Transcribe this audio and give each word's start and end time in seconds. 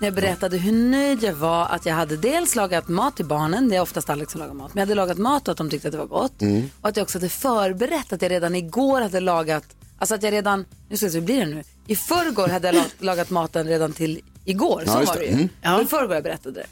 när 0.00 0.06
jag 0.06 0.14
berättade 0.14 0.56
hur 0.56 0.72
nöjd 0.72 1.22
jag 1.22 1.32
var 1.34 1.66
att 1.66 1.86
jag 1.86 1.94
hade 1.94 2.16
dels 2.16 2.54
lagat 2.54 2.88
mat 2.88 3.16
till 3.16 3.24
barnen, 3.26 3.68
det 3.68 3.76
är 3.76 3.80
oftast 3.80 4.10
Alex 4.10 4.32
som 4.32 4.40
lagar 4.40 4.54
mat, 4.54 4.74
men 4.74 4.80
jag 4.80 4.86
hade 4.86 4.94
lagat 4.94 5.18
mat 5.18 5.48
och 5.48 5.52
att 5.52 5.58
de 5.58 5.70
tyckte 5.70 5.88
att 5.88 5.92
det 5.92 5.98
var 5.98 6.06
gott. 6.06 6.42
Och 6.80 6.88
att 6.88 6.96
jag 6.96 7.04
också 7.04 7.18
hade 7.18 7.28
förberett 7.28 8.12
att 8.12 8.22
jag 8.22 8.30
redan 8.30 8.54
igår 8.54 9.00
hade 9.00 9.20
lagat, 9.20 9.64
alltså 9.98 10.14
att 10.14 10.22
jag 10.22 10.32
redan, 10.32 10.64
nu 10.88 10.96
ska 10.96 11.06
jag 11.06 11.12
se, 11.12 11.18
hur 11.18 11.26
blir 11.26 11.40
det 11.40 11.46
nu? 11.54 11.62
I 11.86 11.96
förrgår 11.96 12.48
hade 12.48 12.68
jag 12.68 12.74
lag- 12.74 12.84
lagat 12.98 13.30
maten 13.30 13.66
redan 13.66 13.92
till 13.92 14.20
igår, 14.44 14.82
så 14.86 15.00
just 15.00 15.12
var 15.14 15.20
det 15.20 15.24
ju. 15.26 15.32
Mm. 15.32 15.48
Ja. 15.62 15.82
I 15.82 15.86
förrgår 15.86 16.14
jag 16.14 16.24
berättade 16.24 16.54
det. 16.60 16.66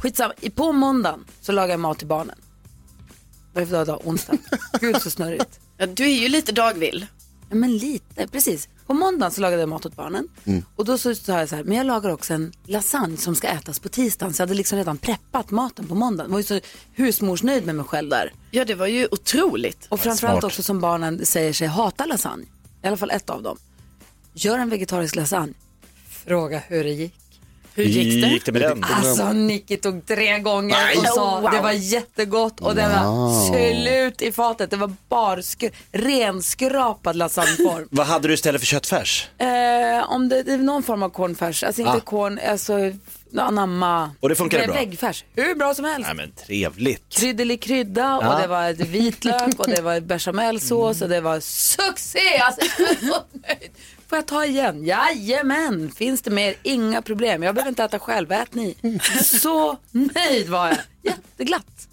Skitsamma, 0.00 0.34
I- 0.40 0.50
på 0.50 0.72
måndagen 0.72 1.24
så 1.40 1.52
lagade 1.52 1.72
jag 1.72 1.80
mat 1.80 1.98
till 1.98 2.06
barnen. 2.06 2.36
Vad 3.52 3.62
är 3.62 3.66
det 3.66 3.70
för 3.70 3.76
dag 3.76 3.82
idag? 3.86 4.00
Onsdag. 4.04 4.36
Gud 4.80 5.02
så 5.02 5.10
snurrigt. 5.10 5.60
Ja, 5.76 5.86
du 5.86 6.04
är 6.04 6.14
ju 6.22 6.28
lite 6.28 6.52
dagvill. 6.52 7.06
Ja, 7.48 7.54
men 7.54 7.76
lite, 7.76 8.26
precis. 8.28 8.68
På 8.90 8.94
måndagen 8.94 9.32
så 9.32 9.40
lagade 9.40 9.62
jag 9.62 9.68
mat 9.68 9.86
åt 9.86 9.96
barnen. 9.96 10.28
Och 10.76 10.84
då 10.84 10.98
så 10.98 11.14
sa 11.14 11.38
jag 11.38 11.48
så 11.48 11.56
här, 11.56 11.64
men 11.64 11.76
jag 11.76 11.86
lagar 11.86 12.10
också 12.10 12.34
en 12.34 12.52
lasagne 12.64 13.16
som 13.16 13.34
ska 13.34 13.48
ätas 13.48 13.78
på 13.78 13.88
tisdagen. 13.88 14.34
Så 14.34 14.42
jag 14.42 14.46
hade 14.46 14.56
liksom 14.56 14.78
redan 14.78 14.98
preppat 14.98 15.50
maten 15.50 15.86
på 15.86 15.94
måndagen. 15.94 16.30
Jag 16.30 16.32
var 16.32 16.38
ju 16.38 16.44
så 16.44 16.60
husmorsnöjd 16.94 17.66
med 17.66 17.74
mig 17.74 17.84
själv 17.84 18.10
där. 18.10 18.32
Ja, 18.50 18.64
det 18.64 18.74
var 18.74 18.86
ju 18.86 19.08
otroligt. 19.10 19.86
Och 19.88 20.00
framförallt 20.00 20.40
Smart. 20.40 20.44
också 20.44 20.62
som 20.62 20.80
barnen 20.80 21.26
säger 21.26 21.52
sig 21.52 21.66
hata 21.68 22.06
lasagne. 22.06 22.46
I 22.82 22.86
alla 22.86 22.96
fall 22.96 23.10
ett 23.10 23.30
av 23.30 23.42
dem. 23.42 23.58
Gör 24.34 24.58
en 24.58 24.70
vegetarisk 24.70 25.16
lasagne. 25.16 25.54
Fråga 26.08 26.58
hur 26.58 26.84
det 26.84 26.90
gick. 26.90 27.14
Hur 27.74 27.84
gick 27.84 28.22
det? 28.22 28.28
gick 28.28 28.44
det 28.44 28.52
med 28.52 28.62
den? 28.62 28.84
Alltså 28.84 29.32
Nicky 29.32 29.76
tog 29.76 30.06
tre 30.06 30.38
gånger 30.38 30.76
Nej. 30.84 30.96
och 30.98 31.04
sa 31.06 31.36
Oh, 31.36 31.40
wow. 31.42 31.50
det 31.50 31.60
var 31.60 31.72
jättegott 31.72 32.60
och 32.60 32.74
det 32.74 32.82
var 32.88 33.48
slut 33.50 34.22
i 34.22 34.32
fatet. 34.32 34.70
Det 34.70 34.76
var 34.76 34.92
barsk- 35.08 35.70
renskrapad 35.92 37.16
lasagneform. 37.16 37.88
Vad 37.90 38.06
hade 38.06 38.28
du 38.28 38.34
istället 38.34 38.60
för 38.60 38.66
köttfärs? 38.66 39.28
Eh, 39.38 40.10
om 40.12 40.28
det, 40.28 40.42
det 40.42 40.52
är 40.52 40.58
någon 40.58 40.82
form 40.82 41.02
av 41.02 41.08
cornfärs, 41.10 41.62
alltså 41.64 41.80
inte 41.80 41.92
Ah. 41.92 42.00
corn, 42.00 42.40
alltså 42.48 42.74
anamma. 43.38 44.10
Och 44.20 44.28
det 44.28 44.34
funkade 44.34 44.66
bra? 44.66 44.74
Väggfärs, 44.74 45.24
hur 45.34 45.54
bra 45.54 45.74
som 45.74 45.84
helst. 45.84 46.06
Nej 46.06 46.14
men 46.16 46.32
trevligt. 46.46 47.04
Kryddelig 47.08 47.62
krydda 47.62 48.16
och 48.16 48.24
Ja. 48.24 48.38
det 48.42 48.46
var 48.46 48.72
vitlök 48.72 49.58
och 49.58 49.68
det 49.68 49.80
var 49.82 50.00
bechamelsås 50.00 51.02
och 51.02 51.08
det 51.08 51.20
var 51.20 51.40
succé! 51.40 52.18
Alltså, 52.42 52.60
Får 54.10 54.18
jag 54.18 54.26
ta 54.26 54.44
igen? 54.44 54.84
Jajamän! 54.84 55.92
Finns 55.96 56.22
det 56.22 56.30
mer? 56.30 56.54
Inga 56.62 57.02
problem. 57.02 57.42
Jag 57.42 57.54
behöver 57.54 57.68
inte 57.68 57.84
äta 57.84 57.98
själv, 57.98 58.32
ät 58.32 58.54
ni. 58.54 58.76
Så 59.24 59.76
nöjd 59.90 60.48
var 60.48 60.68
jag. 60.68 60.78
Jätteglatt. 61.02 61.88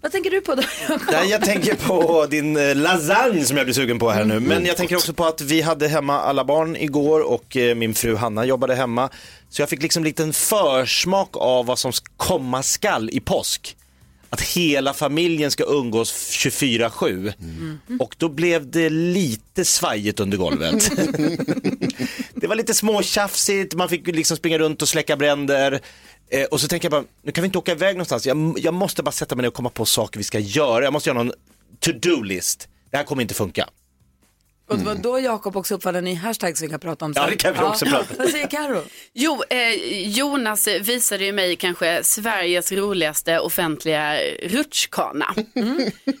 Vad 0.00 0.12
tänker 0.12 0.30
du 0.30 0.40
på 0.40 0.54
då? 0.54 0.62
Nej, 1.12 1.28
jag 1.28 1.44
tänker 1.44 1.74
på 1.74 2.26
din 2.26 2.56
eh, 2.56 2.74
lasagne 2.74 3.44
som 3.44 3.56
jag 3.56 3.66
blir 3.66 3.74
sugen 3.74 3.98
på 3.98 4.10
här 4.10 4.24
nu. 4.24 4.40
Men 4.40 4.64
jag 4.64 4.76
tänker 4.76 4.96
också 4.96 5.12
på 5.12 5.24
att 5.24 5.40
vi 5.40 5.60
hade 5.60 5.88
hemma 5.88 6.20
alla 6.20 6.44
barn 6.44 6.76
igår 6.76 7.20
och 7.20 7.56
eh, 7.56 7.74
min 7.74 7.94
fru 7.94 8.16
Hanna 8.16 8.44
jobbade 8.44 8.74
hemma. 8.74 9.10
Så 9.48 9.62
jag 9.62 9.68
fick 9.68 9.82
liksom 9.82 10.00
en 10.00 10.04
liten 10.04 10.32
försmak 10.32 11.30
av 11.32 11.66
vad 11.66 11.78
som 11.78 11.92
komma 12.16 12.62
skall 12.62 13.10
i 13.12 13.20
påsk. 13.20 13.76
Att 14.30 14.40
hela 14.40 14.94
familjen 14.94 15.50
ska 15.50 15.64
umgås 15.64 16.30
24-7. 16.30 17.32
Och 18.00 18.14
då 18.18 18.28
blev 18.28 18.70
det 18.70 18.90
lite 18.90 19.64
svajigt 19.64 20.20
under 20.20 20.38
golvet. 20.38 20.90
det 22.34 22.46
var 22.46 22.54
lite 22.54 22.74
småtjafsigt, 22.74 23.74
man 23.74 23.88
fick 23.88 24.06
liksom 24.06 24.36
springa 24.36 24.58
runt 24.58 24.82
och 24.82 24.88
släcka 24.88 25.16
bränder. 25.16 25.80
Eh, 26.30 26.44
och 26.44 26.60
så 26.60 26.68
tänker 26.68 26.86
jag 26.86 26.90
bara, 26.90 27.04
nu 27.22 27.32
kan 27.32 27.42
vi 27.42 27.46
inte 27.46 27.58
åka 27.58 27.72
iväg 27.72 27.96
någonstans. 27.96 28.26
Jag, 28.26 28.58
jag 28.58 28.74
måste 28.74 29.02
bara 29.02 29.12
sätta 29.12 29.34
mig 29.36 29.42
ner 29.42 29.48
och 29.48 29.54
komma 29.54 29.70
på 29.70 29.84
saker 29.84 30.18
vi 30.18 30.24
ska 30.24 30.38
göra. 30.38 30.84
Jag 30.84 30.92
måste 30.92 31.10
göra 31.10 31.22
någon 31.22 31.32
to-do-list. 31.80 32.68
Det 32.90 32.96
här 32.96 33.04
kommer 33.04 33.22
inte 33.22 33.34
funka. 33.34 33.68
Och 34.68 34.78
det 34.78 34.84
var 34.84 34.94
då 34.94 35.20
Jakob 35.20 35.56
också 35.56 35.74
uppfann 35.74 35.96
en 35.96 36.04
ny 36.04 36.14
hashtag 36.14 36.58
som 36.58 36.66
vi 36.66 36.70
kan 36.70 36.80
prata 36.80 37.04
om 37.04 37.14
sen. 37.14 37.22
Ja, 37.22 37.30
det 37.30 37.36
kan 37.36 37.54
vi 37.54 37.60
också 37.60 37.84
prata 37.84 38.10
om. 38.10 38.16
Vad 38.18 38.28
säger 38.28 38.46
Karo? 38.46 38.82
Jo, 39.12 39.42
eh, 39.50 39.74
Jonas 40.08 40.68
visade 40.68 41.24
ju 41.24 41.32
mig 41.32 41.56
kanske 41.56 42.04
Sveriges 42.04 42.72
roligaste 42.72 43.38
offentliga 43.38 44.18
rutschkana. 44.42 45.34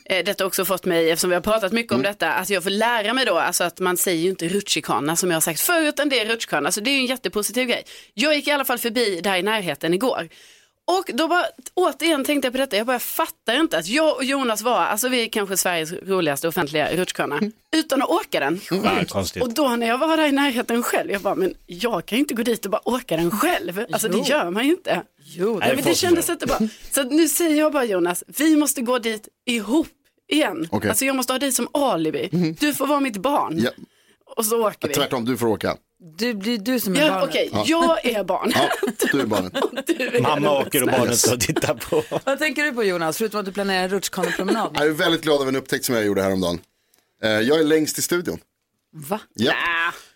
Eh, 0.08 0.24
detta 0.24 0.44
har 0.44 0.46
också 0.46 0.64
fått 0.64 0.84
mig, 0.84 1.10
eftersom 1.10 1.30
vi 1.30 1.36
har 1.36 1.42
pratat 1.42 1.72
mycket 1.72 1.92
om 1.92 2.02
detta, 2.02 2.32
att 2.32 2.50
jag 2.50 2.62
får 2.62 2.70
lära 2.70 3.12
mig 3.12 3.24
då, 3.24 3.38
alltså 3.38 3.64
att 3.64 3.80
man 3.80 3.96
säger 3.96 4.22
ju 4.22 4.30
inte 4.30 4.48
rutschkana 4.48 5.16
som 5.16 5.30
jag 5.30 5.36
har 5.36 5.40
sagt 5.40 5.60
förut, 5.60 5.88
utan 5.88 6.08
det 6.08 6.20
är 6.20 6.26
rutschkana, 6.26 6.72
så 6.72 6.80
det 6.80 6.90
är 6.90 6.92
ju 6.92 7.00
en 7.00 7.06
jättepositiv 7.06 7.68
grej. 7.68 7.84
Jag 8.14 8.34
gick 8.34 8.48
i 8.48 8.50
alla 8.50 8.64
fall 8.64 8.78
förbi 8.78 9.20
där 9.20 9.36
i 9.36 9.42
närheten 9.42 9.94
igår. 9.94 10.28
Och 10.88 11.10
då 11.14 11.28
bara, 11.28 11.44
återigen 11.74 12.24
tänkte 12.24 12.46
jag 12.46 12.52
på 12.52 12.58
detta, 12.58 12.76
jag 12.76 12.86
bara 12.86 12.98
fattar 12.98 13.60
inte 13.60 13.78
att 13.78 13.86
jag 13.86 14.16
och 14.16 14.24
Jonas 14.24 14.62
var, 14.62 14.76
alltså 14.80 15.08
vi 15.08 15.22
är 15.22 15.28
kanske 15.28 15.56
Sveriges 15.56 15.92
roligaste 15.92 16.48
offentliga 16.48 16.96
rutschkana, 16.96 17.40
utan 17.76 18.02
att 18.02 18.08
åka 18.08 18.40
den. 18.40 18.60
Ja, 18.70 19.04
konstigt. 19.08 19.42
Och 19.42 19.54
då 19.54 19.68
när 19.76 19.86
jag 19.86 19.98
var 19.98 20.16
där 20.16 20.26
i 20.26 20.32
närheten 20.32 20.82
själv, 20.82 21.10
jag 21.10 21.20
bara, 21.20 21.34
men 21.34 21.54
jag 21.66 22.06
kan 22.06 22.16
ju 22.18 22.20
inte 22.20 22.34
gå 22.34 22.42
dit 22.42 22.64
och 22.64 22.70
bara 22.70 22.88
åka 22.88 23.16
den 23.16 23.30
själv. 23.30 23.84
Alltså 23.92 24.08
Jo. 24.12 24.18
det 24.22 24.28
gör 24.28 24.50
man 24.50 24.64
ju 24.64 24.70
inte. 24.70 25.02
Jo, 25.18 25.50
Nej, 25.50 25.58
Nej, 25.68 25.76
men 25.76 25.84
det 25.84 25.94
kändes 25.94 26.30
inte. 26.30 26.46
bra. 26.46 26.58
Så 26.90 27.02
nu 27.02 27.28
säger 27.28 27.56
jag 27.58 27.72
bara 27.72 27.84
Jonas, 27.84 28.24
vi 28.26 28.56
måste 28.56 28.80
gå 28.80 28.98
dit 28.98 29.28
ihop 29.46 29.88
igen. 30.28 30.68
Okej. 30.70 30.90
Alltså 30.90 31.04
jag 31.04 31.16
måste 31.16 31.32
ha 31.32 31.38
dig 31.38 31.52
som 31.52 31.68
alibi. 31.72 32.56
Du 32.60 32.74
får 32.74 32.86
vara 32.86 33.00
mitt 33.00 33.16
barn. 33.16 33.58
Ja. 33.58 33.70
Och 34.36 34.46
så 34.46 34.66
åker 34.66 34.88
vi. 34.88 34.94
Tvärtom, 34.94 35.24
du 35.24 35.36
får 35.36 35.46
åka. 35.46 35.76
Du 36.18 36.34
blir 36.34 36.58
du 36.58 36.80
som 36.80 36.96
är 36.96 37.00
Ja, 37.00 37.10
barnet. 37.10 37.28
Okej, 37.28 37.50
jag 37.66 38.06
är 38.06 38.24
barn. 38.24 38.52
Ja, 38.54 38.70
du 39.12 39.20
är 39.20 39.26
barnet. 39.26 39.52
Du 39.86 39.94
är 40.16 40.20
Mamma 40.22 40.60
åker 40.60 40.82
och 40.82 40.88
barnen 40.88 41.16
står 41.16 41.34
och 41.34 41.40
tittar 41.40 41.74
på. 41.74 42.02
Vad 42.24 42.38
tänker 42.38 42.64
du 42.64 42.72
på 42.72 42.84
Jonas, 42.84 43.16
förutom 43.18 43.40
att 43.40 43.46
du 43.46 43.52
planerar 43.52 43.82
en 43.84 43.88
rutschkanepromenad? 43.88 44.70
Jag 44.74 44.86
är 44.86 44.90
väldigt 44.90 45.22
glad 45.22 45.40
över 45.40 45.48
en 45.48 45.56
upptäckt 45.56 45.84
som 45.84 45.94
jag 45.94 46.04
gjorde 46.06 46.22
häromdagen. 46.22 46.60
Eh, 47.22 47.30
Jag 47.30 47.60
är 47.60 47.64
längst 47.64 47.98
i 47.98 48.02
studion. 48.02 48.38
Va? 48.92 49.20
Ja. 49.34 49.54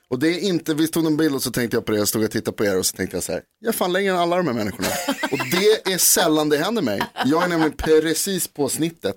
Och 0.08 0.18
det 0.18 0.28
är 0.28 0.38
inte, 0.40 0.74
vi 0.74 0.88
tog 0.88 1.06
en 1.06 1.16
bild 1.16 1.34
och 1.34 1.42
så 1.42 1.50
tänkte 1.50 1.76
jag 1.76 1.84
på 1.84 1.92
det, 1.92 1.98
jag 1.98 2.08
stod 2.08 2.24
och 2.24 2.30
tittade 2.30 2.56
på 2.56 2.64
er 2.64 2.78
och 2.78 2.86
så 2.86 2.96
tänkte 2.96 3.16
jag 3.16 3.24
så 3.24 3.32
här, 3.32 3.42
jag 3.60 3.68
är 3.68 3.72
fan 3.78 3.92
längre 3.92 4.12
än 4.12 4.18
alla 4.18 4.36
de 4.36 4.46
här 4.46 4.54
människorna. 4.54 4.88
och 5.32 5.38
det 5.50 5.92
är 5.92 5.98
sällan 5.98 6.48
det 6.48 6.56
händer 6.58 6.82
mig. 6.82 7.00
Jag 7.24 7.44
är 7.44 7.48
nämligen 7.48 7.72
precis 7.76 8.48
på 8.48 8.68
snittet 8.68 9.16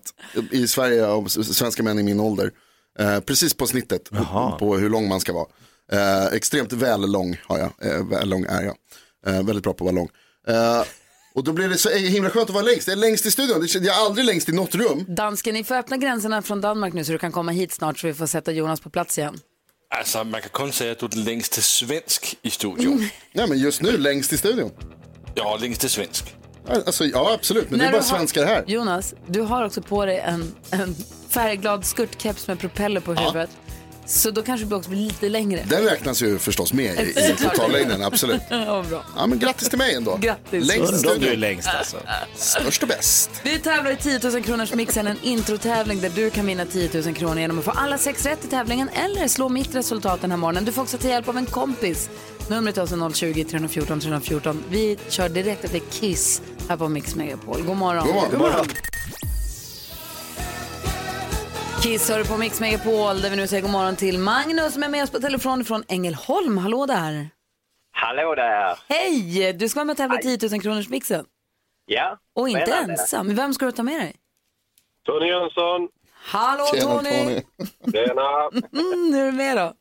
i 0.51 0.67
Sverige 0.67 1.07
av 1.07 1.27
svenska 1.27 1.83
män 1.83 1.99
i 1.99 2.03
min 2.03 2.19
ålder. 2.19 2.51
Eh, 2.99 3.19
precis 3.19 3.53
på 3.53 3.67
snittet 3.67 4.09
på, 4.09 4.55
på 4.59 4.77
hur 4.77 4.89
lång 4.89 5.07
man 5.07 5.19
ska 5.19 5.33
vara. 5.33 5.47
Eh, 5.93 6.25
extremt 6.33 6.73
väl 6.73 7.11
lång 7.11 7.37
har 7.47 7.57
jag, 7.59 7.91
eh, 7.91 8.05
väl 8.07 8.29
lång 8.29 8.45
är 8.45 8.61
jag. 8.63 8.75
Eh, 9.27 9.43
väldigt 9.43 9.63
bra 9.63 9.73
på 9.73 9.87
att 9.87 9.93
vara 9.93 9.95
lång. 9.95 10.09
Eh, 10.47 10.83
och 11.35 11.43
då 11.43 11.51
blir 11.53 11.69
det 11.69 11.77
så 11.77 11.89
himla 11.89 12.29
skönt 12.29 12.49
att 12.49 12.55
vara 12.55 12.65
längst. 12.65 12.87
Jag 12.87 12.97
är 12.97 13.01
längst 13.01 13.25
i 13.25 13.31
studion, 13.31 13.67
jag 13.73 13.85
är 13.85 14.05
aldrig 14.05 14.25
längst 14.25 14.49
i 14.49 14.51
något 14.51 14.75
rum. 14.75 15.05
Dansken, 15.07 15.53
ni 15.53 15.63
får 15.63 15.75
öppna 15.75 15.97
gränserna 15.97 16.41
från 16.41 16.61
Danmark 16.61 16.93
nu 16.93 17.03
så 17.05 17.11
du 17.11 17.17
kan 17.17 17.31
komma 17.31 17.51
hit 17.51 17.71
snart 17.71 17.99
så 17.99 18.07
vi 18.07 18.13
får 18.13 18.25
sätta 18.27 18.51
Jonas 18.51 18.79
på 18.81 18.89
plats 18.89 19.17
igen. 19.17 19.39
Altså, 19.95 20.23
man 20.23 20.41
kan 20.41 20.49
kun 20.53 20.71
säga 20.71 20.91
att 20.91 20.99
du 20.99 21.05
är 21.05 21.09
den 21.09 21.23
längste 21.23 21.61
svensk 21.61 22.37
i 22.41 22.49
studion. 22.49 22.97
Nej 23.33 23.47
men 23.49 23.57
just 23.57 23.81
nu 23.81 23.97
längst 23.97 24.33
i 24.33 24.37
studion. 24.37 24.71
Ja, 25.35 25.57
längste 25.61 25.89
svensk. 25.89 26.35
Alltså, 26.67 27.05
ja 27.05 27.33
absolut, 27.33 27.69
men 27.69 27.79
det 27.79 27.85
är 27.85 27.91
bara 27.91 27.97
har- 28.01 28.07
svenskar 28.17 28.45
här. 28.45 28.63
Jonas, 28.67 29.13
du 29.27 29.41
har 29.41 29.65
också 29.65 29.81
på 29.81 30.05
dig 30.05 30.19
en, 30.19 30.55
en 30.71 30.95
färgglad 31.29 31.85
skirtkeps 31.85 32.47
med 32.47 32.59
propeller 32.59 33.01
på 33.01 33.13
huvudet. 33.13 33.49
Så 34.05 34.31
då 34.31 34.41
kanske 34.41 34.65
du 34.65 34.75
också 34.75 34.89
blir 34.89 34.99
lite 34.99 35.29
längre. 35.29 35.65
Den 35.69 35.83
räknas 35.83 36.21
ju 36.21 36.39
förstås 36.39 36.73
med 36.73 36.99
i, 36.99 37.09
i 37.19 37.35
totallängden, 37.43 38.03
absolut. 38.03 38.41
Ja, 38.49 38.85
bra. 38.89 39.03
Ja, 39.17 39.27
men 39.27 39.39
grattis 39.39 39.69
till 39.69 39.77
mig 39.77 39.95
ändå. 39.95 40.17
Grattis. 40.21 40.67
Längst 40.67 41.05
om 41.05 41.19
du 41.19 41.27
är 41.27 41.37
längst 41.37 41.69
alltså. 41.79 41.97
Störst 42.35 42.81
och 42.81 42.87
bäst. 42.89 43.29
Vi 43.43 43.59
tävlar 43.59 43.91
i 43.91 43.95
10 43.95 44.19
000 44.23 44.43
kronors 44.43 44.73
mixen, 44.73 45.07
en 45.07 45.17
introtävling 45.23 46.01
där 46.01 46.09
du 46.15 46.29
kan 46.29 46.45
vinna 46.45 46.65
10 46.65 46.89
000 47.05 47.13
kronor 47.13 47.39
genom 47.39 47.59
att 47.59 47.65
få 47.65 47.71
alla 47.71 47.97
sex 47.97 48.25
rätt 48.25 48.45
i 48.45 48.47
tävlingen 48.47 48.89
eller 48.89 49.27
slå 49.27 49.49
mitt 49.49 49.75
resultat 49.75 50.21
den 50.21 50.31
här 50.31 50.37
morgonen. 50.37 50.65
Du 50.65 50.71
får 50.71 50.81
också 50.81 50.97
ta 50.97 51.07
hjälp 51.07 51.29
av 51.29 51.37
en 51.37 51.45
kompis. 51.45 52.09
Numret 52.47 52.77
är 52.77 52.81
alltså 52.81 53.11
020 53.13 53.43
314 53.43 53.99
314. 53.99 54.63
Vi 54.69 54.97
kör 55.09 55.29
direkt 55.29 55.63
efter 55.65 55.79
Kiss 55.91 56.41
här 56.69 56.77
på 56.77 56.89
Mix 56.89 57.15
Megapol. 57.15 57.61
God 57.63 57.77
morgon. 57.77 58.05
God 58.05 58.15
morgon. 58.15 58.31
God 58.31 58.39
morgon. 58.39 58.65
Kiss 61.83 62.09
hör 62.09 62.17
du 62.17 62.25
på 62.27 62.37
Mix 62.37 62.59
Megapol 62.61 63.21
där 63.21 63.29
vi 63.29 63.35
nu 63.35 63.47
säger 63.47 63.61
god 63.61 63.71
morgon 63.71 63.95
till 63.95 64.19
Magnus 64.19 64.73
som 64.73 64.83
är 64.83 64.89
med 64.89 65.03
oss 65.03 65.11
på 65.11 65.19
telefon 65.19 65.63
från 65.65 65.83
Ängelholm. 65.87 66.57
Hallå 66.57 66.85
där. 66.85 67.29
Hallå 67.91 68.35
där! 68.35 68.79
Hej! 68.89 69.53
Du 69.53 69.69
ska 69.69 69.79
vara 69.79 69.85
med 69.85 69.93
och 69.93 69.97
tävla 69.97 70.19
i 70.19 70.37
10 70.37 70.49
000 70.51 70.61
kronors 70.61 70.89
mixen. 70.89 71.25
Ja, 71.85 72.17
Och 72.35 72.49
inte 72.49 72.65
spännande. 72.65 72.91
ensam. 72.93 73.35
Vem 73.35 73.53
ska 73.53 73.65
du 73.65 73.71
ta 73.71 73.83
med 73.83 73.99
dig? 74.01 74.15
Tony 75.05 75.27
Jönsson, 75.27 75.89
Hallå 76.25 76.65
Tjena 76.73 76.95
Tony! 76.95 77.09
Tony. 77.09 77.41
tjena! 77.91 78.49
Mm, 78.73 79.13
hur 79.13 79.21
är 79.21 79.25
du 79.25 79.31
med 79.31 79.57
då? 79.57 79.73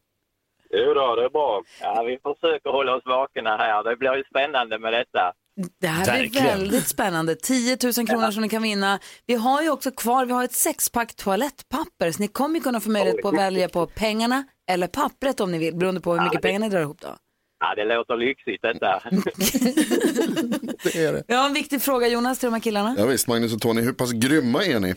Jo 0.71 0.95
då, 0.95 1.17
det 1.17 1.25
är 1.25 1.31
bra. 1.31 1.63
Ja, 1.81 2.03
vi 2.03 2.19
försöker 2.23 2.71
hålla 2.71 2.95
oss 2.97 3.07
vakna 3.07 3.57
här. 3.57 3.85
Det 3.85 3.97
blir 3.97 4.17
ju 4.17 4.25
spännande 4.25 4.79
med 4.79 4.93
detta. 4.93 5.33
Det 5.81 5.87
här 5.87 6.05
blir 6.05 6.13
Verkligen. 6.23 6.47
väldigt 6.47 6.89
spännande. 6.89 7.35
10 7.35 7.77
000 7.83 7.93
kronor 8.07 8.31
som 8.31 8.43
ni 8.43 8.49
kan 8.49 8.63
vinna. 8.63 8.99
Vi 9.27 9.35
har 9.35 9.63
ju 9.63 9.71
också 9.71 9.91
kvar, 9.91 10.27
vi 10.27 10.33
har 10.33 10.45
ett 10.45 10.53
sexpack 10.53 11.15
toalettpapper 11.17 12.13
så 12.13 12.19
ni 12.23 12.29
kommer 12.29 12.55
ju 12.55 12.61
kunna 12.63 12.81
få 12.81 12.91
möjlighet 12.91 13.23
på 13.23 13.29
att 13.29 13.37
välja 13.39 13.69
på 13.69 13.87
pengarna 13.87 14.45
eller 14.71 14.87
pappret 14.87 15.41
om 15.41 15.53
ni 15.53 15.59
vill 15.59 15.75
beroende 15.77 16.01
på 16.01 16.15
hur 16.15 16.23
mycket 16.25 16.43
pengar 16.43 16.59
ni 16.61 16.69
drar 16.69 16.81
ihop 16.81 17.01
då. 17.01 17.17
Ja, 17.61 17.75
det 17.75 17.85
låter 17.85 18.17
lyxigt 18.17 18.63
detta. 18.63 19.03
Det 20.93 21.05
är 21.05 21.13
det. 21.13 21.23
Jag 21.27 21.37
har 21.37 21.47
en 21.47 21.55
viktig 21.55 21.83
fråga 21.83 22.09
Jonas 22.09 22.39
till 22.39 22.47
de 22.47 22.53
här 22.53 22.61
killarna. 22.61 22.95
Ja, 22.99 23.07
visst, 23.07 23.29
Magnus 23.29 23.55
och 23.55 23.61
Tony, 23.61 23.81
hur 23.83 23.93
pass 23.93 24.13
grymma 24.13 24.65
är 24.65 24.81
ni? 24.81 24.95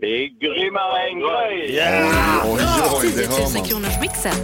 Vi 0.00 0.24
är 0.24 0.28
grymmare 0.28 1.08
än 1.08 1.18
grej. 1.18 1.80
Oj, 2.44 2.60
oj, 3.02 3.12
det 3.16 3.22
10 3.22 3.28
hör 3.28 3.38
000 3.42 3.52
man. 3.54 3.64
kronors 3.64 4.00
mixen. 4.00 4.34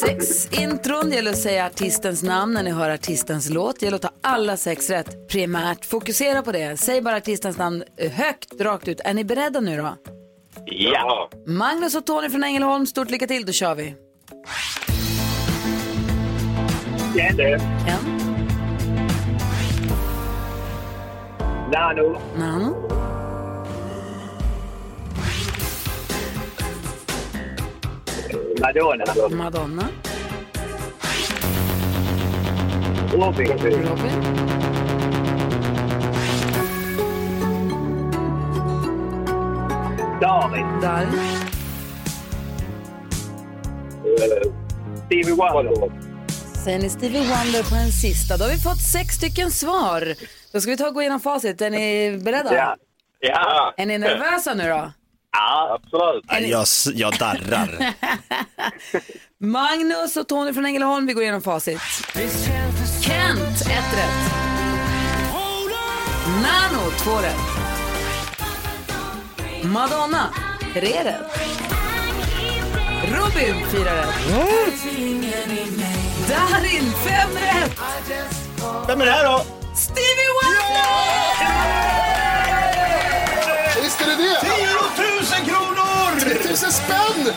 Sex 0.00 0.48
intron, 0.52 1.10
det 1.10 1.16
gäller 1.16 1.30
att 1.30 1.38
säga 1.38 1.66
artistens 1.66 2.22
namn 2.22 2.54
när 2.54 2.62
ni 2.62 2.70
hör 2.70 2.90
artistens 2.90 3.50
låt. 3.50 3.80
Det 3.80 3.86
gäller 3.86 3.96
att 3.96 4.02
ta 4.02 4.10
alla 4.20 4.56
sex 4.56 4.90
rätt 4.90 5.28
primärt. 5.28 5.84
Fokusera 5.84 6.42
på 6.42 6.52
det. 6.52 6.76
Säg 6.76 7.02
bara 7.02 7.16
artistens 7.16 7.58
namn 7.58 7.84
högt, 7.98 8.60
rakt 8.60 8.88
ut. 8.88 9.00
Är 9.04 9.14
ni 9.14 9.24
beredda 9.24 9.60
nu 9.60 9.76
då? 9.76 9.96
Ja. 10.64 11.30
Magnus 11.46 11.94
och 11.94 12.06
Tony 12.06 12.30
från 12.30 12.44
Ängelholm, 12.44 12.86
stort 12.86 13.10
lycka 13.10 13.26
till. 13.26 13.46
Då 13.46 13.52
kör 13.52 13.74
vi. 13.74 13.94
En, 17.20 18.18
Nano. 21.72 22.20
Nano, 22.36 22.88
Madonna. 28.60 29.04
Madonna, 29.30 29.88
Robin. 33.12 33.48
Robin, 33.48 33.84
Darin. 40.20 40.80
Darin, 40.80 41.10
Stevie 45.06 45.32
Wonder. 45.34 45.92
Säger 46.64 46.78
ni 46.78 46.90
Stevie 46.90 47.18
Wonder 47.18 47.70
på 47.70 47.74
en 47.74 47.92
sista. 47.92 48.36
Då 48.36 48.44
har 48.44 48.50
vi 48.50 48.56
fått 48.58 48.82
sex 48.92 49.14
stycken 49.14 49.50
svar. 49.50 50.14
Då 50.52 50.60
ska 50.60 50.70
vi 50.70 50.76
ta 50.76 50.88
och 50.88 50.94
gå 50.94 51.00
igenom 51.00 51.20
facit. 51.20 51.60
Är 51.60 51.70
ni 51.70 52.18
beredda? 52.24 52.54
Ja. 52.54 52.76
Ja. 53.20 53.74
Är 53.76 53.86
ni 53.86 53.98
nervösa 53.98 54.54
nu 54.54 54.68
då? 54.68 54.92
Ja, 55.32 55.78
absolut. 55.82 56.24
Jag, 56.50 56.66
jag 56.94 57.18
darrar. 57.18 57.94
Magnus 59.40 60.16
och 60.16 60.28
Tony 60.28 60.52
från 60.52 60.66
Ängelholm, 60.66 61.06
vi 61.06 61.12
går 61.12 61.22
igenom 61.22 61.42
facit. 61.42 61.80
Kent, 63.00 63.60
ett 63.60 63.98
rätt. 63.98 64.32
Nano, 66.42 66.90
två 66.98 67.16
rätt. 67.16 67.36
Madonna, 69.64 70.34
tre 70.72 71.04
rätt. 71.04 71.40
Robin, 73.02 73.66
fyra 73.70 73.96
rätt. 73.96 74.14
Darin, 76.28 76.92
fem 77.04 77.30
rätt. 77.34 77.78
Vem 78.86 79.00
är 79.00 79.04
det 79.06 79.12
här 79.12 79.24
då? 79.24 79.44
Stevie 79.76 80.28
Wonder! 80.42 80.68
Visst 83.82 84.00
är 84.00 84.06
det 84.06 84.16
det? 84.16 84.77
10 86.70 86.82
000 86.88 86.88
kronor! 86.88 87.12
3000 87.18 87.24
spänn! 87.24 87.34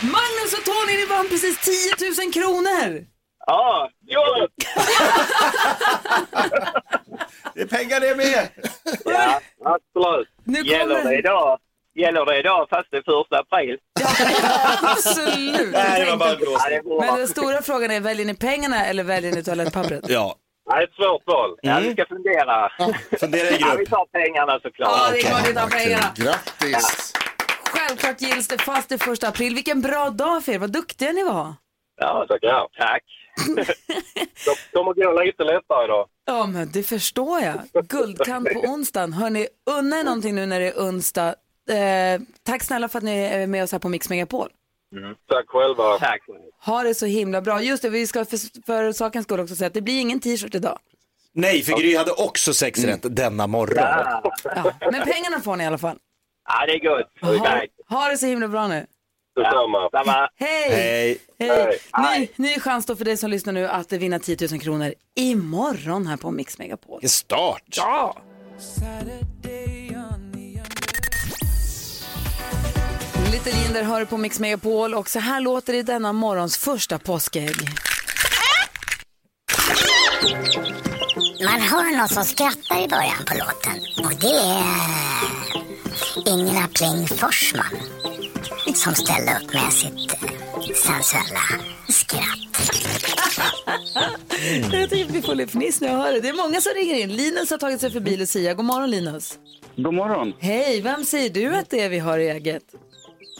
Magnus 0.00 0.52
och 0.58 0.64
Tony, 0.64 0.96
ni 0.96 1.06
vann 1.06 1.28
precis 1.28 1.58
10 1.58 2.24
000 2.24 2.32
kronor. 2.32 3.04
Ja, 3.46 3.90
jo. 4.06 4.20
Det 7.54 7.60
är 7.60 7.66
pengar 7.66 8.00
det 8.00 8.16
med. 8.16 8.48
Ja, 9.04 9.40
absolut. 9.64 10.28
Nu 10.44 10.60
Gäller 10.62 10.94
kommer- 10.96 11.10
det 11.10 11.18
idag? 11.18 11.58
Gäller 11.94 12.24
det 12.26 12.38
idag 12.38 12.66
fast 12.70 12.88
det 12.90 12.96
är 12.96 13.02
första 13.02 13.38
april? 13.38 13.78
Absolut. 14.82 15.72
Nej, 15.72 16.00
det 16.04 16.10
var 16.10 16.16
bara 16.16 16.30
Ja, 16.70 16.82
bra. 16.82 17.00
Men 17.00 17.18
den 17.18 17.28
stora 17.28 17.62
frågan 17.62 17.90
är, 17.90 18.00
väljer 18.00 18.26
ni 18.26 18.34
pengarna 18.34 18.86
eller 18.86 19.04
väljer 19.04 19.32
ni 19.32 19.42
toalettpappret? 19.44 20.00
Ja, 20.08 20.14
Ja, 20.14 20.36
det 20.66 20.72
är 20.72 20.82
ett 20.84 20.94
svårt 20.94 21.22
val. 21.26 21.50
Ja, 21.62 21.78
vi 21.80 21.92
ska 21.92 22.06
fundera. 22.06 22.70
fundera 23.20 23.48
i 23.50 23.56
Ja, 23.60 23.68
vi 23.70 23.76
grupp. 23.76 23.90
tar 23.90 24.06
pengarna 24.06 24.60
såklart. 24.62 24.92
Ja, 24.98 25.10
det 25.12 25.18
är 25.18 25.22
klart 25.22 25.46
ni 25.48 25.54
tar 25.54 25.68
pengarna. 25.68 26.12
Grattis! 26.16 27.12
Självklart 27.72 28.20
gills 28.20 28.48
det 28.48 28.58
fast 28.62 28.88
det 28.88 28.94
är 28.94 28.98
första 28.98 29.28
april. 29.28 29.54
Vilken 29.54 29.80
bra 29.80 30.10
dag 30.10 30.44
för 30.44 30.52
er, 30.52 30.58
vad 30.58 30.72
duktiga 30.72 31.12
ni 31.12 31.24
var. 31.24 31.54
Ja, 31.96 32.26
tackar. 32.28 32.66
Tack. 32.78 33.02
De 34.44 34.78
kommer 34.78 34.92
gå 34.94 35.22
lite 35.22 35.44
lättare 35.44 35.84
idag. 35.84 36.08
Ja, 36.26 36.46
men 36.46 36.70
det 36.72 36.82
förstår 36.82 37.40
jag. 37.40 37.84
Guldkant 37.88 38.48
på 38.52 38.58
onsdagen. 38.60 39.12
Hörni, 39.12 39.46
unna 39.78 39.98
er 40.00 40.04
någonting 40.04 40.34
nu 40.34 40.46
när 40.46 40.60
det 40.60 40.66
är 40.70 40.74
onsdag. 40.88 41.28
Eh, 41.70 42.20
tack 42.42 42.62
snälla 42.62 42.88
för 42.88 42.98
att 42.98 43.04
ni 43.04 43.18
är 43.18 43.46
med 43.46 43.62
oss 43.64 43.72
här 43.72 43.78
på 43.78 43.88
Mix 43.88 44.08
Megapol. 44.08 44.48
Tack 45.28 45.48
själva. 45.48 45.98
Tack. 45.98 46.20
Ha 46.66 46.82
det 46.82 46.94
så 46.94 47.06
himla 47.06 47.40
bra. 47.40 47.62
Just 47.62 47.82
det, 47.82 47.88
vi 47.90 48.06
ska 48.06 48.24
för, 48.24 48.62
för 48.66 48.92
sakens 48.92 49.24
skull 49.24 49.40
också 49.40 49.56
säga 49.56 49.66
att 49.66 49.74
det 49.74 49.82
blir 49.82 50.00
ingen 50.00 50.20
t-shirt 50.20 50.54
idag. 50.54 50.78
Nej, 51.32 51.62
för 51.62 51.76
Gry 51.78 51.96
hade 51.96 52.12
också 52.12 52.54
sex 52.54 52.84
rätt 52.84 53.16
denna 53.16 53.46
morgon. 53.46 53.76
Ja, 53.76 54.32
men 54.92 55.02
pengarna 55.04 55.40
får 55.40 55.56
ni 55.56 55.64
i 55.64 55.66
alla 55.66 55.78
fall. 55.78 55.98
Ja, 56.48 56.66
det 56.66 56.72
är 56.72 56.78
gott. 56.78 57.10
Är 57.22 57.38
Ha, 57.38 57.60
ha 57.88 58.08
det 58.08 58.18
så 58.18 58.26
himla 58.26 58.48
bra 58.48 58.68
nu. 58.68 58.86
Detsamma. 59.36 59.88
Samma. 59.90 60.28
Hej! 60.36 60.70
Hej. 60.70 61.18
Hej. 61.38 61.78
Ny, 61.98 62.04
Hej. 62.04 62.30
ny 62.36 62.60
chans 62.60 62.86
då 62.86 62.96
för 62.96 63.04
dig 63.04 63.16
som 63.16 63.30
lyssnar 63.30 63.52
nu 63.52 63.68
att 63.68 63.92
vinna 63.92 64.18
10 64.18 64.36
000 64.50 64.60
kronor 64.60 64.94
imorgon 65.16 66.06
här 66.06 66.16
på 66.16 66.30
Mix 66.30 66.58
Megapol. 66.58 66.96
Vilken 66.96 67.08
start. 67.08 67.62
Ja! 67.70 68.16
Little 73.34 73.52
Jinder 73.52 73.82
hör 73.82 74.00
du 74.00 74.06
på 74.06 74.16
Mix 74.16 74.40
Megapol 74.40 74.94
och 74.94 75.08
så 75.10 75.18
här 75.18 75.40
låter 75.40 75.72
det 75.72 75.78
i 75.78 75.82
denna 75.82 76.12
morgons 76.12 76.56
första 76.56 76.98
påskägg. 76.98 77.56
Man 81.44 81.60
hör 81.60 81.98
någon 81.98 82.08
som 82.08 82.24
skrattar 82.24 82.84
i 82.84 82.88
början 82.88 83.24
på 83.26 83.34
låten. 83.34 84.04
Och 84.04 84.12
det 84.20 84.36
är 84.36 86.32
Ingela 86.32 86.68
Pling 86.74 87.06
Forsman 87.06 87.76
som 88.74 88.94
ställde 88.94 89.38
upp 89.42 89.52
med 89.54 89.72
sitt 89.72 90.12
eh, 90.12 90.30
sensuella 90.74 91.40
skratt. 91.88 92.72
Jag 94.72 94.90
tycker 94.90 95.04
att 95.04 95.10
vi 95.10 95.22
får 95.22 95.34
lite 95.34 95.52
fniss 95.52 95.80
när 95.80 95.88
jag 95.88 95.96
hör 95.96 96.12
det. 96.12 96.20
Det 96.20 96.28
är 96.28 96.46
många 96.46 96.60
som 96.60 96.72
ringer 96.76 96.94
in. 96.94 97.16
Linus 97.16 97.50
har 97.50 97.58
tagit 97.58 97.80
sig 97.80 97.90
förbi 97.90 98.16
Lucia. 98.16 98.54
God 98.54 98.64
morgon 98.64 98.90
Linus. 98.90 99.38
God 99.76 99.94
morgon. 99.94 100.32
Hej, 100.38 100.80
vem 100.80 101.04
säger 101.04 101.30
du 101.30 101.56
att 101.56 101.70
det 101.70 101.80
är 101.80 101.88
vi 101.88 101.98
har 101.98 102.18
i 102.18 102.30
eget? 102.30 102.62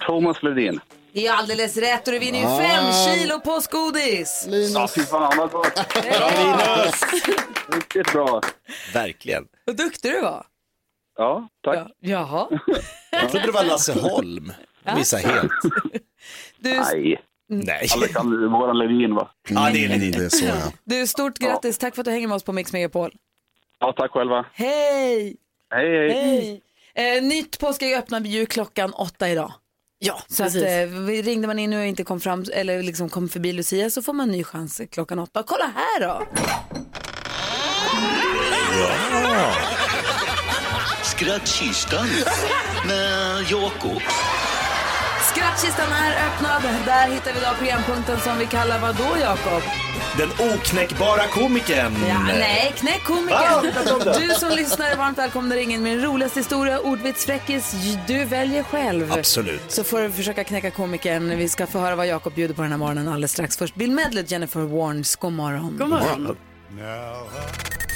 Thomas 0.00 0.42
Ledin. 0.42 0.80
Det 1.12 1.26
är 1.26 1.32
alldeles 1.32 1.76
rätt 1.76 2.06
och 2.08 2.12
du 2.12 2.18
vinner 2.18 2.38
ju 2.38 2.44
Ah. 2.46 2.58
fem 2.58 2.92
kilo 2.92 3.40
påsgodis. 3.40 4.46
Ja, 4.74 4.88
fy 4.94 5.00
fan 5.00 5.32
vad 5.36 5.50
gott. 5.50 5.74
Bra 6.18 6.30
Linus! 6.38 7.00
Riktigt 7.74 8.12
bra. 8.12 8.40
Verkligen. 8.94 9.44
Vad 9.64 9.76
duktig 9.76 10.12
du 10.12 10.20
var. 10.20 10.46
Ja, 11.16 11.48
tack. 11.64 11.76
Ja. 11.76 11.88
Jaha. 12.00 12.48
Jag 13.10 13.30
trodde 13.30 13.46
det 13.46 13.52
var 13.52 13.64
Lasse 13.64 13.92
Holm. 14.00 14.52
Missa 14.96 15.16
helt. 15.16 15.52
Du, 16.58 16.70
Nej, 16.80 17.20
Nej. 17.48 17.88
alla 17.94 18.06
kallar 18.06 18.36
det 18.40 18.48
våran 18.48 18.78
Levin 18.78 19.14
va? 19.14 19.30
Ja, 19.48 19.70
det 19.72 19.84
är 19.84 19.86
Mm, 19.86 19.98
det 20.00 20.06
Ledin. 20.06 20.24
är 20.24 20.28
så 20.28 20.44
ja. 20.46 20.54
du, 20.84 21.06
stort 21.06 21.38
grattis. 21.38 21.78
Tack 21.78 21.94
för 21.94 22.02
att 22.02 22.04
du 22.06 22.10
hänger 22.10 22.28
med 22.28 22.34
oss 22.36 22.42
på 22.44 22.52
Mix 22.52 22.72
Megapol. 22.72 23.12
Ja, 23.78 23.92
tack 23.96 24.10
själva. 24.10 24.46
Hej! 24.52 25.36
Hej, 25.74 25.88
hej. 25.98 26.10
Hej! 26.94 27.16
Eh, 27.16 27.22
nytt 27.22 27.58
påskägg 27.58 27.94
öppnar 27.94 28.20
vi 28.20 28.28
ju 28.28 28.46
klockan 28.46 28.92
åtta 28.92 29.28
idag. 29.28 29.52
Ja, 30.06 30.20
Så 30.28 30.44
att, 30.44 30.54
eh, 30.54 30.60
vi- 31.06 31.22
ringde 31.22 31.46
man 31.46 31.58
in 31.58 31.70
nu 31.70 31.78
och 31.78 31.84
inte 31.86 32.04
kom 32.04 32.20
fram 32.20 32.44
eller 32.52 32.82
liksom 32.82 33.08
kom 33.08 33.28
förbi 33.28 33.52
Lucia 33.52 33.90
så 33.90 34.02
får 34.02 34.12
man 34.12 34.28
en 34.30 34.32
ny 34.36 34.44
chans 34.44 34.80
klockan 34.90 35.18
åtta. 35.18 35.42
Kolla 35.46 35.64
här 35.74 36.00
då! 36.00 36.22
Skrattkistan 41.02 42.06
med 42.86 43.42
Jakob. 43.50 44.02
Skrattkistan 45.56 45.92
är 45.92 46.26
öppnad. 46.26 46.62
Där 46.86 47.14
hittar 47.14 47.32
vi 47.32 47.38
idag 47.38 47.56
programpunkten 47.58 48.20
som 48.20 48.38
vi 48.38 48.46
kallar 48.46 48.78
vad 48.78 48.96
då 48.96 49.16
Jakob? 49.20 49.62
Den 50.18 50.30
oknäckbara 50.54 51.26
komikern. 51.26 51.96
Ja, 52.08 52.18
nej, 52.26 52.72
knäck 52.76 53.04
komikern. 53.04 54.18
Du 54.20 54.34
som 54.34 54.50
lyssnar 54.50 54.90
är 54.90 54.96
varmt 54.96 55.18
välkommen 55.18 55.52
att 55.52 55.56
ringa 55.58 55.74
in 55.74 55.82
med 55.82 55.92
din 55.92 56.04
roligaste 56.04 56.40
historia, 56.40 56.80
ordvits, 56.80 57.26
fräckis. 57.26 57.74
Du 58.06 58.24
väljer 58.24 58.62
själv. 58.62 59.12
Absolut. 59.12 59.72
Så 59.72 59.84
får 59.84 60.00
du 60.00 60.10
försöka 60.10 60.44
knäcka 60.44 60.70
komikern. 60.70 61.38
Vi 61.38 61.48
ska 61.48 61.66
få 61.66 61.78
höra 61.78 61.96
vad 61.96 62.06
Jakob 62.06 62.34
bjuder 62.34 62.54
på 62.54 62.62
den 62.62 62.70
här 62.70 62.78
morgonen 62.78 63.08
alldeles 63.08 63.32
strax. 63.32 63.56
Först 63.56 63.74
Bill 63.74 63.90
Medley, 63.90 64.24
Jennifer 64.26 64.60
Warnes. 64.60 65.16
God 65.16 65.32
morgon. 65.32 65.76
God 65.78 65.88
morgon. 65.88 66.36
Mix. 66.70 67.93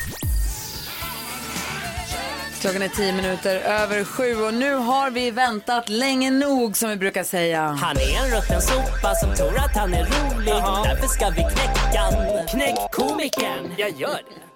Klockan 2.60 2.82
är 2.82 2.88
tio 2.88 3.12
minuter 3.12 3.56
över 3.56 4.04
sju 4.04 4.34
och 4.34 4.54
nu 4.54 4.74
har 4.74 5.10
vi 5.10 5.30
väntat 5.30 5.88
länge 5.88 6.30
nog 6.30 6.76
som 6.76 6.90
vi 6.90 6.96
brukar 6.96 7.24
säga. 7.24 7.62
Han 7.62 7.96
är 7.96 8.24
en 8.24 8.36
rutten 8.36 8.62
sopa 8.62 9.14
som 9.14 9.34
tror 9.34 9.58
att 9.58 9.76
han 9.76 9.94
är 9.94 10.04
rolig. 10.04 10.54
Därför 10.84 11.06
ska 11.06 11.28
vi 11.28 11.36
knäcka. 11.42 12.02
Knäck 12.48 12.78
komikern. 12.92 13.74
Jag 13.76 13.90
gör 13.90 14.08
det. 14.08 14.48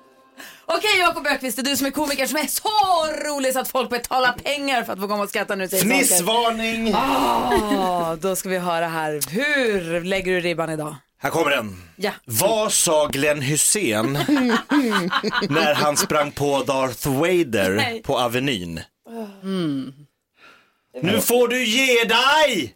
Okej 0.67 0.99
Jakob 0.99 1.27
Ökvist, 1.27 1.57
det 1.57 1.63
är 1.63 1.65
du 1.65 1.77
som 1.77 1.87
är 1.87 1.91
komiker 1.91 2.27
som 2.27 2.37
är 2.37 2.47
så 2.47 3.29
rolig 3.29 3.53
så 3.53 3.61
att 3.61 3.69
folk 3.69 3.91
betalar 3.91 4.33
pengar 4.33 4.83
för 4.83 4.93
att 4.93 5.01
få 5.01 5.09
komma 5.09 5.23
och 5.23 5.29
skratta 5.29 5.55
saker. 5.55 5.77
Fnissvarning! 5.77 6.95
Ah, 6.95 8.17
då 8.17 8.37
ska 8.37 8.49
vi 8.49 8.59
höra 8.59 8.89
här. 8.89 9.21
Hur 9.31 10.05
lägger 10.05 10.33
du 10.33 10.41
ribban 10.41 10.71
idag? 10.71 10.97
Här 11.23 11.31
kommer 11.31 11.51
den. 11.51 11.83
Ja. 11.97 12.11
Vad 12.25 12.73
sa 12.73 13.07
Glenn 13.07 13.43
Hussein 13.43 14.13
när 15.49 15.75
han 15.75 15.97
sprang 15.97 16.33
på 16.33 16.63
Darth 16.63 17.09
Vader 17.09 17.71
Nej. 17.77 18.03
på 18.03 18.19
Avenyn? 18.19 18.81
Nu 21.03 21.21
får 21.21 21.49
du 21.49 21.65
ge 21.65 22.05
dig! 22.05 22.75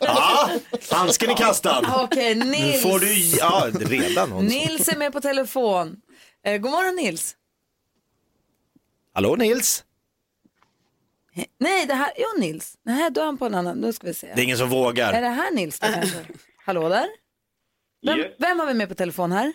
Ja, 0.00 0.50
handsken 0.90 1.30
är 1.30 1.36
kastad. 1.36 2.02
Okej, 2.04 2.34
Nu 2.34 2.44
Nils. 2.44 2.82
får 2.82 2.98
du, 2.98 3.18
ja 3.36 3.68
redan 3.80 4.32
hon. 4.32 4.44
Nils 4.44 4.88
är 4.88 4.96
med 4.96 5.12
på 5.12 5.20
telefon. 5.20 5.96
Eh, 6.46 6.56
god 6.58 6.70
morgon 6.70 6.96
Nils. 6.96 7.36
Hallå 9.14 9.36
Nils? 9.36 9.84
Nej, 11.58 11.86
det 11.86 11.94
här, 11.94 12.12
jo 12.16 12.40
Nils. 12.40 12.78
Nej, 12.82 13.10
då 13.10 13.20
är 13.20 13.24
han 13.24 13.38
på 13.38 13.46
en 13.46 13.54
annan. 13.54 13.78
Nu 13.78 13.92
ska 13.92 14.06
vi 14.06 14.14
se. 14.14 14.26
Det 14.34 14.40
är 14.40 14.44
ingen 14.44 14.56
som 14.58 14.66
Är 14.66 14.70
vågar. 14.70 15.12
det 15.20 15.28
här 15.28 15.50
Nils 15.54 15.78
då 15.80 15.86
kanske? 15.86 16.18
Hallå 16.64 16.88
där? 16.88 17.06
Vem, 18.06 18.18
Yes. 18.18 18.32
vem 18.38 18.58
har 18.58 18.66
vi 18.66 18.74
med 18.74 18.88
på 18.88 18.94
telefon 18.94 19.32
här? 19.32 19.52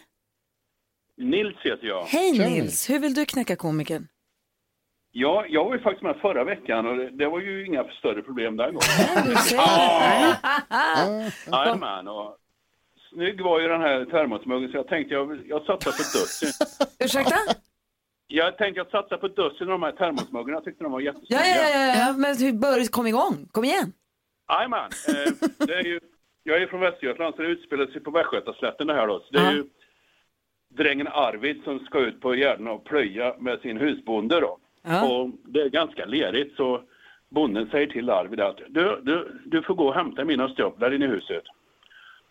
Nils 1.17 1.57
heter 1.63 1.88
jag. 1.88 2.03
Hej 2.05 2.31
Nils, 2.39 2.89
hur 2.89 3.00
vill 3.00 3.13
du 3.13 3.25
knäcka 3.25 3.55
komikern? 3.55 4.07
Ja, 5.12 5.46
jag 5.50 5.65
var 5.65 5.74
ju 5.75 5.81
faktiskt 5.81 6.03
med 6.03 6.15
förra 6.22 6.43
veckan 6.43 6.86
och 6.88 6.98
det, 6.98 7.10
det 7.17 7.27
var 7.29 7.39
ju 7.39 7.65
inga 7.65 7.84
större 7.84 8.22
problem 8.22 8.57
den 8.57 8.65
gången. 8.74 9.25
Du 9.29 9.36
ser. 9.36 9.57
Jajamän, 11.51 12.07
och 12.17 12.38
snygg 13.13 13.41
var 13.41 13.60
ju 13.62 13.67
den 13.67 13.81
här 13.81 14.05
termosmuggen 14.05 14.72
så 14.72 14.77
jag 14.77 14.88
tänkte 14.88 15.13
jag, 15.13 15.39
jag 15.48 15.65
satsar 15.65 15.91
på 15.91 15.98
dussin. 15.98 16.50
Ursäkta? 17.00 17.36
Jag 18.27 18.57
tänkte 18.57 18.79
jag 18.79 18.89
satsar 18.89 19.17
på 19.17 19.27
dussin 19.27 19.67
av 19.67 19.79
de 19.79 19.84
här 19.84 19.91
termosmuggarna. 19.91 20.57
Jag 20.57 20.63
tyckte 20.63 20.84
de 20.84 20.91
var 20.91 21.00
jättesnygga. 21.00 21.41
Ja, 21.46 21.69
ja, 21.74 21.79
ja, 21.79 22.07
ja. 22.07 22.13
men 22.17 22.38
hur 22.38 22.53
bör, 22.53 22.91
kom 22.91 23.07
igång, 23.07 23.48
kom 23.51 23.63
igen. 23.63 23.93
Jajamän. 24.50 24.89
Eh, 25.07 25.67
det 25.67 25.74
är 25.74 25.84
ju, 25.84 26.00
jag 26.43 26.55
är 26.55 26.60
ju 26.60 26.67
från 26.67 26.79
Västergötland 26.79 27.36
så 27.36 27.41
det 27.41 27.48
utspelar 27.48 27.86
sig 27.88 28.01
på 28.01 28.12
Västgötaslätten 28.12 28.88
det 28.88 28.93
här 28.93 29.07
då. 29.07 29.19
Så 29.19 29.34
det 29.34 29.39
är 29.39 29.51
ju 29.51 29.63
drängen 30.69 31.07
Arvid 31.07 31.63
som 31.63 31.79
ska 31.79 32.00
ut 32.00 32.22
på 32.22 32.34
gärden 32.34 32.67
och 32.67 32.86
plöja 32.86 33.36
med 33.39 33.60
sin 33.60 33.77
husbonde 33.77 34.39
då. 34.39 34.57
Och 35.03 35.29
det 35.46 35.62
är 35.62 35.69
ganska 35.69 36.05
lerigt 36.05 36.55
så 36.55 36.81
bonden 37.29 37.69
säger 37.72 37.88
till 37.88 38.10
Arvid 38.10 38.39
att 38.39 38.57
du, 38.69 39.01
du, 39.03 39.41
du 39.46 39.62
får 39.62 39.75
gå 39.75 39.88
och 39.88 39.96
hämta 39.96 40.25
mina 40.25 40.50
stövlar 40.50 40.93
in 40.93 41.03
i 41.03 41.07
huset. 41.07 41.43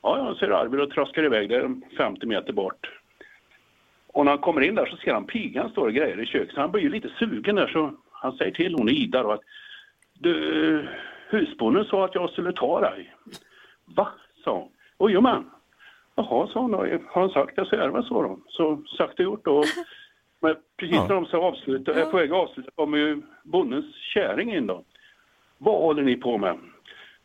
Ja, 0.03 0.19
ja, 0.19 0.37
säger 0.39 0.53
Arvid 0.53 0.81
och 0.81 0.91
traskar 0.91 1.25
iväg 1.25 1.49
där 1.49 1.97
50 1.97 2.27
meter 2.27 2.53
bort. 2.53 2.91
Och 4.17 4.25
när 4.25 4.33
han 4.33 4.41
kommer 4.41 4.61
in 4.61 4.75
där 4.75 4.87
så 4.87 4.97
ser 4.97 5.13
han 5.13 5.25
pigan 5.25 5.71
står 5.71 5.87
och 5.87 5.93
grejer 5.93 6.21
i 6.21 6.27
köket 6.27 6.55
så 6.55 6.61
han 6.61 6.71
blir 6.71 6.83
ju 6.83 6.91
lite 6.91 7.09
sugen 7.19 7.57
där 7.57 7.67
så 7.67 7.93
han 8.11 8.37
säger 8.37 8.53
till 8.53 8.75
hon 8.75 8.89
Ida 8.89 9.23
då 9.23 9.33
att 9.33 9.41
du, 10.15 10.89
husbonden 11.29 11.85
sa 11.85 12.05
att 12.05 12.15
jag 12.15 12.31
skulle 12.31 12.53
ta 12.53 12.81
dig. 12.81 13.15
Va? 13.85 14.09
sa 14.45 14.59
hon. 14.59 14.69
Och 14.97 15.11
jajamän. 15.11 15.51
Jaha, 16.15 16.47
sa 16.47 16.61
hon 16.61 16.73
då. 16.73 16.79
Har 16.79 17.21
han 17.21 17.31
sagt 17.31 17.57
det 17.57 17.67
så 17.67 17.77
är 17.77 17.87
det 17.87 17.91
väl 17.91 18.05
så 18.05 18.23
då. 18.23 18.39
Så 18.49 18.83
sagt 18.99 19.19
och 19.19 19.25
gjort 19.25 19.45
då. 19.45 19.65
Men 20.41 20.57
precis 20.77 21.09
när 21.09 21.15
de 21.15 21.27
ska 21.27 21.39
avsluta, 21.39 21.95
är 21.95 22.05
på 22.05 22.17
väg 22.17 22.33
att 22.33 22.39
avsluta 22.39 22.71
kommer 22.75 22.99
ju 22.99 23.23
bondens 23.43 23.95
käring 23.95 24.55
in 24.55 24.67
då. 24.67 24.85
Vad 25.59 25.81
håller 25.81 26.03
ni 26.03 26.17
på 26.17 26.39
med? 26.39 26.59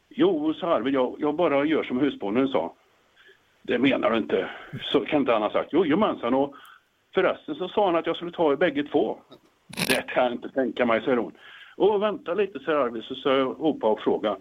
Jo, 0.10 0.54
sa 0.54 0.68
Arvid, 0.68 0.94
jag, 0.94 1.16
jag 1.20 1.36
bara 1.36 1.66
gör 1.66 1.84
som 1.84 2.00
husbonden 2.00 2.48
sa. 2.48 2.74
Det 3.62 3.80
menar 3.80 4.12
du 4.12 4.18
inte. 4.18 4.50
Så 4.82 5.00
kan 5.00 5.20
inte 5.20 5.34
han 5.34 5.42
ha 5.42 5.52
sagt. 5.52 5.70
Jo, 5.72 5.86
jajamensan. 5.86 6.34
Och 6.34 6.56
förresten 7.13 7.56
så 7.56 7.68
sa 7.68 7.86
han 7.86 7.96
att 7.96 8.08
jag 8.08 8.15
skulle 8.15 8.32
ta 8.32 8.51
er 8.51 8.56
bägge 8.56 8.84
två. 8.84 9.20
Det 9.88 10.01
kan 10.13 10.24
jag 10.24 10.34
inte 10.34 10.50
tänka 10.50 10.86
mig, 10.86 11.01
säger 11.01 11.18
hon. 11.18 11.34
Och 11.77 12.01
vänta 12.01 12.34
lite, 12.34 12.60
säger 12.60 12.77
Arvid, 12.77 13.03
så 13.03 13.15
ska 13.15 13.30
jag 13.30 13.48
ropa 13.48 13.88
och 13.88 14.00
fråga. 14.00 14.38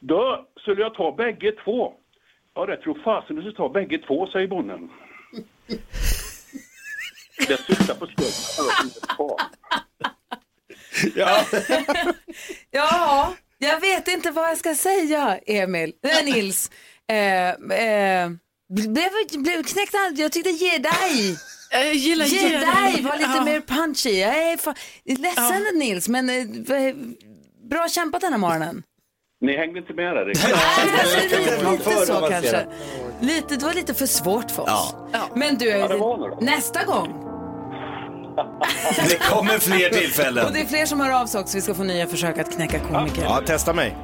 Då 0.00 0.46
skulle 0.56 0.82
jag 0.82 0.94
ta 0.94 1.12
bägge 1.12 1.52
två. 1.64 1.94
Ja, 2.54 2.66
det 2.66 2.76
tror 2.76 2.94
fasen 3.04 3.36
du 3.36 3.42
skulle 3.42 3.56
ta 3.56 3.68
bägge 3.68 3.98
två, 3.98 4.26
säger 4.26 4.48
bonden. 4.48 4.90
Det 7.48 7.56
syftar 7.56 7.94
på 7.94 8.06
skulden. 8.06 8.90
Ja. 11.16 11.44
Ja, 12.70 13.34
jag 13.58 13.80
vet 13.80 14.08
inte 14.08 14.30
vad 14.30 14.50
jag 14.50 14.58
ska 14.58 14.74
säga, 14.74 15.38
Emil. 15.46 15.92
Nej, 16.02 16.24
Nils. 16.32 16.70
Eh, 17.10 17.48
eh, 17.50 18.30
blev, 18.68 19.10
blev 19.42 19.62
knäckt 19.62 19.94
Jag 20.14 20.32
tyckte 20.32 20.50
ge 20.50 20.78
dig. 20.78 21.36
Jag 21.72 21.94
gillar 21.94 22.26
Ge 22.26 22.48
dig 22.48 23.02
var 23.02 23.16
lite 23.16 23.30
Ja. 23.36 23.44
mer 23.44 23.60
punchy. 23.60 24.10
Jag 24.20 24.36
är 24.52 24.56
fan, 24.56 24.74
ledsen 25.04 25.62
Nils, 25.78 26.08
men 26.08 26.30
eh, 26.30 26.46
bra 27.70 27.88
kämpat 27.88 28.20
den 28.20 28.32
här 28.32 28.38
morgonen. 28.40 28.82
Ni 29.40 29.56
hängde 29.56 29.78
inte 29.78 29.92
med 29.94 30.16
där 30.16 30.24
riktigt. 30.26 30.52
Alltså, 30.54 31.18
lite, 31.22 32.06
så 32.06 32.12
avancera. 32.16 32.30
kanske. 32.30 32.66
Lite, 33.20 33.56
det 33.56 33.64
var 33.64 33.74
lite 33.74 33.94
för 33.94 34.06
svårt 34.06 34.50
för 34.50 34.62
oss. 34.62 34.94
Ja. 35.12 35.20
Men 35.36 35.54
du, 35.58 35.72
då. 35.88 36.38
nästa 36.40 36.84
gång. 36.84 37.08
Det 39.08 39.16
kommer 39.22 39.58
fler 39.58 39.90
Och 39.90 39.96
tillfällen. 39.96 40.46
det 40.52 40.60
är 40.60 40.66
fler 40.66 40.86
som 40.86 41.00
hör 41.00 41.20
av 41.22 41.26
sig 41.26 41.40
också. 41.40 41.56
Vi 41.56 41.60
ska 41.62 41.74
få 41.74 41.82
nya 41.82 42.06
försök 42.06 42.38
att 42.38 42.54
knäcka 42.54 42.78
komiker. 42.80 43.22
Ja, 43.22 43.40
testa 43.46 43.72
mig. 43.72 43.96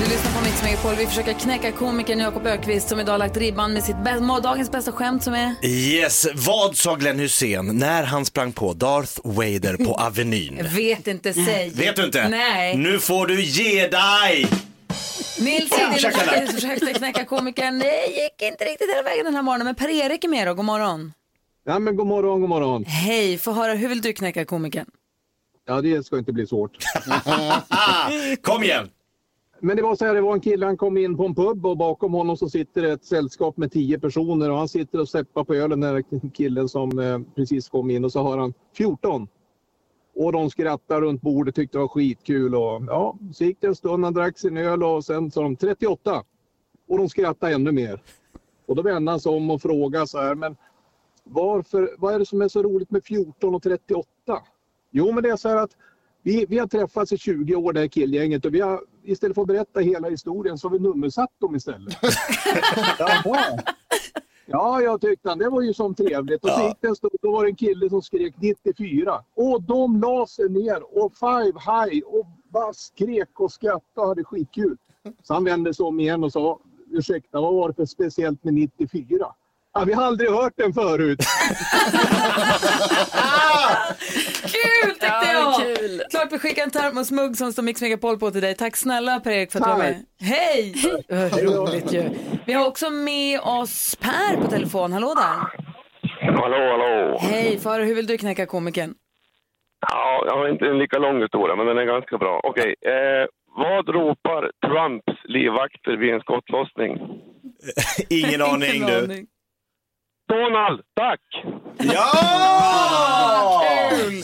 Du 0.00 0.06
lyssnar 0.06 0.32
på 0.38 0.44
Mix 0.44 0.62
Megapol. 0.62 0.94
Vi 0.94 1.06
försöker 1.06 1.32
knäcka 1.32 1.72
komikern 1.72 2.18
Jakob 2.18 2.46
Ökvist 2.46 2.88
som 2.88 3.00
idag 3.00 3.18
lagt 3.18 3.36
ribban 3.36 3.72
med 3.72 3.84
sitt 3.84 3.96
bä- 3.96 4.40
dagens 4.42 4.70
bästa 4.70 4.92
skämt 4.92 5.22
som 5.22 5.34
är... 5.34 5.54
Yes, 5.66 6.26
vad 6.34 6.76
sa 6.76 6.94
Glenn 6.94 7.18
Hussein 7.18 7.78
när 7.78 8.02
han 8.04 8.24
sprang 8.24 8.52
på 8.52 8.72
Darth 8.72 9.20
Vader 9.24 9.76
på 9.84 9.94
Avenyn? 9.98 10.68
Vet 10.76 11.06
inte, 11.06 11.32
säg. 11.32 11.70
Vet 11.70 11.96
du 11.96 12.04
inte? 12.04 12.28
Nej. 12.28 12.76
Nu 12.76 12.98
får 12.98 13.26
du 13.26 13.42
ge 13.42 13.86
dig! 13.88 14.46
Nils 15.38 15.70
Edin 15.72 16.48
försökte 16.52 16.92
knäcka 16.94 17.24
komikern. 17.24 17.78
Det 17.78 18.06
gick 18.06 18.42
inte 18.42 18.64
riktigt 18.64 18.90
hela 18.90 19.02
vägen 19.02 19.24
den 19.24 19.34
här 19.34 19.42
morgonen. 19.42 19.64
Men 19.64 19.74
Per-Erik 19.74 20.24
är 20.24 20.28
med 20.28 20.46
då. 20.46 20.54
God 20.54 20.64
morgon. 20.64 21.12
Ja, 21.66 21.78
men 21.78 21.96
god 21.96 22.06
morgon, 22.06 22.40
god 22.40 22.48
morgon. 22.50 22.84
Hej, 22.84 23.38
få 23.38 23.52
höra. 23.52 23.74
Hur 23.74 23.88
vill 23.88 24.00
du 24.00 24.12
knäcka 24.12 24.44
komikern? 24.44 24.86
Ja, 25.66 25.80
det 25.80 26.06
ska 26.06 26.18
inte 26.18 26.32
bli 26.32 26.46
svårt. 26.46 26.70
Kom 28.42 28.62
igen! 28.64 28.88
Men 29.62 29.76
det 29.76 29.82
var 29.82 29.96
så 29.96 30.04
här, 30.04 30.14
det 30.14 30.20
var 30.20 30.34
en 30.34 30.40
kille, 30.40 30.66
han 30.66 30.76
kom 30.76 30.96
in 30.96 31.16
på 31.16 31.24
en 31.24 31.34
pub 31.34 31.66
och 31.66 31.76
bakom 31.76 32.12
honom 32.12 32.36
så 32.36 32.48
sitter 32.48 32.82
ett 32.82 33.04
sällskap 33.04 33.56
med 33.56 33.72
tio 33.72 33.98
personer 33.98 34.50
och 34.50 34.56
han 34.56 34.68
sitter 34.68 35.00
och 35.00 35.08
seppar 35.08 35.44
på 35.44 35.54
ölen, 35.54 35.80
den 35.80 35.94
här 35.94 36.30
killen 36.34 36.68
som 36.68 36.98
eh, 36.98 37.18
precis 37.34 37.68
kom 37.68 37.90
in 37.90 38.04
och 38.04 38.12
så 38.12 38.22
har 38.22 38.38
han 38.38 38.54
14. 38.76 39.28
Och 40.14 40.32
de 40.32 40.50
skrattar 40.50 41.00
runt 41.00 41.22
bordet, 41.22 41.54
tyckte 41.54 41.78
det 41.78 41.82
var 41.82 41.88
skitkul 41.88 42.54
och 42.54 42.82
ja, 42.86 43.18
så 43.32 43.44
gick 43.44 43.60
det 43.60 43.66
en 43.66 43.74
stund, 43.74 44.04
han 44.04 44.14
drack 44.14 44.38
sin 44.38 44.56
öl 44.56 44.82
och 44.82 45.04
sen 45.04 45.30
sa 45.30 45.42
de 45.42 45.56
38. 45.56 46.24
Och 46.88 46.98
de 46.98 47.08
skrattade 47.08 47.54
ännu 47.54 47.72
mer. 47.72 48.02
Och 48.66 48.76
då 48.76 48.82
vände 48.82 49.10
han 49.10 49.20
sig 49.20 49.32
om 49.32 49.50
och 49.50 49.62
frågade 49.62 50.06
så 50.06 50.18
här, 50.18 50.34
men 50.34 50.56
varför, 51.24 51.90
vad 51.98 52.14
är 52.14 52.18
det 52.18 52.26
som 52.26 52.42
är 52.42 52.48
så 52.48 52.62
roligt 52.62 52.90
med 52.90 53.04
14 53.04 53.54
och 53.54 53.62
38? 53.62 54.08
Jo, 54.90 55.12
men 55.12 55.22
det 55.22 55.30
är 55.30 55.36
så 55.36 55.48
här 55.48 55.56
att 55.56 55.76
vi, 56.22 56.46
vi 56.48 56.58
har 56.58 56.66
träffats 56.66 57.12
i 57.12 57.18
20 57.18 57.54
år 57.54 57.72
det 57.72 57.80
här 57.80 57.86
killgänget 57.86 58.44
och 58.44 58.54
vi 58.54 58.60
har 58.60 58.80
istället 59.02 59.34
för 59.34 59.42
att 59.42 59.48
berätta 59.48 59.80
hela 59.80 60.08
historien 60.08 60.58
så 60.58 60.68
har 60.68 60.72
vi 60.72 60.78
nummersatt 60.78 61.30
dem 61.38 61.56
istället. 61.56 61.94
Jaha. 62.98 63.58
Ja, 64.46 64.80
jag 64.80 65.00
tyckte 65.00 65.28
han. 65.28 65.38
Det 65.38 65.48
var 65.48 65.60
ju 65.60 65.74
som 65.74 65.94
trevligt. 65.94 66.44
Och 66.44 66.50
så 66.50 66.66
gick 66.66 66.76
det 66.80 66.88
en 66.88 66.96
stund, 66.96 67.12
då 67.22 67.32
var 67.32 67.44
det 67.44 67.50
en 67.50 67.56
kille 67.56 67.90
som 67.90 68.02
skrek 68.02 68.34
94. 68.38 69.24
Och 69.34 69.62
de 69.62 70.00
la 70.00 70.26
sig 70.26 70.48
ner 70.48 70.98
och 71.02 71.12
five 71.14 71.60
high 71.60 72.04
och 72.06 72.26
bara 72.48 72.72
skrek 72.72 73.40
och 73.40 73.52
skrattade 73.52 74.00
och 74.00 74.08
hade 74.08 74.24
skitkul. 74.24 74.76
Så 75.22 75.34
han 75.34 75.44
vände 75.44 75.74
sig 75.74 75.84
om 75.84 76.00
igen 76.00 76.24
och 76.24 76.32
sa, 76.32 76.60
ursäkta, 76.90 77.40
vad 77.40 77.54
var 77.54 77.68
det 77.68 77.74
för 77.74 77.86
speciellt 77.86 78.44
med 78.44 78.54
94? 78.54 79.26
Ja, 79.72 79.84
vi 79.86 79.92
har 79.92 80.02
aldrig 80.04 80.30
hört 80.30 80.52
den 80.56 80.72
förut. 80.72 81.18
Kul 84.42 84.90
tyckte 84.90 85.06
Ja, 85.06 85.32
jag! 85.32 85.76
kul. 85.76 86.02
Klart 86.10 86.32
vi 86.32 86.38
skickar 86.38 86.62
en 86.62 86.70
termosmugg 86.70 87.36
som 87.36 87.52
står 87.52 87.62
Mix 87.62 87.82
Megapol 87.82 88.18
på 88.18 88.30
till 88.30 88.40
dig. 88.42 88.54
Tack 88.54 88.76
snälla 88.76 89.20
Per-Erik 89.20 89.52
för 89.52 89.58
att 89.58 89.64
du 89.64 89.70
var 89.70 89.78
med. 89.78 90.04
Hej! 90.20 90.74
Vad 91.08 91.42
roligt 91.42 91.92
ju. 91.92 92.10
Vi 92.46 92.52
har 92.52 92.66
också 92.66 92.90
med 92.90 93.40
oss 93.40 93.96
Per 94.00 94.36
på 94.36 94.48
telefon. 94.50 94.92
Hallå 94.92 95.14
där. 95.14 95.36
Hallå, 96.40 96.70
hallå. 96.70 97.18
Hej, 97.20 97.58
för 97.58 97.80
hur 97.80 97.94
vill 97.94 98.06
du 98.06 98.18
knäcka 98.18 98.46
komikern? 98.46 98.94
Ja, 99.88 100.24
jag 100.26 100.36
har 100.36 100.48
inte 100.48 100.66
en 100.66 100.78
lika 100.78 100.98
lång 100.98 101.22
historia, 101.22 101.56
men 101.56 101.66
den 101.66 101.78
är 101.78 101.84
ganska 101.84 102.18
bra. 102.18 102.40
Okej, 102.44 102.74
eh, 102.86 103.26
vad 103.56 103.88
ropar 103.88 104.50
Trumps 104.66 105.24
livvakter 105.24 105.96
vid 105.96 106.14
en 106.14 106.20
skottlossning? 106.20 106.92
Ingen 108.08 108.42
aning 108.42 108.86
du. 108.86 109.26
Donald, 110.30 110.80
tack! 110.96 111.20
Ja! 111.78 113.62
Kul! 113.90 114.22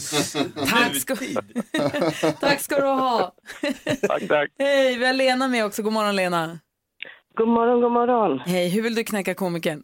Tack 0.69 0.95
ska, 0.97 1.17
tack 2.41 2.61
ska 2.61 2.81
du 2.81 2.87
ha. 2.87 3.33
Tack, 4.09 4.29
tack. 4.29 4.51
Hej, 4.59 4.97
vi 4.99 5.07
har 5.07 5.13
Lena 5.13 5.49
med 5.49 5.65
också. 5.65 5.83
God 5.83 5.93
morgon 5.93 6.17
Lena. 6.17 6.59
God 7.35 7.49
morgon, 7.49 7.81
god 7.81 7.93
morgon. 7.93 8.39
Hej, 8.39 8.69
hur 8.69 8.83
vill 8.83 8.95
du 8.95 9.05
knäcka 9.05 9.35
komikern? 9.35 9.83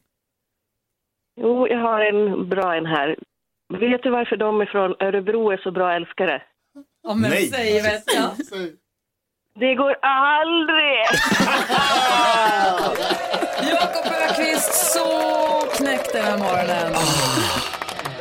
Jo, 1.40 1.68
jag 1.68 1.78
har 1.78 2.00
en 2.00 2.48
bra 2.48 2.76
en 2.76 2.86
här. 2.86 3.16
Vet 3.80 4.02
du 4.02 4.10
varför 4.10 4.36
de 4.36 4.66
från 4.66 4.94
Örebro 5.00 5.50
är 5.50 5.56
så 5.56 5.70
bra 5.70 5.92
älskare? 5.94 6.42
Ja, 7.02 7.14
men 7.14 7.30
Nej. 7.30 7.46
säg 7.46 7.82
vet 7.82 8.14
jag. 8.14 8.30
Det 9.60 9.74
går 9.74 9.96
aldrig! 10.02 10.96
Jakob 13.72 14.12
Öqvist, 14.30 14.74
så 14.74 15.06
knäckt 15.82 16.12
den 16.12 16.24
här 16.24 16.38
morgonen. 16.38 16.92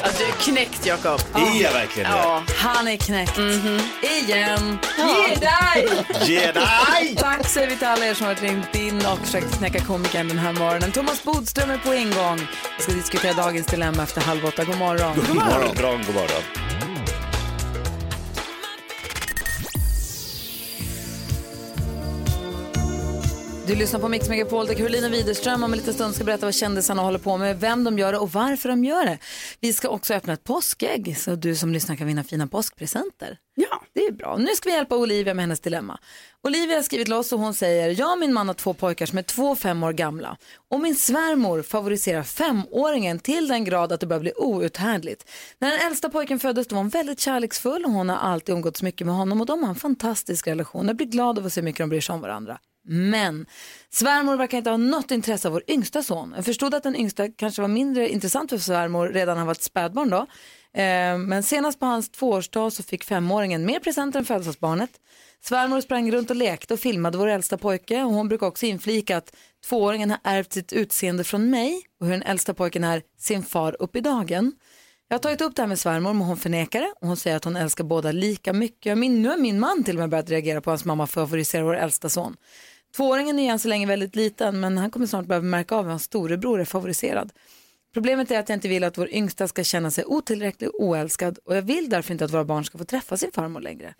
Ja, 0.04 0.08
du 0.18 0.24
är 0.24 0.32
knäckt 0.32 0.86
Jakob. 0.86 1.22
Är 1.36 1.62
jag 1.64 1.74
verkligen 1.74 2.12
det? 2.12 2.18
Ja, 2.18 2.44
han 2.58 2.88
är 2.88 2.98
knäckt. 2.98 3.38
Igen. 4.02 4.80
Ge 4.98 5.36
dig! 5.36 6.06
Ge 6.22 6.52
dig! 6.52 7.16
Tack 7.18 7.48
säger 7.48 7.70
vi 7.70 7.78
till 7.78 7.88
alla 7.88 8.06
er 8.06 8.14
som 8.14 8.28
har 8.28 8.36
ringt 8.36 8.76
in 8.76 9.06
och 9.06 9.20
försökt 9.20 9.58
knäcka 9.58 9.80
komikern 9.80 10.28
den 10.28 10.40
här 10.40 10.54
morgonen. 10.54 10.92
Thomas 10.92 11.24
Bodström 11.24 11.70
är 11.70 11.78
på 11.78 11.94
ingång. 11.94 12.48
Vi 12.78 12.84
ska 12.84 12.92
diskutera 12.92 13.34
dagens 13.34 13.68
dilemma 13.68 14.04
efter 14.04 14.22
halv 14.22 14.46
åtta. 14.46 14.64
God 14.64 14.78
morgon. 14.78 15.16
God 15.16 15.36
morgon. 15.36 15.76
Bra, 15.76 15.92
god 15.92 16.16
morgon. 16.16 16.91
Du 23.68 23.76
lyssnar 23.76 24.00
på 24.00 24.08
Mix 24.08 24.30
Megapol 24.30 24.68
där 24.68 24.74
Carolina 24.74 25.10
Widerström 25.10 25.64
om 25.64 25.74
en 25.74 25.80
liten 25.80 25.94
stund 25.94 26.16
ska 26.16 26.24
berätta 26.24 26.46
vad 26.46 26.56
kändisarna 26.56 27.02
håller 27.02 27.20
på 27.20 27.38
med, 27.38 27.60
vem 27.60 27.84
de 27.84 28.00
gör 28.00 28.12
det 28.12 28.20
och 28.20 28.32
varför 28.32 28.70
de 28.70 28.86
gör 28.86 29.06
det. 29.06 29.18
Vi 29.60 29.74
ska 29.74 29.90
också 29.90 30.14
öppna 30.14 30.34
ett 30.34 30.44
påskägg 30.44 31.18
så 31.18 31.36
du 31.36 31.56
som 31.56 31.74
lyssnar 31.74 31.96
kan 31.96 32.08
vinna 32.08 32.24
fina 32.24 32.48
påskpresenter. 32.48 33.38
Ja. 33.56 33.82
Det 33.94 34.06
är 34.06 34.12
bra. 34.12 34.38
Nu 34.38 34.48
ska 34.56 34.70
vi 34.70 34.76
hjälpa 34.76 34.96
Olivia 34.96 35.34
med 35.34 35.44
hennes 35.44 35.60
dilemma. 35.60 36.00
Olivia 36.44 36.76
har 36.76 36.84
skrivit 36.84 37.08
loss 37.08 37.34
och 37.34 37.40
hon 37.40 37.54
säger, 37.54 38.00
jag 38.00 38.12
och 38.12 38.20
min 38.20 38.34
man 38.34 38.48
har 38.48 38.54
två 38.54 38.74
pojkar 38.74 39.06
som 39.06 39.18
är 39.18 39.24
två 39.24 39.56
fem 39.56 39.84
år 39.84 39.94
gamla. 39.94 40.38
Och 40.70 40.80
min 40.80 40.96
svärmor 40.96 41.62
favoriserar 41.62 42.24
femåringen 42.24 43.20
till 43.20 43.48
den 43.48 43.64
grad 43.64 43.92
att 43.92 44.00
det 44.00 44.08
börjar 44.08 44.22
bli 44.22 44.34
outhärdligt. 44.36 45.30
När 45.60 45.72
den 45.72 45.88
äldsta 45.88 46.10
pojken 46.10 46.40
föddes 46.40 46.68
då 46.68 46.76
var 46.76 46.82
hon 46.82 46.90
väldigt 46.90 47.20
kärleksfull 47.20 47.86
och 47.86 47.92
hon 47.92 48.10
har 48.10 48.18
alltid 48.18 48.56
umgåtts 48.56 48.82
mycket 48.82 49.08
med 49.08 49.16
honom 49.16 49.42
och 49.42 49.48
de 49.48 49.64
har 49.64 49.70
en 49.70 49.76
fantastisk 49.76 50.48
relation. 50.48 50.88
Jag 50.88 50.96
blir 50.96 51.08
glad 51.08 51.40
av 51.40 51.46
att 51.46 51.54
se 51.54 51.62
mycket 51.62 51.80
de 51.80 51.90
bryr 51.90 52.02
sig 52.02 52.14
om 52.14 52.22
varandra. 52.22 52.60
Men 52.84 53.46
svärmor 53.90 54.38
verkar 54.38 54.58
inte 54.58 54.70
ha 54.70 54.78
något 54.78 55.12
intresse 55.12 55.48
av 55.48 55.54
vår 55.54 55.64
yngsta 55.68 56.04
son. 56.04 56.34
Jag 56.36 56.46
förstod 56.46 56.74
att 56.74 56.84
den 56.84 56.96
yngsta 56.96 57.30
kanske 57.30 57.62
var 57.62 57.70
mindre 57.70 58.10
intressant 58.10 58.50
för 58.50 58.58
svärmor 58.58 59.08
redan 59.08 59.34
när 59.34 59.38
han 59.40 59.48
var 59.48 59.52
ett 59.52 59.62
spädbarn 59.62 60.10
då. 60.10 60.18
Eh, 60.74 61.18
Men 61.18 61.44
senast 61.44 61.80
på 61.80 61.86
hans 61.86 62.10
tvåårsdag 62.10 62.72
så 62.72 62.84
fick 62.84 63.04
femåringen 63.04 63.66
mer 63.66 63.80
presenter 63.80 64.20
än 64.20 64.26
födelsedagsbarnet. 64.26 64.90
Svärmor 65.44 65.82
sprang 65.82 66.12
runt 66.12 66.30
och 66.30 66.36
lekte 66.36 66.74
och 66.74 66.80
filmade 66.80 67.18
vår 67.18 67.28
äldsta 67.28 67.58
pojke 67.58 68.04
och 68.04 68.12
hon 68.12 68.28
brukar 68.28 68.48
också 68.48 68.66
inflika 68.66 69.18
att 69.18 69.36
tvååringen 69.70 70.10
har 70.10 70.20
ärvt 70.24 70.54
sitt 70.54 70.74
utseende 70.74 71.24
från 71.24 71.50
mig 71.50 71.82
och 72.00 72.06
hur 72.06 72.14
den 72.14 72.24
äldsta 72.24 72.54
pojken 72.54 72.84
är 72.84 73.02
sin 73.20 73.44
far 73.44 73.76
upp 73.80 73.96
i 73.96 74.02
dagen. 74.02 74.54
Jag 75.08 75.16
har 75.16 75.20
tagit 75.20 75.42
upp 75.42 75.56
det 75.56 75.62
här 75.62 75.68
med 75.68 75.80
svärmor 75.80 76.14
men 76.14 76.28
hon 76.28 76.38
förnekar 76.38 76.82
det 76.82 76.94
och 77.02 77.08
hon 77.08 77.18
säger 77.18 77.38
att 77.38 77.44
hon 77.44 77.56
älskar 77.56 77.84
båda 77.84 78.12
lika 78.12 78.54
mycket. 78.54 78.98
Min, 78.98 79.22
nu 79.22 79.30
har 79.30 79.38
min 79.38 79.60
man 79.60 79.84
till 79.84 79.96
och 79.96 80.00
med 80.00 80.10
börjat 80.10 80.30
reagera 80.30 80.62
på 80.62 80.72
hans 80.72 80.86
mamma 80.86 81.08
favoriserar 81.08 81.64
vår 81.64 81.76
äldsta 81.76 82.10
son. 82.10 82.36
Tvååringen 82.96 83.40
är 83.40 83.52
än 83.52 83.60
så 83.60 83.68
länge 83.68 83.88
väldigt 83.88 84.16
liten 84.16 84.60
men 84.60 84.78
han 84.78 84.92
kommer 84.92 85.06
snart 85.06 85.26
börja 85.26 85.42
märka 85.42 85.76
av 85.76 85.86
att 85.86 85.90
hans 85.92 86.04
storebror 86.04 86.62
är 86.62 86.66
favoriserad. 86.66 87.34
Problemet 87.94 88.32
är 88.32 88.40
att 88.40 88.50
jag 88.50 88.56
inte 88.56 88.68
vill 88.68 88.84
att 88.84 88.98
vår 88.98 89.10
yngsta 89.10 89.48
ska 89.48 89.64
känna 89.64 89.92
sig 89.92 90.06
otillräcklig 90.06 90.70
och 90.70 90.84
oälskad 90.84 91.40
och 91.46 91.56
jag 91.56 91.62
vill 91.62 91.90
därför 91.90 92.12
inte 92.14 92.26
att 92.26 92.34
våra 92.34 92.46
barn 92.46 92.66
ska 92.66 92.78
få 92.78 92.86
träffa 92.86 93.18
sin 93.18 93.32
farmor 93.32 93.62
längre. 93.62 93.94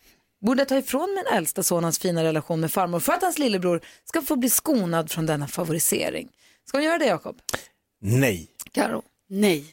Borde 0.46 0.62
jag 0.62 0.68
ta 0.68 0.78
ifrån 0.78 1.16
min 1.16 1.38
äldsta 1.38 1.64
son 1.64 1.84
hans 1.84 2.00
fina 2.00 2.24
relation 2.24 2.60
med 2.60 2.72
farmor 2.72 3.00
för 3.00 3.14
att 3.14 3.22
hans 3.22 3.38
lillebror 3.40 3.82
ska 4.06 4.22
få 4.22 4.36
bli 4.36 4.50
skonad 4.50 5.12
från 5.12 5.26
denna 5.26 5.48
favorisering? 5.48 6.30
Ska 6.68 6.78
hon 6.78 6.86
göra 6.86 6.98
det 6.98 7.06
Jakob? 7.06 7.42
Nej. 8.02 8.48
Karo? 8.72 9.02
Nej. 9.30 9.66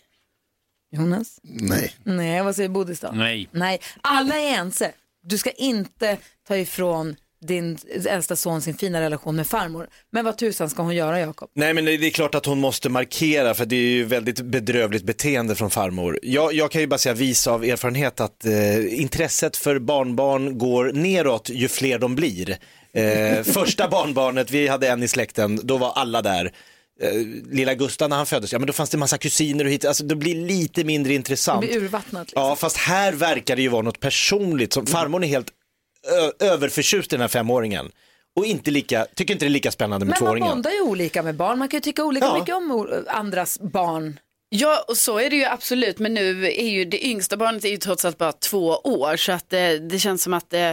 Jonas? 0.91 1.41
Nej. 1.43 1.95
Nej, 2.05 2.43
vad 2.43 2.57
säger 2.57 2.69
Bodis 2.69 3.01
då? 3.01 3.11
Nej. 3.15 3.49
Nej, 3.53 3.81
alla 4.01 4.35
är 4.35 4.55
ense. 4.59 4.93
Du 5.23 5.39
ska 5.39 5.51
inte 5.51 6.19
ta 6.49 6.57
ifrån 6.57 7.17
din 7.41 7.79
äldsta 8.09 8.37
son 8.37 8.63
sin 8.63 8.75
fina 8.75 9.01
relation 9.01 9.37
med 9.37 9.47
farmor. 9.47 9.89
Men 10.13 10.25
vad 10.25 10.39
tusan 10.39 10.71
ska 10.71 10.83
hon 10.83 10.97
göra 10.97 11.21
Jakob? 11.21 11.51
Nej 11.55 11.75
men 11.75 11.85
det 11.85 11.93
är 11.93 12.11
klart 12.11 12.35
att 12.35 12.47
hon 12.47 12.61
måste 12.61 12.89
markera 12.89 13.55
för 13.55 13.67
det 13.67 13.77
är 13.77 13.91
ju 13.91 14.05
väldigt 14.05 14.41
bedrövligt 14.41 15.05
beteende 15.05 15.55
från 15.55 15.71
farmor. 15.71 16.19
Jag, 16.23 16.53
jag 16.55 16.71
kan 16.71 16.81
ju 16.81 16.87
bara 16.87 16.99
säga 16.99 17.15
visa 17.15 17.53
av 17.53 17.65
erfarenhet 17.65 18.21
att 18.21 18.45
eh, 18.45 19.01
intresset 19.01 19.57
för 19.57 19.79
barnbarn 19.79 20.59
går 20.59 20.93
neråt 20.93 21.51
ju 21.51 21.69
fler 21.69 21.99
de 21.99 22.15
blir. 22.15 22.57
Eh, 22.95 23.43
första 23.45 23.89
barnbarnet, 23.89 24.51
vi 24.51 24.69
hade 24.69 24.89
en 24.89 25.03
i 25.03 25.09
släkten, 25.09 25.61
då 25.63 25.79
var 25.79 25.93
alla 25.93 26.23
där. 26.23 26.53
Eh, 27.01 27.13
lilla 27.51 27.75
Gustav 27.75 28.09
när 28.09 28.17
han 28.17 28.27
föddes, 28.27 28.53
ja 28.53 28.59
men 28.59 28.67
då 28.67 28.73
fanns 28.73 28.91
det 28.91 28.99
massa 28.99 29.19
kusiner 29.19 29.65
och 29.65 29.71
hit, 29.71 29.85
alltså 29.85 30.05
det 30.05 30.17
blir 30.17 30.35
lite 30.35 30.85
mindre 30.85 31.11
Det 31.13 31.15
intressant. 31.17 31.61
blir 31.61 31.77
urvattnat. 31.77 32.27
Liksom. 32.27 32.43
Ja, 32.43 32.57
fast 32.57 32.77
här 32.77 33.13
verkar 33.13 33.57
det 33.57 33.63
ju 33.63 33.69
vara 33.69 33.83
något 33.83 34.01
personligt. 34.01 34.73
Som, 34.73 34.87
farmor 34.87 35.25
är 35.25 35.29
helt 35.29 35.49
överförtjust 36.41 37.13
i 37.13 37.17
den 37.17 37.21
här 37.21 37.29
femåringen. 37.29 37.91
Och 38.37 38.47
inte 38.47 38.71
lika, 38.71 39.07
tycker 39.15 39.35
inte 39.35 39.45
det 39.45 39.49
är 39.49 39.51
lika 39.51 39.71
spännande 39.71 40.07
med 40.07 40.11
Men 40.21 40.25
man 40.25 40.29
tvååringen. 40.29 40.49
bondar 40.51 40.71
ju 40.71 40.81
olika 40.81 41.23
med 41.23 41.35
barn. 41.35 41.59
Man 41.59 41.69
kan 41.69 41.77
ju 41.79 41.81
tycka 41.83 42.05
olika 42.05 42.27
Ja. 42.27 42.39
mycket 42.39 42.55
om 42.55 43.05
andras 43.09 43.59
barn. 43.61 44.21
Ja, 44.51 44.85
och 44.89 44.97
så 44.97 45.19
är 45.19 45.31
det 45.31 45.37
ju 45.37 45.45
absolut. 45.45 45.99
Men 45.99 46.15
nu 46.15 46.47
är 46.47 46.69
ju 46.69 46.85
det 46.85 47.07
yngsta 47.07 47.37
barnet 47.37 47.65
är 47.65 47.69
ju 47.69 47.77
trots 47.77 48.05
allt 48.05 48.19
bara 48.19 48.33
två 48.33 48.67
år. 48.85 49.17
Så 49.17 49.33
att 49.33 49.51
det, 49.51 49.79
det 49.79 49.99
känns 49.99 50.23
som 50.23 50.35
att 50.35 50.53
eh, 50.53 50.73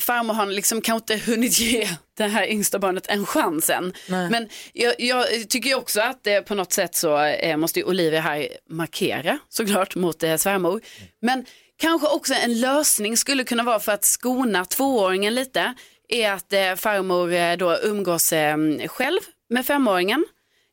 farmor 0.00 0.34
har 0.34 0.46
liksom 0.46 0.80
kanske 0.80 1.14
inte 1.14 1.30
hunnit 1.30 1.58
ge 1.60 1.88
det 2.16 2.24
här 2.24 2.46
yngsta 2.46 2.78
barnet 2.78 3.06
en 3.06 3.26
chans 3.26 3.70
än. 3.70 3.92
Nej. 4.08 4.30
Men 4.30 4.48
jag, 4.72 4.94
jag 4.98 5.26
tycker 5.48 5.68
ju 5.70 5.74
också 5.76 6.00
att 6.00 6.26
eh, 6.26 6.40
på 6.40 6.54
något 6.54 6.72
sätt 6.72 6.94
så 6.94 7.18
eh, 7.24 7.56
måste 7.56 7.78
ju 7.80 7.84
Olivia 7.84 8.20
här 8.20 8.48
markera 8.70 9.38
såklart 9.48 9.94
mot 9.94 10.22
eh, 10.22 10.36
svärmor. 10.36 10.80
Men 11.22 11.44
kanske 11.78 12.08
också 12.08 12.34
en 12.34 12.60
lösning 12.60 13.16
skulle 13.16 13.44
kunna 13.44 13.62
vara 13.62 13.80
för 13.80 13.92
att 13.92 14.04
skona 14.04 14.64
tvååringen 14.64 15.34
lite 15.34 15.74
är 16.08 16.32
att 16.32 16.52
eh, 16.52 16.74
farmor 16.74 17.32
eh, 17.32 17.56
då 17.56 17.78
umgås 17.82 18.32
eh, 18.32 18.56
själv 18.88 19.20
med 19.50 19.66
femåringen 19.66 20.24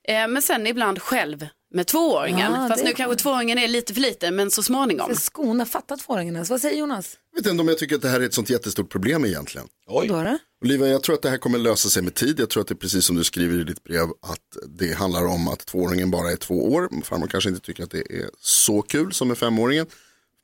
eh, 0.08 0.28
men 0.28 0.42
sen 0.42 0.68
ibland 0.68 1.02
själv 1.02 1.48
med 1.74 1.88
tvååringen. 1.88 2.54
Ja, 2.54 2.68
Fast 2.68 2.84
nu 2.84 2.94
kanske 2.94 3.16
tvååringen 3.16 3.58
är 3.58 3.68
lite 3.68 3.94
för 3.94 4.02
liten 4.02 4.36
men 4.36 4.52
så 4.52 4.64
småningom. 4.64 5.16
Skona 5.16 5.66
fatta 5.66 5.98
tvååringen 5.98 6.36
ens. 6.36 6.50
Vad 6.50 6.62
säger 6.62 6.78
Jonas? 6.80 7.18
Jag 7.32 7.44
vet 7.44 7.52
inte 7.52 7.62
om 7.62 7.68
jag 7.68 7.78
tycker 7.78 7.96
att 7.96 8.02
det 8.02 8.10
här 8.10 8.20
är 8.20 8.26
ett 8.26 8.34
sånt 8.34 8.50
jättestort 8.50 8.90
problem 8.90 9.26
egentligen. 9.26 9.68
Oj. 9.88 10.08
Då? 10.08 10.38
Olivia, 10.64 10.88
jag 10.88 11.04
tror 11.04 11.16
att 11.16 11.22
det 11.22 11.30
här 11.30 11.38
kommer 11.38 11.60
lösa 11.60 11.90
sig 11.90 12.04
med 12.04 12.14
tid. 12.16 12.40
Jag 12.40 12.50
tror 12.50 12.62
att 12.62 12.68
det 12.68 12.74
är 12.74 12.76
precis 12.76 13.06
som 13.06 13.16
du 13.16 13.24
skriver 13.24 13.60
i 13.60 13.64
ditt 13.64 13.84
brev 13.84 14.04
att 14.04 14.78
det 14.78 14.94
handlar 14.94 15.26
om 15.26 15.48
att 15.48 15.66
tvååringen 15.66 16.12
bara 16.12 16.32
är 16.32 16.36
två 16.36 16.74
år. 16.74 17.04
Farmor 17.04 17.28
kanske 17.28 17.50
inte 17.50 17.62
tycker 17.62 17.84
att 17.84 17.92
det 17.92 17.98
är 18.12 18.30
så 18.40 18.82
kul 18.82 19.14
som 19.14 19.28
med 19.28 19.38
femåringen. 19.38 19.88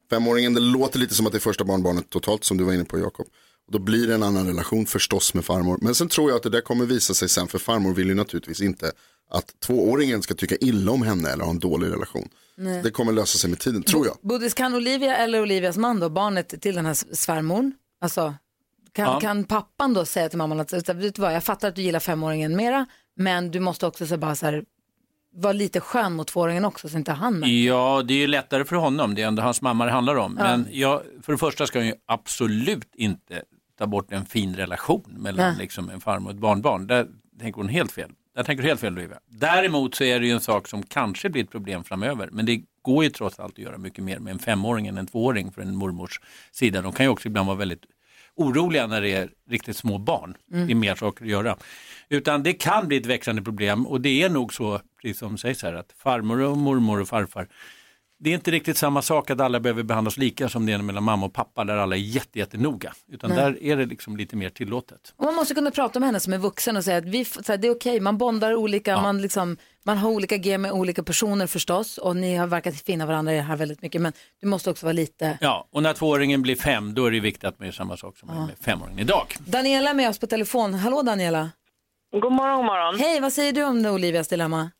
Femåringen, 0.09 0.53
det 0.53 0.59
låter 0.59 0.99
lite 0.99 1.15
som 1.15 1.25
att 1.25 1.31
det 1.31 1.37
är 1.37 1.39
första 1.39 1.63
barnbarnet 1.63 2.09
totalt 2.09 2.43
som 2.43 2.57
du 2.57 2.63
var 2.63 2.73
inne 2.73 2.85
på 2.85 2.99
Jakob. 2.99 3.27
Och 3.67 3.71
då 3.73 3.79
blir 3.79 4.07
det 4.07 4.13
en 4.13 4.23
annan 4.23 4.47
relation 4.47 4.85
förstås 4.85 5.33
med 5.33 5.45
farmor. 5.45 5.77
Men 5.81 5.95
sen 5.95 6.07
tror 6.07 6.29
jag 6.29 6.37
att 6.37 6.43
det 6.43 6.49
där 6.49 6.61
kommer 6.61 6.85
visa 6.85 7.13
sig 7.13 7.29
sen 7.29 7.47
för 7.47 7.59
farmor 7.59 7.93
vill 7.93 8.07
ju 8.07 8.13
naturligtvis 8.15 8.61
inte 8.61 8.91
att 9.29 9.59
tvååringen 9.65 10.21
ska 10.21 10.33
tycka 10.33 10.55
illa 10.55 10.91
om 10.91 11.01
henne 11.01 11.29
eller 11.29 11.43
ha 11.43 11.51
en 11.51 11.59
dålig 11.59 11.87
relation. 11.91 12.29
Nej. 12.57 12.83
Det 12.83 12.91
kommer 12.91 13.11
lösa 13.13 13.37
sig 13.37 13.49
med 13.49 13.59
tiden, 13.59 13.83
tror 13.83 14.05
jag. 14.05 14.17
Bodis, 14.21 14.53
kan 14.53 14.75
Olivia 14.75 15.17
eller 15.17 15.41
Olivias 15.41 15.77
man 15.77 15.99
då, 15.99 16.09
barnet 16.09 16.61
till 16.61 16.75
den 16.75 16.85
här 16.85 16.93
svärmor, 17.15 17.71
alltså 18.01 18.33
kan, 18.91 19.05
Ja. 19.05 19.19
kan 19.19 19.43
pappan 19.43 19.93
då 19.93 20.05
säga 20.05 20.29
till 20.29 20.37
mamman 20.37 20.59
att 20.59 20.73
vet 20.73 21.15
du 21.15 21.21
vad, 21.21 21.35
jag 21.35 21.43
fattar 21.43 21.67
att 21.67 21.75
du 21.75 21.81
gillar 21.81 21.99
femåringen 21.99 22.55
mera, 22.55 22.85
men 23.15 23.51
du 23.51 23.59
måste 23.59 23.87
också 23.87 24.07
så 24.07 24.17
bara 24.17 24.35
så 24.35 24.45
här, 24.45 24.63
vara 25.37 25.53
lite 25.53 25.79
skön 25.79 26.13
mot 26.13 26.27
tvååringen 26.27 26.65
också 26.65 26.89
så 26.89 26.97
inte 26.97 27.11
han 27.11 27.39
märker. 27.39 27.53
Ja, 27.53 28.03
det 28.07 28.13
är 28.13 28.17
ju 28.17 28.27
lättare 28.27 28.65
för 28.65 28.75
honom. 28.75 29.15
Det 29.15 29.21
är 29.21 29.27
ändå 29.27 29.41
hans 29.43 29.61
mamma 29.61 29.85
det 29.85 29.91
handlar 29.91 30.15
om. 30.15 30.35
Ja. 30.39 30.43
Men 30.43 30.67
jag, 30.71 31.01
för 31.23 31.31
det 31.31 31.37
första 31.37 31.67
ska 31.67 31.79
han 31.79 31.87
ju 31.87 31.93
absolut 32.05 32.95
inte 32.95 33.41
ta 33.77 33.87
bort 33.87 34.11
en 34.11 34.25
fin 34.25 34.55
relation 34.55 35.03
mellan 35.07 35.49
Nej. 35.49 35.57
liksom, 35.59 35.89
en 35.89 36.01
farmor 36.01 36.29
och 36.29 36.35
ett 36.35 36.41
barnbarn. 36.41 36.87
Där 36.87 37.07
tänker 37.39 37.61
hon 37.61 37.69
helt 37.69 37.91
fel. 37.91 38.11
Där 38.35 38.43
tänker 38.43 38.63
du 38.63 38.69
helt 38.69 38.81
fel 38.81 38.93
Olivia. 38.93 39.19
Däremot 39.29 39.95
så 39.95 40.03
är 40.03 40.19
det 40.19 40.25
ju 40.25 40.31
en 40.31 40.39
sak 40.39 40.67
som 40.67 40.83
kanske 40.83 41.29
blir 41.29 41.43
ett 41.43 41.51
problem 41.51 41.83
framöver. 41.83 42.29
Men 42.31 42.45
det 42.45 42.61
går 42.81 43.03
ju 43.03 43.09
trots 43.09 43.39
allt 43.39 43.53
att 43.53 43.59
göra 43.59 43.77
mycket 43.77 44.03
mer 44.03 44.19
med 44.19 44.31
en 44.31 44.39
femåring 44.39 44.87
än 44.87 44.97
en 44.97 45.07
tvååring 45.07 45.51
för 45.51 45.61
en 45.61 45.75
mormors 45.75 46.21
sida. 46.51 46.81
De 46.81 46.91
kan 46.91 47.05
ju 47.05 47.09
också 47.09 47.27
ibland 47.27 47.47
vara 47.47 47.57
väldigt 47.57 47.85
oroliga 48.37 48.87
när 48.87 49.01
det 49.01 49.11
är 49.11 49.29
riktigt 49.49 49.77
små 49.77 49.97
barn. 49.97 50.37
Mm. 50.53 50.67
Det 50.67 50.73
är 50.73 50.75
mer 50.75 50.95
saker 50.95 51.25
att 51.25 51.31
göra. 51.31 51.57
Utan 52.09 52.43
det 52.43 52.53
kan 52.53 52.87
bli 52.87 52.97
ett 52.97 53.05
växande 53.05 53.41
problem 53.41 53.87
och 53.87 54.01
det 54.01 54.23
är 54.23 54.29
nog 54.29 54.53
så, 54.53 54.81
precis 55.01 55.17
som 55.17 55.37
sägs 55.37 55.63
här, 55.63 55.73
att 55.73 55.91
farmor 55.97 56.41
och 56.41 56.57
mormor 56.57 57.01
och 57.01 57.07
farfar 57.07 57.47
det 58.19 58.29
är 58.29 58.33
inte 58.33 58.51
riktigt 58.51 58.77
samma 58.77 59.01
sak 59.01 59.29
att 59.29 59.41
alla 59.41 59.59
behöver 59.59 59.83
behandlas 59.83 60.17
lika 60.17 60.49
som 60.49 60.65
det 60.65 60.73
är 60.73 60.77
mellan 60.77 61.03
mamma 61.03 61.25
och 61.25 61.33
pappa 61.33 61.63
där 61.63 61.77
alla 61.77 61.95
är 61.95 61.99
jätte, 61.99 62.39
jättenoga. 62.39 62.93
Utan 63.11 63.29
Nej. 63.29 63.39
där 63.39 63.63
är 63.63 63.77
det 63.77 63.85
liksom 63.85 64.17
lite 64.17 64.35
mer 64.35 64.49
tillåtet. 64.49 65.13
Och 65.17 65.25
man 65.25 65.35
måste 65.35 65.53
kunna 65.53 65.71
prata 65.71 65.99
med 65.99 66.07
henne 66.07 66.19
som 66.19 66.33
är 66.33 66.37
vuxen 66.37 66.77
och 66.77 66.83
säga 66.83 66.97
att 66.97 67.05
vi, 67.05 67.25
så 67.25 67.41
här, 67.47 67.57
det 67.57 67.67
är 67.67 67.71
okej, 67.75 67.99
man 67.99 68.17
bondar 68.17 68.55
olika, 68.55 69.01
man, 69.01 69.21
liksom, 69.21 69.57
man 69.85 69.97
har 69.97 70.09
olika 70.09 70.37
G 70.37 70.57
med 70.57 70.71
olika 70.71 71.03
personer 71.03 71.47
förstås 71.47 71.97
och 71.97 72.15
ni 72.15 72.35
har 72.35 72.47
verkat 72.47 72.81
finna 72.81 73.05
varandra 73.05 73.33
i 73.33 73.35
det 73.35 73.41
här 73.41 73.55
väldigt 73.55 73.81
mycket 73.81 74.01
men 74.01 74.13
du 74.41 74.47
måste 74.47 74.69
också 74.69 74.85
vara 74.85 74.93
lite... 74.93 75.37
Ja, 75.41 75.67
och 75.71 75.83
när 75.83 75.93
tvååringen 75.93 76.41
blir 76.41 76.55
fem 76.55 76.93
då 76.93 77.05
är 77.05 77.11
det 77.11 77.19
viktigt 77.19 77.43
att 77.43 77.59
man 77.59 77.67
gör 77.67 77.73
samma 77.73 77.97
sak 77.97 78.17
som 78.17 78.29
Ja. 78.29 78.45
med 78.45 78.55
femåringen 78.61 78.99
idag. 78.99 79.35
Daniela 79.39 79.89
är 79.89 79.93
med 79.93 80.09
oss 80.09 80.19
på 80.19 80.27
telefon. 80.27 80.73
Hallå 80.73 81.01
Daniela. 81.01 81.49
God 82.21 82.31
morgon, 82.33 82.57
god 82.57 82.65
morgon. 82.65 82.99
Hej, 82.99 83.19
vad 83.19 83.33
säger 83.33 83.53
du 83.53 83.63
om 83.63 83.83
det, 83.83 83.91
Olivias 83.91 84.27
dilemma? 84.27 84.71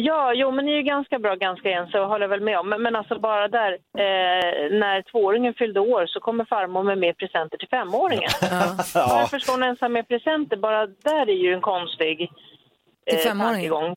Ja, 0.00 0.32
jo, 0.34 0.50
men 0.50 0.64
ni 0.64 0.72
är 0.72 0.76
ju 0.76 0.82
ganska 0.82 1.18
bra, 1.18 1.34
ganska 1.34 1.70
ense 1.70 2.00
och 2.00 2.08
håller 2.08 2.28
väl 2.28 2.40
med 2.40 2.58
om. 2.58 2.68
Men, 2.68 2.82
men 2.82 2.96
alltså 2.96 3.18
bara 3.18 3.48
där, 3.48 3.72
eh, 3.72 4.70
när 4.70 5.02
tvååringen 5.02 5.54
fyllde 5.54 5.80
år 5.80 6.06
så 6.06 6.20
kommer 6.20 6.44
farmor 6.44 6.82
med 6.82 6.98
mer 6.98 7.12
presenter 7.12 7.58
till 7.58 7.68
femåringen. 7.68 8.30
Varför 8.94 9.38
ska 9.38 9.52
hon 9.52 9.62
ens 9.62 9.80
ha 9.80 9.88
med 9.88 10.08
presenter? 10.08 10.56
Bara 10.56 10.86
där 10.86 11.28
är 11.28 11.34
ju 11.44 11.54
en 11.54 11.60
konstig 11.60 12.22
eh, 12.22 13.16
Till 13.16 13.28
femåringen? 13.28 13.54
tankegång. 13.54 13.94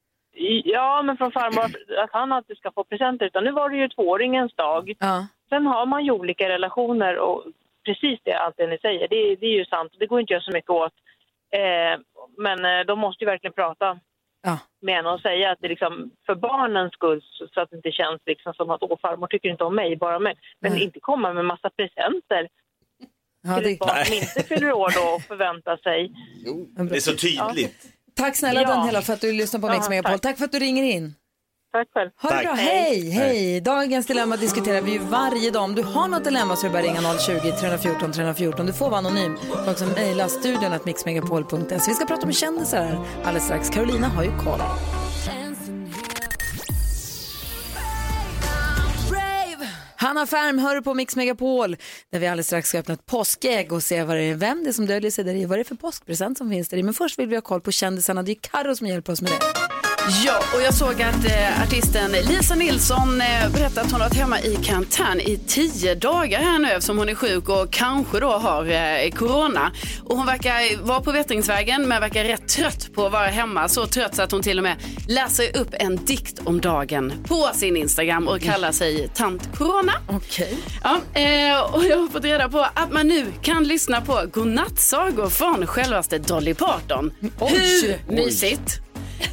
Ja, 0.64 1.02
men 1.02 1.18
från 1.18 1.32
farmor 1.32 1.64
att 2.04 2.10
han 2.14 2.32
alltid 2.32 2.58
ska 2.58 2.72
få 2.72 2.84
presenter. 2.84 3.26
Utan 3.26 3.44
nu 3.44 3.52
var 3.52 3.70
det 3.70 3.78
ju 3.78 3.90
tvååringens 3.90 4.54
dag. 4.56 4.94
Ja. 5.00 5.28
Sen 5.50 5.66
har 5.66 5.86
man 5.86 6.06
ju 6.06 6.12
olika 6.12 6.50
relationer 6.50 7.18
och 7.18 7.44
precis 7.86 8.20
det, 8.24 8.34
allt 8.34 8.58
det 8.58 8.68
ni 8.68 8.78
säger, 8.78 9.08
det, 9.08 9.36
det 9.36 9.46
är 9.46 9.58
ju 9.58 9.66
sant. 9.66 9.92
Det 10.00 10.06
går 10.06 10.20
inte 10.20 10.32
att 10.32 10.36
göra 10.36 10.42
så 10.42 10.52
mycket 10.52 10.70
åt. 10.70 10.94
Eh, 11.52 12.00
men 12.38 12.66
eh, 12.66 12.86
de 12.86 13.00
måste 13.00 13.24
ju 13.24 13.30
verkligen 13.30 13.54
prata 13.54 14.00
Ja. 14.44 14.58
henne 14.88 15.10
och 15.10 15.20
säga 15.22 15.52
att 15.52 15.58
det 15.62 15.68
liksom 15.68 16.12
för 16.26 16.36
barnens 16.36 16.94
skull 16.94 17.22
så- 17.54 17.62
att 17.62 17.70
det 17.70 17.76
inte 17.76 17.92
känns 17.92 18.22
liksom 18.26 18.54
som 18.54 18.70
att 18.70 18.84
åh 18.84 18.98
farmor 19.02 19.28
tycker 19.28 19.50
inte 19.50 19.64
om 19.64 19.76
mig, 19.76 19.96
bara 19.96 20.20
mig. 20.20 20.36
Men 20.60 20.78
inte 20.78 21.00
komma 21.00 21.34
med 21.34 21.46
massa 21.46 21.70
presenter 21.70 22.48
Ja, 23.44 23.56
till 23.56 23.64
det- 23.64 23.72
ett 23.72 23.80
barn 23.80 24.06
som 24.06 24.16
inte 24.16 24.44
fyller 24.44 24.72
år 24.74 24.92
då 24.96 25.16
och 25.16 25.22
förväntar 25.22 25.78
sig. 25.78 26.12
Det 26.90 26.96
är 26.96 27.00
så 27.00 27.16
tydligt. 27.16 27.86
Tack 28.16 28.36
snälla 28.36 28.62
Ja. 28.62 28.68
Daniela 28.68 29.02
för 29.02 29.14
att 29.14 29.22
du 29.22 29.32
lyssnar 29.34 29.60
på 29.60 29.68
Mix 29.70 29.84
Ja, 29.86 29.90
Megapol. 29.90 30.12
tack. 30.12 30.22
Tack 30.22 30.38
för 30.38 30.46
att 30.46 30.52
du 30.52 30.60
ringer 30.60 30.84
in. 30.84 31.16
Tack 31.72 31.88
själv. 31.94 32.10
Ha 32.22 32.30
det 32.30 32.44
bra, 32.44 32.54
Hej. 32.54 33.10
hej, 33.10 33.10
hej. 33.10 33.62
Dagens 33.62 34.06
dilemma 34.06 34.38
diskuterar 34.38 34.82
vi 34.82 34.92
ju 34.92 35.00
varje 35.00 35.52
dag. 35.52 35.64
Om 35.64 35.76
du 35.76 35.84
har 35.84 36.08
något 36.08 36.24
dilemma 36.24 36.56
så 36.56 36.66
är 36.66 36.70
det 36.70 36.74
bara 36.74 36.84
ringa 36.84 37.20
020 37.20 37.52
314 37.60 38.12
314. 38.12 38.66
Du 38.66 38.74
får 38.74 38.90
vara 38.90 38.98
anonym. 38.98 39.38
Du 39.42 39.56
kan 39.56 39.70
också 39.70 39.86
mejla 39.86 40.30
studion 40.30 40.74
att 40.74 40.86
mixmegapol.se. 40.86 41.80
Vi 41.88 41.94
ska 41.94 42.06
prata 42.06 42.26
med 42.26 42.36
kändisar 42.36 42.84
här 42.84 43.00
alldeles 43.24 43.44
strax. 43.44 43.70
Carolina 43.70 44.08
har 44.08 44.24
ju 44.24 44.30
koll. 44.30 44.60
Hanna 49.96 50.26
Färm 50.26 50.60
hör 50.60 50.82
på 50.82 50.94
Mix 50.94 51.16
Megapol 51.16 51.76
där 52.12 52.20
vi 52.20 52.28
alldeles 52.28 52.48
strax 52.48 52.70
ska 52.70 52.80
öppna 52.80 52.94
ett 52.94 53.06
påskägg 53.06 53.74
och 53.74 53.84
se 53.84 54.04
vad 54.04 54.16
det 54.16 54.24
är, 54.24 54.36
vem 54.36 54.64
det 54.64 54.70
är 54.70 54.74
som 54.74 54.86
döljer 54.86 55.12
sig 55.12 55.24
där 55.24 55.36
i, 55.36 55.46
vad 55.46 55.58
det 55.58 55.62
är 55.62 55.64
för 55.64 55.76
påskpresent 55.76 56.38
som 56.38 56.50
finns 56.50 56.70
där 56.70 56.78
i. 56.78 56.84
Men 56.84 56.94
först 56.94 57.20
vill 57.20 57.28
vi 57.28 57.36
ha 57.36 57.42
koll 57.42 57.62
på 57.62 57.72
kändisarna. 57.72 58.24
Det 58.24 58.32
är 58.32 58.38
Karo 58.42 58.76
som 58.76 58.88
hjälper 58.88 59.14
oss 59.14 59.22
med 59.22 59.32
det. 59.32 59.71
Ja, 60.10 60.44
och 60.56 60.62
jag 60.62 60.74
såg 60.74 61.02
att 61.02 61.26
eh, 61.26 61.62
artisten 61.64 62.12
Lisa 62.12 62.56
Nilsson 62.56 63.22
eh, 63.22 63.52
berättade 63.54 63.82
att 63.82 63.92
hon 63.92 64.02
har 64.02 64.10
varit 64.10 64.18
hemma 64.18 64.42
i 64.42 64.56
karantän 64.56 65.22
i 65.22 65.38
tio 65.48 65.96
dagar 65.96 66.40
här 66.40 66.60
nu 66.60 66.68
eftersom 66.68 66.98
hon 66.98 67.10
är 67.10 67.16
sjuk 67.16 67.50
och 67.50 67.72
kanske 67.72 68.20
då 68.20 68.30
har 68.30 68.66
eh, 68.66 69.12
corona. 69.12 69.72
Och 70.04 70.18
hon 70.18 70.26
verkar 70.26 70.84
vara 70.84 71.02
på 71.02 71.12
bättringsvägen 71.12 71.88
men 71.88 72.02
verkar 72.02 72.24
rätt 72.24 72.48
trött 72.48 72.90
på 72.94 73.06
att 73.06 73.12
vara 73.12 73.28
hemma. 73.28 73.68
Så 73.68 73.86
trött 73.88 74.16
så 74.16 74.22
att 74.22 74.32
hon 74.32 74.42
till 74.42 74.58
och 74.58 74.64
med 74.64 74.76
läser 75.08 75.58
upp 75.58 75.70
en 75.74 76.06
dikt 76.06 76.40
om 76.44 76.62
dagen 76.62 77.14
på 77.28 77.50
sin 77.54 77.78
Instagram 77.78 78.28
och 78.28 78.42
kallar 78.42 78.72
sig 78.72 79.08
Tant 79.16 79.58
Corona. 79.58 79.94
Okej. 80.08 80.58
Ja, 80.84 81.20
eh, 81.22 81.74
och 81.74 81.86
jag 81.86 81.98
har 81.98 82.08
fått 82.08 82.24
reda 82.24 82.50
på 82.50 82.68
att 82.74 82.92
man 82.92 83.08
nu 83.08 83.26
kan 83.42 83.64
lyssna 83.64 84.02
på 84.02 84.22
godnattsagor 84.32 85.30
från 85.30 85.68
självaste 85.68 86.18
Dolly 86.18 86.54
Parton. 86.54 87.12
Oj. 87.40 87.52
Hur 88.08 88.16
mysigt? 88.16 88.82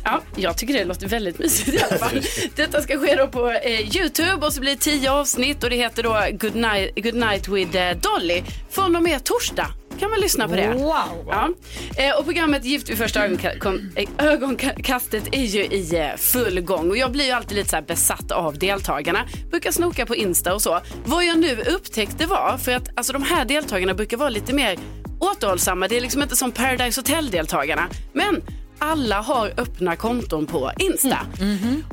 Ja, 0.05 0.23
jag 0.37 0.59
tycker 0.59 0.75
det 0.75 0.85
låter 0.85 1.09
väldigt 1.09 1.39
mysigt 1.39 1.69
i 1.69 1.83
alla 1.83 1.99
fall. 1.99 2.21
Detta 2.57 2.83
ska 2.83 2.99
ske 2.99 3.17
då 3.17 3.27
på 3.27 3.51
eh, 3.51 3.97
Youtube 3.97 4.47
och 4.47 4.53
så 4.53 4.61
blir 4.61 4.71
det 4.71 4.81
tio 4.81 5.13
avsnitt 5.13 5.65
och 5.65 5.71
det 5.71 5.77
heter 5.77 6.03
då 6.03 6.27
Good 6.33 6.55
Night, 6.55 7.05
Good 7.05 7.15
Night 7.15 7.49
with 7.49 7.77
eh, 7.77 7.97
Dolly. 7.97 8.43
Från 8.71 8.97
och 8.97 9.03
med 9.03 9.25
torsdag 9.25 9.73
kan 9.99 10.11
man 10.11 10.21
lyssna 10.21 10.49
på 10.49 10.57
det. 10.57 10.73
Wow. 10.73 11.27
Ja. 11.27 11.49
Eh, 11.97 12.19
och 12.19 12.25
programmet 12.25 12.65
Gift 12.65 12.91
vid 12.91 12.99
första 12.99 13.27
eh, 13.27 14.09
ögonkastet 14.19 15.29
är 15.33 15.45
ju 15.45 15.65
i 15.65 15.97
eh, 15.97 16.17
full 16.17 16.61
gång 16.61 16.91
och 16.91 16.97
jag 16.97 17.13
blir 17.13 17.25
ju 17.25 17.31
alltid 17.31 17.57
lite 17.57 17.69
så 17.69 17.83
besatt 17.83 18.31
av 18.31 18.59
deltagarna. 18.59 19.27
Brukar 19.51 19.71
snoka 19.71 20.07
på 20.07 20.17
Insta 20.17 20.55
och 20.55 20.63
så. 20.63 20.81
Vad 21.05 21.25
jag 21.25 21.39
nu 21.39 21.63
upptäckte 21.63 22.27
var, 22.27 22.59
för 22.59 22.73
att 22.73 22.99
alltså, 22.99 23.13
de 23.13 23.23
här 23.23 23.45
deltagarna 23.45 23.95
brukar 23.95 24.17
vara 24.17 24.29
lite 24.29 24.55
mer 24.55 24.79
återhållsamma. 25.21 25.89
Det 25.89 25.97
är 25.97 26.01
liksom 26.01 26.23
inte 26.23 26.37
som 26.37 26.53
Paradise 26.53 27.01
Hotel-deltagarna. 27.01 27.89
Men 28.13 28.43
alla 28.79 29.21
har 29.21 29.53
öppna 29.57 29.97
konton 29.97 30.47
på 30.47 30.73
Insta. 30.79 31.19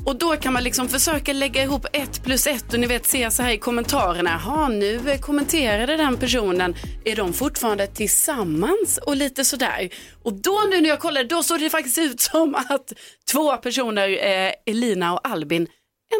Och 0.06 0.16
då 0.16 0.36
kan 0.36 0.54
man 0.54 0.64
liksom 0.64 0.90
försöka 0.90 1.34
lägga 1.34 1.64
ihop 1.64 1.86
ett 1.94 2.24
plus 2.24 2.48
ett 2.48 2.74
och 2.74 2.80
ni 2.80 2.88
vet 2.88 3.06
se 3.06 3.32
så 3.32 3.44
här 3.44 3.52
i 3.52 3.58
kommentarerna. 3.58 4.38
Ha 4.38 4.68
nu 4.68 5.02
eh, 5.10 5.20
kommenterade 5.20 5.98
den 5.98 6.18
personen. 6.18 6.76
Är 7.06 7.16
de 7.16 7.34
fortfarande 7.34 7.88
tillsammans? 7.88 9.00
Och 9.06 9.16
lite 9.16 9.46
sådär. 9.46 9.90
Och 10.24 10.34
då 10.34 10.62
nu 10.70 10.82
när 10.82 10.90
jag 10.90 11.00
kollade, 11.00 11.28
då 11.28 11.44
såg 11.44 11.60
det 11.60 11.70
faktiskt 11.70 11.98
ut 11.98 12.22
som 12.22 12.56
att 12.56 12.94
två 13.32 13.58
personer, 13.58 14.10
eh, 14.10 14.52
Elina 14.66 15.14
och 15.14 15.28
Albin, 15.28 15.68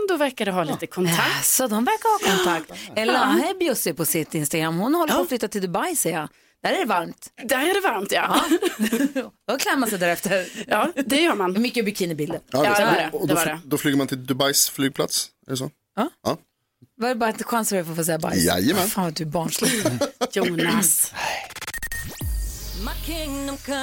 ändå 0.02 0.18
verkade 0.18 0.52
ha 0.52 0.64
lite 0.64 0.88
kontakt. 0.88 1.46
Så 1.46 1.68
de 1.68 1.86
verkar 1.86 2.30
ha 2.30 2.36
kontakt. 2.36 2.82
Ella 2.96 3.20
är 3.20 3.60
bjussig 3.60 3.98
på 3.98 4.06
sitt 4.06 4.36
Instagram. 4.36 4.78
Hon 4.78 4.96
håller 4.96 5.14
på 5.14 5.22
att 5.22 5.28
flytta 5.30 5.48
till 5.48 5.62
Dubai 5.62 5.96
ser 5.96 6.12
jag. 6.12 6.30
Där 6.66 6.74
är 6.74 6.78
det 6.80 6.86
varmt. 6.86 7.30
Där 7.44 7.70
är 7.70 7.74
det 7.74 7.80
varmt 7.88 8.12
ja. 8.12 8.42
Då 9.48 9.58
klär 9.58 9.78
man 9.78 9.90
sig 9.90 10.00
därefter. 10.00 10.48
Ja, 10.68 10.92
det 11.06 11.22
gör 11.22 11.36
man. 11.36 11.62
Mycket 11.62 11.86
bikinibilder. 11.86 12.40
Ja, 12.52 12.66
Ja, 12.66 12.80
det 12.80 12.86
var 12.86 12.92
det. 12.92 13.10
Och 13.14 13.28
Det 13.28 13.34
då, 13.34 13.40
var 13.40 13.46
det. 13.46 13.60
då 13.66 13.78
flyger 13.78 13.98
man 13.98 14.08
till 14.08 14.26
Dubais 14.26 14.70
flygplats, 14.70 15.28
är 15.48 15.52
det 15.52 15.58
så? 15.58 15.72
Ja. 15.96 16.10
ja. 16.24 16.38
Var 16.98 17.10
det 17.10 17.16
bara 17.16 17.30
inte 17.30 17.44
chans 17.44 17.70
för 17.70 17.82
att 17.82 17.96
få 17.96 18.04
säga 18.04 18.20
bajs? 18.20 18.44
Jajamän. 18.44 18.88
Fan 18.88 19.04
vad 19.04 19.14
du 19.14 19.24
är 19.24 19.28
barnslig. 19.28 19.72
Jonas. 20.34 21.14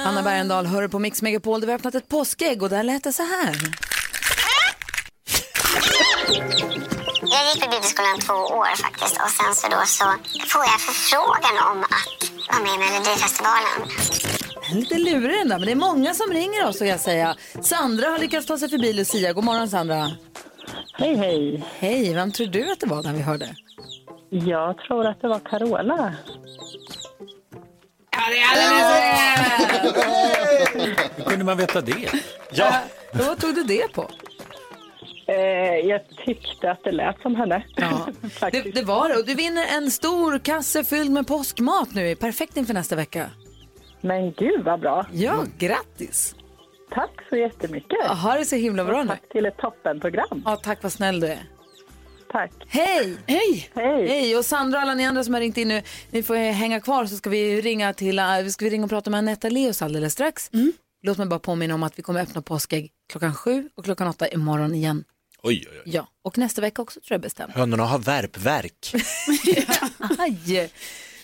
Anna 0.05 0.21
Bergendahl 0.23 0.65
hör 0.65 0.87
på 0.87 0.99
Mix 0.99 1.21
Megapol 1.21 1.59
där 1.59 1.67
vi 1.67 1.71
har 1.71 1.79
öppnat 1.79 1.95
ett 1.95 2.09
påskägg 2.09 2.63
och 2.63 2.69
där 2.69 2.83
lät 2.83 3.03
det 3.03 3.13
så 3.13 3.23
här. 3.23 3.57
Jag 7.35 7.43
gick 7.49 7.63
på 7.63 7.69
bibelskolan 7.69 8.19
två 8.19 8.33
år 8.33 8.75
faktiskt 8.85 9.15
och 9.23 9.29
sen 9.29 9.55
så 9.55 9.67
då 9.67 9.81
så 9.85 10.05
får 10.51 10.63
jag 10.71 10.79
förfrågan 10.87 11.55
om 11.71 11.83
att 11.83 12.09
vara 12.49 12.61
med 12.63 12.73
i 12.75 12.77
Melodifestivalen. 12.77 13.79
Lite 14.73 14.97
lurig 14.97 15.39
den 15.39 15.49
där, 15.49 15.57
men 15.59 15.65
det 15.65 15.71
är 15.71 15.75
många 15.75 16.13
som 16.13 16.29
ringer 16.33 16.67
oss 16.67 16.75
ska 16.75 16.85
jag 16.85 16.99
säga. 16.99 17.35
Sandra 17.61 18.09
har 18.09 18.19
lyckats 18.19 18.47
ta 18.47 18.57
sig 18.57 18.69
förbi 18.69 18.93
Lucia. 18.93 19.33
God 19.33 19.43
morgon 19.43 19.69
Sandra. 19.69 20.11
Hej, 20.93 21.15
hej. 21.15 21.63
Hej, 21.79 22.13
vem 22.13 22.31
tror 22.31 22.47
du 22.47 22.71
att 22.71 22.79
det 22.79 22.87
var 22.87 23.03
när 23.03 23.13
vi 23.13 23.21
hörde? 23.21 23.55
Jag 24.29 24.77
tror 24.77 25.05
att 25.07 25.21
det 25.21 25.27
var 25.27 25.39
Carola. 25.39 26.13
Hur 31.15 31.23
kunde 31.23 31.45
man 31.45 31.57
veta 31.57 31.81
det? 31.81 32.11
Ja. 32.51 32.73
Vad 33.13 33.39
tog 33.41 33.55
du 33.55 33.63
det 33.63 33.93
på? 33.93 34.09
Eh, 35.27 35.35
jag 35.89 36.01
tyckte 36.25 36.71
att 36.71 36.83
det 36.83 36.91
lät 36.91 37.21
som 37.21 37.35
henne. 37.35 37.63
Ja. 37.75 38.07
Det, 38.51 38.61
det 38.61 38.83
var 38.83 39.09
det. 39.09 39.15
Och 39.15 39.25
du 39.25 39.35
vinner 39.35 39.77
en 39.77 39.91
stor 39.91 40.39
kasse 40.39 40.83
fylld 40.83 41.11
med 41.11 41.27
påskmat 41.27 41.93
nu. 41.93 42.15
Perfekt 42.15 42.57
inför 42.57 42.73
nästa 42.73 42.95
vecka. 42.95 43.29
Men 44.01 44.31
gud 44.31 44.63
vad 44.63 44.79
bra. 44.79 45.05
Ja, 45.11 45.45
grattis. 45.57 46.35
Tack 46.91 47.11
så 47.29 47.35
jättemycket. 47.35 47.97
Ja, 48.03 48.13
Ha 48.13 48.33
det 48.35 48.45
så 48.45 48.55
himla 48.55 48.85
bra 48.85 49.03
nu. 49.03 49.07
Tack 49.07 49.29
till 49.31 49.45
ett 49.45 49.57
toppenprogram. 49.57 50.41
Ja, 50.45 50.55
tack 50.55 50.83
vad 50.83 50.91
snäll 50.91 51.19
du 51.19 51.27
är. 51.27 51.43
Tack. 52.31 52.51
Hej! 52.67 53.17
Hej! 53.27 53.69
Hej! 53.75 54.07
Hej! 54.07 54.37
Och 54.37 54.45
Sandra 54.45 54.77
och 54.77 54.81
alla 54.81 54.93
ni 54.93 55.05
andra 55.05 55.23
som 55.23 55.33
har 55.33 55.41
ringt 55.41 55.57
in 55.57 55.67
nu, 55.67 55.81
ni 56.11 56.23
får 56.23 56.35
hänga 56.35 56.79
kvar 56.79 57.05
så 57.05 57.15
ska 57.15 57.29
vi 57.29 57.61
ringa 57.61 57.93
till, 57.93 58.19
uh, 58.19 58.47
ska 58.47 58.65
vi 58.65 58.71
ringa 58.71 58.83
och 58.83 58.89
prata 58.89 59.09
med 59.09 59.17
Anetta 59.17 59.49
Leos 59.49 59.81
alldeles 59.81 60.13
strax. 60.13 60.49
Låt 61.01 61.17
mig 61.17 61.27
bara 61.27 61.39
påminna 61.39 61.75
om 61.75 61.83
att 61.83 61.99
vi 61.99 62.03
kommer 62.03 62.21
öppna 62.21 62.41
påskägg 62.41 62.91
klockan 63.11 63.33
sju 63.35 63.69
och 63.75 63.83
klockan 63.83 64.07
åtta 64.07 64.27
imorgon 64.27 64.75
igen. 64.75 65.03
Oj, 65.43 65.65
oj, 65.71 65.77
oj. 65.85 65.91
Ja, 65.93 66.07
och 66.21 66.37
nästa 66.37 66.61
vecka 66.61 66.81
också 66.81 66.99
tror 66.99 67.15
jag 67.15 67.21
bestämt. 67.21 67.53
Hönorna 67.53 67.83
har 67.83 67.99
värpverk. 67.99 68.93
Aj. 70.19 70.71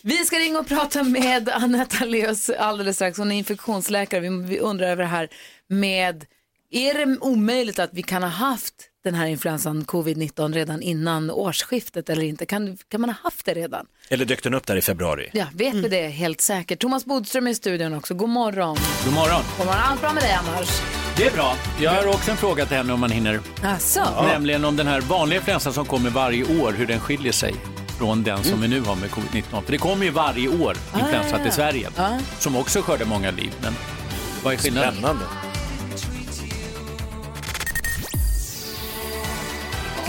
Vi 0.01 0.17
ska 0.17 0.39
ringa 0.39 0.59
och 0.59 0.67
prata 0.67 1.03
med 1.03 1.49
Anetta 1.49 2.05
Leos 2.05 2.49
alldeles 2.49 2.95
strax. 2.95 3.17
Hon 3.17 3.31
är 3.31 3.35
infektionsläkare. 3.35 4.19
Vi, 4.21 4.29
vi 4.29 4.59
undrar 4.59 4.87
över 4.87 5.03
det 5.03 5.09
här 5.09 5.29
med, 5.67 6.25
är 6.71 6.93
det 6.93 7.17
omöjligt 7.21 7.79
att 7.79 7.89
vi 7.93 8.03
kan 8.03 8.23
ha 8.23 8.29
haft 8.29 8.88
den 9.11 9.19
här 9.19 9.27
influensan 9.27 9.83
covid-19 9.85 10.53
redan 10.53 10.81
innan 10.81 11.31
årsskiftet 11.31 12.09
eller 12.09 12.23
inte? 12.23 12.45
Kan, 12.45 12.77
kan 12.89 13.01
man 13.01 13.09
ha 13.09 13.15
haft 13.23 13.45
det 13.45 13.53
redan? 13.53 13.85
Eller 14.09 14.25
dök 14.25 14.43
den 14.43 14.53
upp 14.53 14.67
där 14.67 14.75
i 14.75 14.81
februari? 14.81 15.29
Ja, 15.33 15.45
vet 15.53 15.75
vi 15.75 15.87
det 15.89 16.07
helt 16.07 16.41
säkert. 16.41 16.79
Thomas 16.79 17.05
Bodström 17.05 17.47
är 17.47 17.51
i 17.51 17.55
studion 17.55 17.93
också. 17.93 18.13
God 18.13 18.29
morgon. 18.29 18.77
God 19.05 19.13
morgon. 19.13 19.41
God 19.57 19.65
morgon. 19.65 19.81
Allt 19.83 20.01
bra 20.01 20.13
med 20.13 20.23
dig 20.23 20.31
annars? 20.33 20.81
Det 21.17 21.27
är 21.27 21.31
bra. 21.31 21.55
Jag 21.81 21.91
har 21.91 22.07
också 22.07 22.31
en 22.31 22.37
fråga 22.37 22.65
till 22.65 22.77
henne 22.77 22.93
om 22.93 22.99
man 22.99 23.11
hinner. 23.11 23.39
Asså? 23.63 24.01
Nämligen 24.27 24.65
om 24.65 24.75
den 24.75 24.87
här 24.87 25.01
vanliga 25.01 25.39
influensan 25.39 25.73
som 25.73 25.85
kommer 25.85 26.09
varje 26.09 26.61
år, 26.61 26.71
hur 26.71 26.85
den 26.87 26.99
skiljer 26.99 27.31
sig 27.31 27.55
från 27.97 28.23
den 28.23 28.43
som 28.43 28.61
vi 28.61 28.67
nu 28.67 28.81
har 28.81 28.95
med 28.95 29.09
covid-19. 29.09 29.61
För 29.61 29.71
det 29.71 29.77
kommer 29.77 30.05
ju 30.05 30.11
varje 30.11 30.47
år 30.47 30.77
influensa 30.93 31.35
Ah, 31.35 31.37
ja. 31.37 31.43
till 31.43 31.51
Sverige, 31.53 31.89
Ja. 31.95 32.19
som 32.39 32.55
också 32.55 32.81
skördar 32.81 33.05
många 33.05 33.31
liv. 33.31 33.53
Men 33.61 33.73
vad 34.43 34.53
är 34.53 34.57
skillnaden? 34.57 34.93
Spännande. 34.93 35.25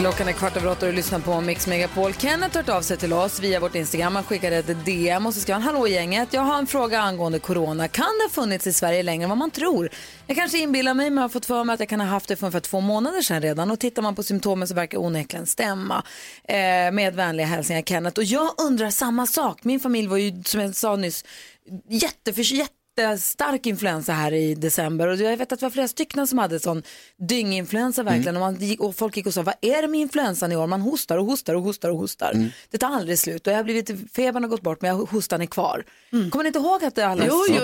Klockan 0.00 0.28
är 0.28 0.32
kvart 0.32 0.56
över 0.56 0.70
åtta 0.70 0.86
och 0.86 0.92
du 0.92 0.96
lyssnar 0.96 1.18
på 1.18 1.40
Mix 1.40 1.66
Megapol. 1.66 2.14
Kenneth 2.14 2.56
har 2.56 2.62
hört 2.62 2.68
av 2.68 2.82
sig 2.82 2.96
till 2.96 3.12
oss 3.12 3.40
via 3.40 3.60
vårt 3.60 3.74
Instagram. 3.74 4.14
Han 4.14 4.24
skickade 4.24 4.56
ett 4.56 4.84
DM 4.84 5.26
och 5.26 5.34
så 5.34 5.40
skrev 5.40 5.54
han 5.54 5.62
Hallå 5.62 5.88
gänget, 5.88 6.32
jag 6.32 6.42
har 6.42 6.58
en 6.58 6.66
fråga 6.66 7.00
angående 7.00 7.38
corona. 7.38 7.88
Kan 7.88 8.04
det 8.04 8.24
ha 8.24 8.28
funnits 8.42 8.66
i 8.66 8.72
Sverige 8.72 9.02
längre 9.02 9.22
än 9.22 9.28
vad 9.28 9.38
man 9.38 9.50
tror? 9.50 9.90
Jag 10.26 10.36
kanske 10.36 10.58
inbillar 10.58 10.94
mig 10.94 11.10
men 11.10 11.16
jag 11.16 11.24
har 11.24 11.28
fått 11.28 11.46
för 11.46 11.64
mig 11.64 11.74
att 11.74 11.80
jag 11.80 11.88
kan 11.88 12.00
ha 12.00 12.06
haft 12.06 12.28
det 12.28 12.36
för 12.36 12.46
ungefär 12.46 12.60
två 12.60 12.80
månader 12.80 13.22
sedan 13.22 13.42
redan. 13.42 13.70
Och 13.70 13.78
tittar 13.78 14.02
man 14.02 14.14
på 14.14 14.22
symptomen 14.22 14.68
så 14.68 14.74
verkar 14.74 14.98
onekligen 14.98 15.46
stämma. 15.46 16.02
Eh, 16.44 16.56
med 16.92 17.14
vänliga 17.14 17.46
hälsningar 17.46 17.82
Kenneth. 17.82 18.18
Och 18.18 18.24
jag 18.24 18.54
undrar 18.58 18.90
samma 18.90 19.26
sak. 19.26 19.64
Min 19.64 19.80
familj 19.80 20.08
var 20.08 20.16
ju 20.16 20.42
som 20.42 20.60
jag 20.60 20.76
sa 20.76 20.96
nyss 20.96 21.24
jätteförs 21.88 22.52
jättestark 23.00 23.66
influensa 23.66 24.12
här 24.12 24.32
i 24.32 24.54
december 24.54 25.08
och 25.08 25.16
jag 25.16 25.36
vet 25.36 25.52
att 25.52 25.60
det 25.60 25.66
var 25.66 25.70
flera 25.70 25.88
stycken 25.88 26.26
som 26.26 26.38
hade 26.38 26.60
sån 26.60 26.82
dynginfluensa 27.28 28.02
verkligen 28.02 28.36
och, 28.36 28.40
man 28.40 28.76
och 28.78 28.96
folk 28.96 29.16
gick 29.16 29.26
och 29.26 29.34
sa 29.34 29.42
vad 29.42 29.54
är 29.60 29.82
det 29.82 29.88
med 29.88 30.00
influensan 30.00 30.52
i 30.52 30.56
år? 30.56 30.66
Man 30.66 30.80
hostar 30.80 31.18
och 31.18 31.26
hostar 31.26 31.54
och 31.54 31.62
hostar 31.62 31.90
och 31.90 31.96
hostar. 31.96 32.50
Det 32.70 32.78
tar 32.78 32.88
aldrig 32.88 33.18
slut 33.18 33.46
och 33.46 33.52
jag 33.52 33.58
har 33.58 33.64
blivit, 33.64 34.12
febern 34.12 34.42
har 34.42 34.50
gått 34.50 34.62
bort 34.62 34.82
men 34.82 34.88
jag, 34.88 34.96
hostan 34.96 35.40
är 35.40 35.46
kvar. 35.46 35.84
Kommer 36.10 36.42
ni 36.42 36.46
inte 36.46 36.58
ihåg 36.58 36.84
att 36.84 36.94
det 36.94 37.06
alla 37.06 37.24
Jo, 37.26 37.44
jag 37.48 37.60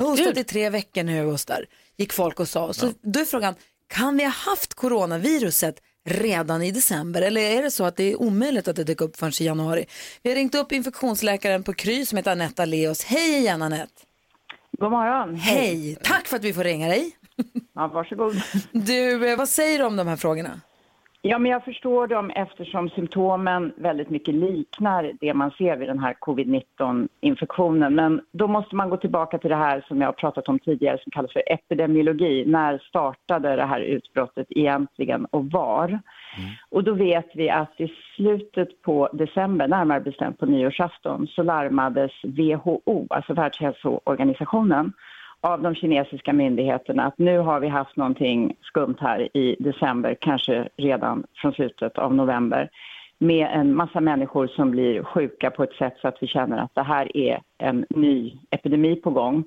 hostat 0.00 0.36
i 0.36 0.44
tre 0.44 0.70
veckor 0.70 1.02
nu 1.02 1.24
och 1.24 1.30
hostar? 1.30 1.66
Gick 1.96 2.12
folk 2.12 2.40
och 2.40 2.48
sa. 2.48 2.72
Så 2.72 2.92
då 3.02 3.20
är 3.20 3.24
frågan, 3.24 3.54
kan 3.88 4.16
vi 4.16 4.24
ha 4.24 4.30
haft 4.30 4.74
coronaviruset 4.74 5.76
redan 6.08 6.62
i 6.62 6.70
december 6.70 7.22
eller 7.22 7.40
är 7.40 7.62
det 7.62 7.70
så 7.70 7.84
att 7.84 7.96
det 7.96 8.12
är 8.12 8.22
omöjligt 8.22 8.68
att 8.68 8.76
det 8.76 8.84
dyker 8.84 9.04
upp 9.04 9.16
förrän 9.16 9.32
i 9.40 9.44
januari? 9.44 9.86
Vi 10.22 10.30
har 10.30 10.36
ringt 10.36 10.54
upp 10.54 10.72
infektionsläkaren 10.72 11.62
på 11.62 11.72
Kry 11.74 12.06
som 12.06 12.16
heter 12.16 12.30
Anetta 12.30 12.64
Leos. 12.64 13.04
Hej 13.04 13.38
igen 13.38 13.62
Anette! 13.62 14.05
God 14.78 14.90
morgon. 14.90 15.34
Hej! 15.34 15.96
Tack 16.02 16.26
för 16.26 16.36
att 16.36 16.44
vi 16.44 16.52
får 16.52 16.64
ringa 16.64 16.88
dig. 16.88 17.16
Ja, 17.74 17.86
varsågod. 17.86 18.32
Du, 18.72 19.30
eh, 19.32 19.38
vad 19.38 19.48
säger 19.48 19.78
du 19.78 19.84
om 19.84 19.96
de 19.96 20.06
här 20.06 20.16
frågorna? 20.16 20.50
Ja, 21.22 21.38
men 21.38 21.50
jag 21.50 21.64
förstår 21.64 22.06
dem 22.06 22.30
eftersom 22.30 22.88
symptomen 22.88 23.72
väldigt 23.76 24.10
mycket 24.10 24.34
liknar 24.34 25.12
det 25.20 25.34
man 25.34 25.50
ser 25.50 25.76
vid 25.76 25.88
den 25.88 25.98
här 25.98 26.14
covid-19-infektionen. 26.14 27.94
Men 27.94 28.20
då 28.32 28.48
måste 28.48 28.76
man 28.76 28.90
gå 28.90 28.96
tillbaka 28.96 29.38
till 29.38 29.50
det 29.50 29.56
här 29.56 29.84
som 29.88 30.00
jag 30.00 30.08
har 30.08 30.12
pratat 30.12 30.48
om 30.48 30.58
tidigare 30.58 30.98
som 31.02 31.10
kallas 31.10 31.32
för 31.32 31.52
epidemiologi. 31.52 32.44
När 32.46 32.78
startade 32.78 33.56
det 33.56 33.66
här 33.66 33.80
utbrottet 33.80 34.46
egentligen 34.50 35.24
och 35.24 35.50
var? 35.50 36.00
Mm. 36.38 36.50
Och 36.70 36.84
då 36.84 36.92
vet 36.92 37.30
vi 37.34 37.50
att 37.50 37.80
i 37.80 37.92
slutet 38.16 38.82
på 38.82 39.08
december, 39.12 39.68
närmare 39.68 40.00
bestämt 40.00 40.38
på 40.38 40.46
nyårsafton, 40.46 41.26
så 41.26 41.42
larmades 41.42 42.12
WHO, 42.24 43.06
alltså 43.10 43.34
Världshälsoorganisationen, 43.34 44.92
av 45.40 45.62
de 45.62 45.74
kinesiska 45.74 46.32
myndigheterna 46.32 47.04
att 47.06 47.18
nu 47.18 47.38
har 47.38 47.60
vi 47.60 47.68
haft 47.68 47.96
någonting 47.96 48.56
skumt 48.62 48.96
här 49.00 49.36
i 49.36 49.56
december, 49.58 50.16
kanske 50.20 50.68
redan 50.76 51.24
från 51.34 51.52
slutet 51.52 51.98
av 51.98 52.14
november, 52.14 52.70
med 53.18 53.48
en 53.52 53.74
massa 53.74 54.00
människor 54.00 54.46
som 54.46 54.70
blir 54.70 55.02
sjuka 55.02 55.50
på 55.50 55.62
ett 55.62 55.72
sätt 55.72 55.94
så 56.00 56.08
att 56.08 56.18
vi 56.20 56.26
känner 56.26 56.58
att 56.58 56.74
det 56.74 56.82
här 56.82 57.16
är 57.16 57.40
en 57.58 57.86
ny 57.90 58.32
epidemi 58.50 58.96
på 58.96 59.10
gång. 59.10 59.44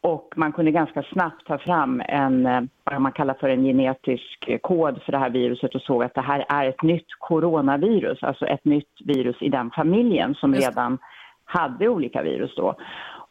Och 0.00 0.34
man 0.36 0.52
kunde 0.52 0.70
ganska 0.70 1.02
snabbt 1.02 1.46
ta 1.46 1.58
fram 1.58 2.02
en, 2.08 2.46
eh, 2.46 2.60
vad 2.84 3.00
man 3.00 3.12
kallar 3.12 3.34
för 3.34 3.48
en 3.48 3.64
genetisk 3.64 4.48
eh, 4.48 4.58
kod 4.58 5.02
för 5.02 5.12
det 5.12 5.18
här 5.18 5.30
viruset 5.30 5.74
och 5.74 5.82
såg 5.82 6.04
att 6.04 6.14
det 6.14 6.20
här 6.20 6.44
är 6.48 6.68
ett 6.68 6.82
nytt 6.82 7.06
coronavirus, 7.18 8.22
alltså 8.22 8.46
ett 8.46 8.64
nytt 8.64 8.92
virus 9.04 9.36
i 9.40 9.48
den 9.48 9.70
familjen 9.70 10.34
som 10.34 10.54
redan 10.54 10.98
hade 11.44 11.88
olika 11.88 12.22
virus 12.22 12.54
då. 12.56 12.74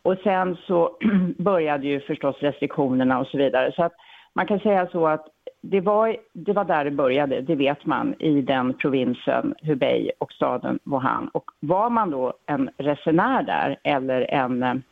Och 0.02 0.18
sen 0.24 0.58
så 0.68 0.98
började 1.38 1.88
ju 1.88 2.00
förstås 2.00 2.36
restriktionerna 2.40 3.20
och 3.20 3.28
så 3.28 3.38
vidare. 3.38 3.72
Så 3.76 3.84
att 3.84 3.94
man 4.34 4.48
kan 4.48 4.60
säga 4.60 4.88
så 4.88 5.08
att 5.08 5.28
det 5.62 5.82
var, 5.82 6.18
det 6.34 6.54
var 6.54 6.66
där 6.66 6.86
det 6.86 6.92
började, 6.92 7.42
det 7.42 7.56
vet 7.56 7.86
man, 7.86 8.16
i 8.20 8.42
den 8.42 8.74
provinsen 8.74 9.56
Hubei 9.62 10.12
och 10.20 10.32
staden 10.32 10.80
Wuhan. 10.84 11.30
Och 11.34 11.52
var 11.60 11.90
man 11.90 12.12
då 12.12 12.34
en 12.46 12.70
resenär 12.78 13.44
där 13.44 13.80
eller 13.84 14.22
en 14.34 14.84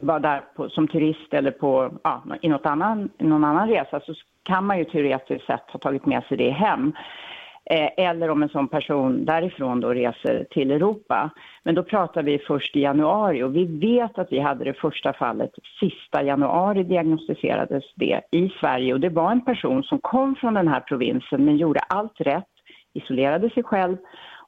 vara 0.00 0.18
där 0.18 0.42
på, 0.56 0.68
som 0.68 0.88
turist 0.88 1.34
eller 1.34 1.50
på, 1.50 1.90
ja, 2.04 2.22
i 2.42 2.48
något 2.48 2.66
annan, 2.66 3.10
någon 3.18 3.44
annan 3.44 3.68
resa 3.68 4.00
så 4.00 4.14
kan 4.42 4.66
man 4.66 4.78
ju 4.78 4.84
teoretiskt 4.84 5.46
sett 5.46 5.70
ha 5.70 5.78
tagit 5.78 6.06
med 6.06 6.24
sig 6.24 6.36
det 6.36 6.50
hem. 6.50 6.92
Eh, 7.64 7.90
eller 7.96 8.30
om 8.30 8.42
en 8.42 8.48
sån 8.48 8.68
person 8.68 9.24
därifrån 9.24 9.80
då 9.80 9.88
reser 9.88 10.46
till 10.50 10.70
Europa. 10.70 11.30
Men 11.62 11.74
då 11.74 11.82
pratar 11.82 12.22
vi 12.22 12.38
först 12.38 12.76
i 12.76 12.80
januari 12.80 13.42
och 13.42 13.56
vi 13.56 13.64
vet 13.64 14.18
att 14.18 14.32
vi 14.32 14.38
hade 14.38 14.64
det 14.64 14.74
första 14.74 15.12
fallet 15.12 15.50
sista 15.80 16.22
januari 16.22 16.82
diagnostiserades 16.82 17.84
det 17.94 18.20
i 18.30 18.52
Sverige 18.60 18.92
och 18.92 19.00
det 19.00 19.08
var 19.08 19.32
en 19.32 19.44
person 19.44 19.82
som 19.82 19.98
kom 19.98 20.34
från 20.34 20.54
den 20.54 20.68
här 20.68 20.80
provinsen 20.80 21.44
men 21.44 21.56
gjorde 21.56 21.80
allt 21.80 22.20
rätt, 22.20 22.44
isolerade 22.94 23.50
sig 23.50 23.62
själv 23.62 23.96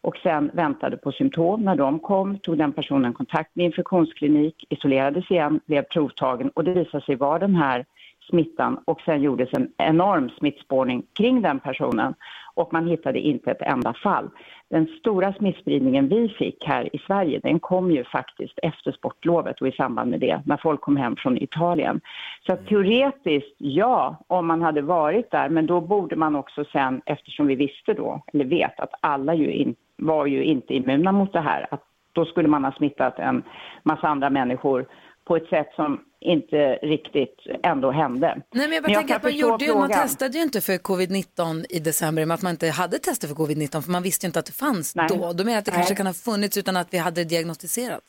och 0.03 0.17
sen 0.17 0.51
väntade 0.55 0.97
på 0.97 1.13
symptom. 1.13 1.63
När 1.63 1.77
de 1.77 1.99
kom 1.99 2.39
tog 2.39 2.59
den 2.59 2.73
personen 2.73 3.13
kontakt 3.13 3.57
med 3.57 3.67
infektionsklinik, 3.67 4.67
isolerades 4.69 5.31
igen, 5.31 5.61
blev 5.67 5.83
provtagen 5.83 6.51
och 6.55 6.65
det 6.65 6.75
visade 6.75 7.05
sig 7.05 7.17
vara 7.17 7.39
den 7.39 7.55
här 7.55 7.85
smittan 8.31 8.79
och 8.85 9.01
sen 9.01 9.23
gjordes 9.23 9.49
en 9.53 9.73
enorm 9.79 10.31
smittspårning 10.39 11.03
kring 11.13 11.43
den 11.43 11.61
personen 11.61 12.15
och 12.55 12.73
man 12.73 12.87
hittade 12.87 13.19
inte 13.19 13.51
ett 13.51 13.63
enda 13.63 13.95
fall. 13.95 14.31
Den 14.71 14.87
stora 14.87 15.33
smittspridningen 15.33 16.09
vi 16.09 16.29
fick 16.29 16.65
här 16.65 16.97
i 16.97 16.99
Sverige 16.99 17.41
den 17.43 17.61
kom 17.61 17.91
ju 17.91 18.05
faktiskt 18.05 18.59
efter 18.63 18.93
sportlovet 18.93 19.61
och 19.61 19.69
i 19.69 19.73
samband 19.73 20.11
med 20.11 20.21
det 20.21 20.43
när 20.47 20.57
folk 20.57 20.81
kom 20.81 20.97
hem 20.97 21.17
från 21.17 21.39
Italien. 21.39 22.01
Så 22.47 22.53
att 22.53 22.67
teoretiskt 22.67 23.57
ja, 23.59 24.17
om 24.27 24.47
man 24.47 24.63
hade 24.63 24.83
varit 24.83 25.31
där 25.31 25.49
men 25.49 25.67
då 25.67 25.81
borde 25.81 26.17
man 26.17 26.37
också 26.37 26.65
sen 26.73 27.03
eftersom 27.07 27.47
vi 27.47 27.55
visste 27.55 27.95
då, 27.95 28.23
eller 28.33 28.45
vet 28.45 28.81
att 28.81 28.95
alla 29.01 29.35
ju 29.35 29.53
inte 29.53 29.82
var 30.07 30.27
ju 30.27 30.45
inte 30.45 30.75
immuna 30.75 31.13
mot 31.13 31.33
det 31.33 31.41
här, 31.41 31.67
att 31.71 31.83
då 32.13 32.25
skulle 32.25 32.49
man 32.49 32.65
ha 32.65 32.73
smittat 32.73 33.19
en 33.19 33.43
massa 33.83 34.09
andra 34.09 34.31
människor 34.31 34.87
på 35.25 35.37
ett 35.37 35.49
sätt 35.49 35.69
som 35.77 36.01
inte 36.21 36.75
riktigt 36.83 37.37
ändå 37.63 37.91
hände. 37.91 38.27
Nej, 38.27 38.69
men 38.69 38.73
jag 38.75 38.83
bara 38.83 38.87
Men 38.89 38.93
jag 38.93 39.01
tänker 39.01 39.17
att 39.17 39.23
man, 39.23 39.33
gjorde, 39.37 39.65
ju- 39.65 39.75
man 39.75 39.91
testade 39.91 40.37
ju 40.39 40.43
inte 40.43 40.61
för 40.61 40.73
covid-19 40.73 41.65
i 41.71 41.79
december, 41.79 42.23
men 42.27 42.35
att 42.35 42.43
man 42.43 42.51
inte 42.51 42.69
hade 42.69 42.99
testat 42.99 43.31
för 43.31 43.37
covid-19, 43.37 43.83
för 43.83 43.91
man 43.91 44.03
visste 44.03 44.27
ju 44.27 44.29
inte 44.29 44.39
att 44.39 44.47
det 44.47 44.53
fanns 44.53 44.97
Nej. 44.97 45.07
då. 45.09 45.33
Då 45.33 45.45
menar 45.45 45.59
att 45.59 45.65
det 45.65 45.71
Nej. 45.71 45.79
kanske 45.79 45.95
kan 45.95 46.07
ha 46.07 46.13
funnits 46.15 46.59
utan 46.59 46.77
att 46.77 46.89
vi 46.95 46.99
hade 46.99 47.25
diagnostiserat. 47.25 48.01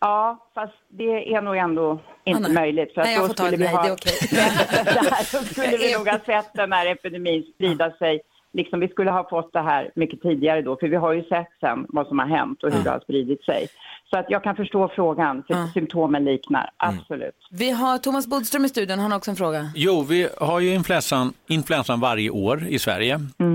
Ja, 0.00 0.48
fast 0.54 0.74
det 0.88 1.34
är 1.34 1.42
nog 1.42 1.56
ändå 1.56 2.00
inte 2.24 2.38
Ah, 2.38 2.42
nej. 2.48 2.52
möjligt. 2.54 2.94
För 2.94 3.00
att 3.00 3.06
Nej, 3.06 3.14
jag 3.14 3.22
då 3.22 3.26
får 3.26 3.34
ta 3.34 3.44
vi 3.50 3.56
nej, 3.56 3.68
ha... 3.68 3.82
det 3.82 3.88
är 3.88 3.92
okej. 3.92 4.12
Där 4.84 5.24
så 5.24 5.38
skulle 5.44 5.76
vi 5.76 5.92
nog 5.98 6.08
ha 6.08 6.18
sett 6.18 6.50
den 6.54 6.72
här 6.72 6.86
epidemin 6.86 7.42
sprida 7.54 7.90
sig. 7.90 8.20
Liksom, 8.54 8.80
vi 8.80 8.88
skulle 8.88 9.10
ha 9.10 9.28
fått 9.30 9.52
det 9.52 9.60
här 9.60 9.90
mycket 9.94 10.20
tidigare 10.22 10.62
då, 10.62 10.76
för 10.76 10.88
vi 10.88 10.96
har 10.96 11.12
ju 11.12 11.22
sett 11.22 11.48
sen 11.60 11.86
vad 11.88 12.06
som 12.06 12.18
har 12.18 12.26
hänt 12.26 12.62
och 12.62 12.72
hur 12.72 12.84
det 12.84 12.90
har 12.90 13.00
spridit 13.00 13.44
sig. 13.44 13.66
Så 14.10 14.18
att 14.18 14.26
jag 14.28 14.42
kan 14.42 14.56
förstå 14.56 14.88
frågan, 14.88 15.42
för 15.46 15.54
symptomen 15.72 16.24
liknar, 16.24 16.70
absolut. 16.76 17.34
Vi 17.50 17.70
har 17.70 17.98
Thomas 17.98 18.26
Bodström 18.26 18.64
i 18.64 18.68
studion, 18.68 18.98
han 18.98 19.10
har 19.10 19.18
också 19.18 19.30
en 19.30 19.36
fråga. 19.36 19.70
Jo, 19.74 20.02
vi 20.08 20.28
har 20.40 20.60
ju 20.60 20.74
influensan, 20.74 21.32
influensan 21.46 22.00
varje 22.00 22.30
år 22.30 22.62
i 22.68 22.78
Sverige 22.78 23.14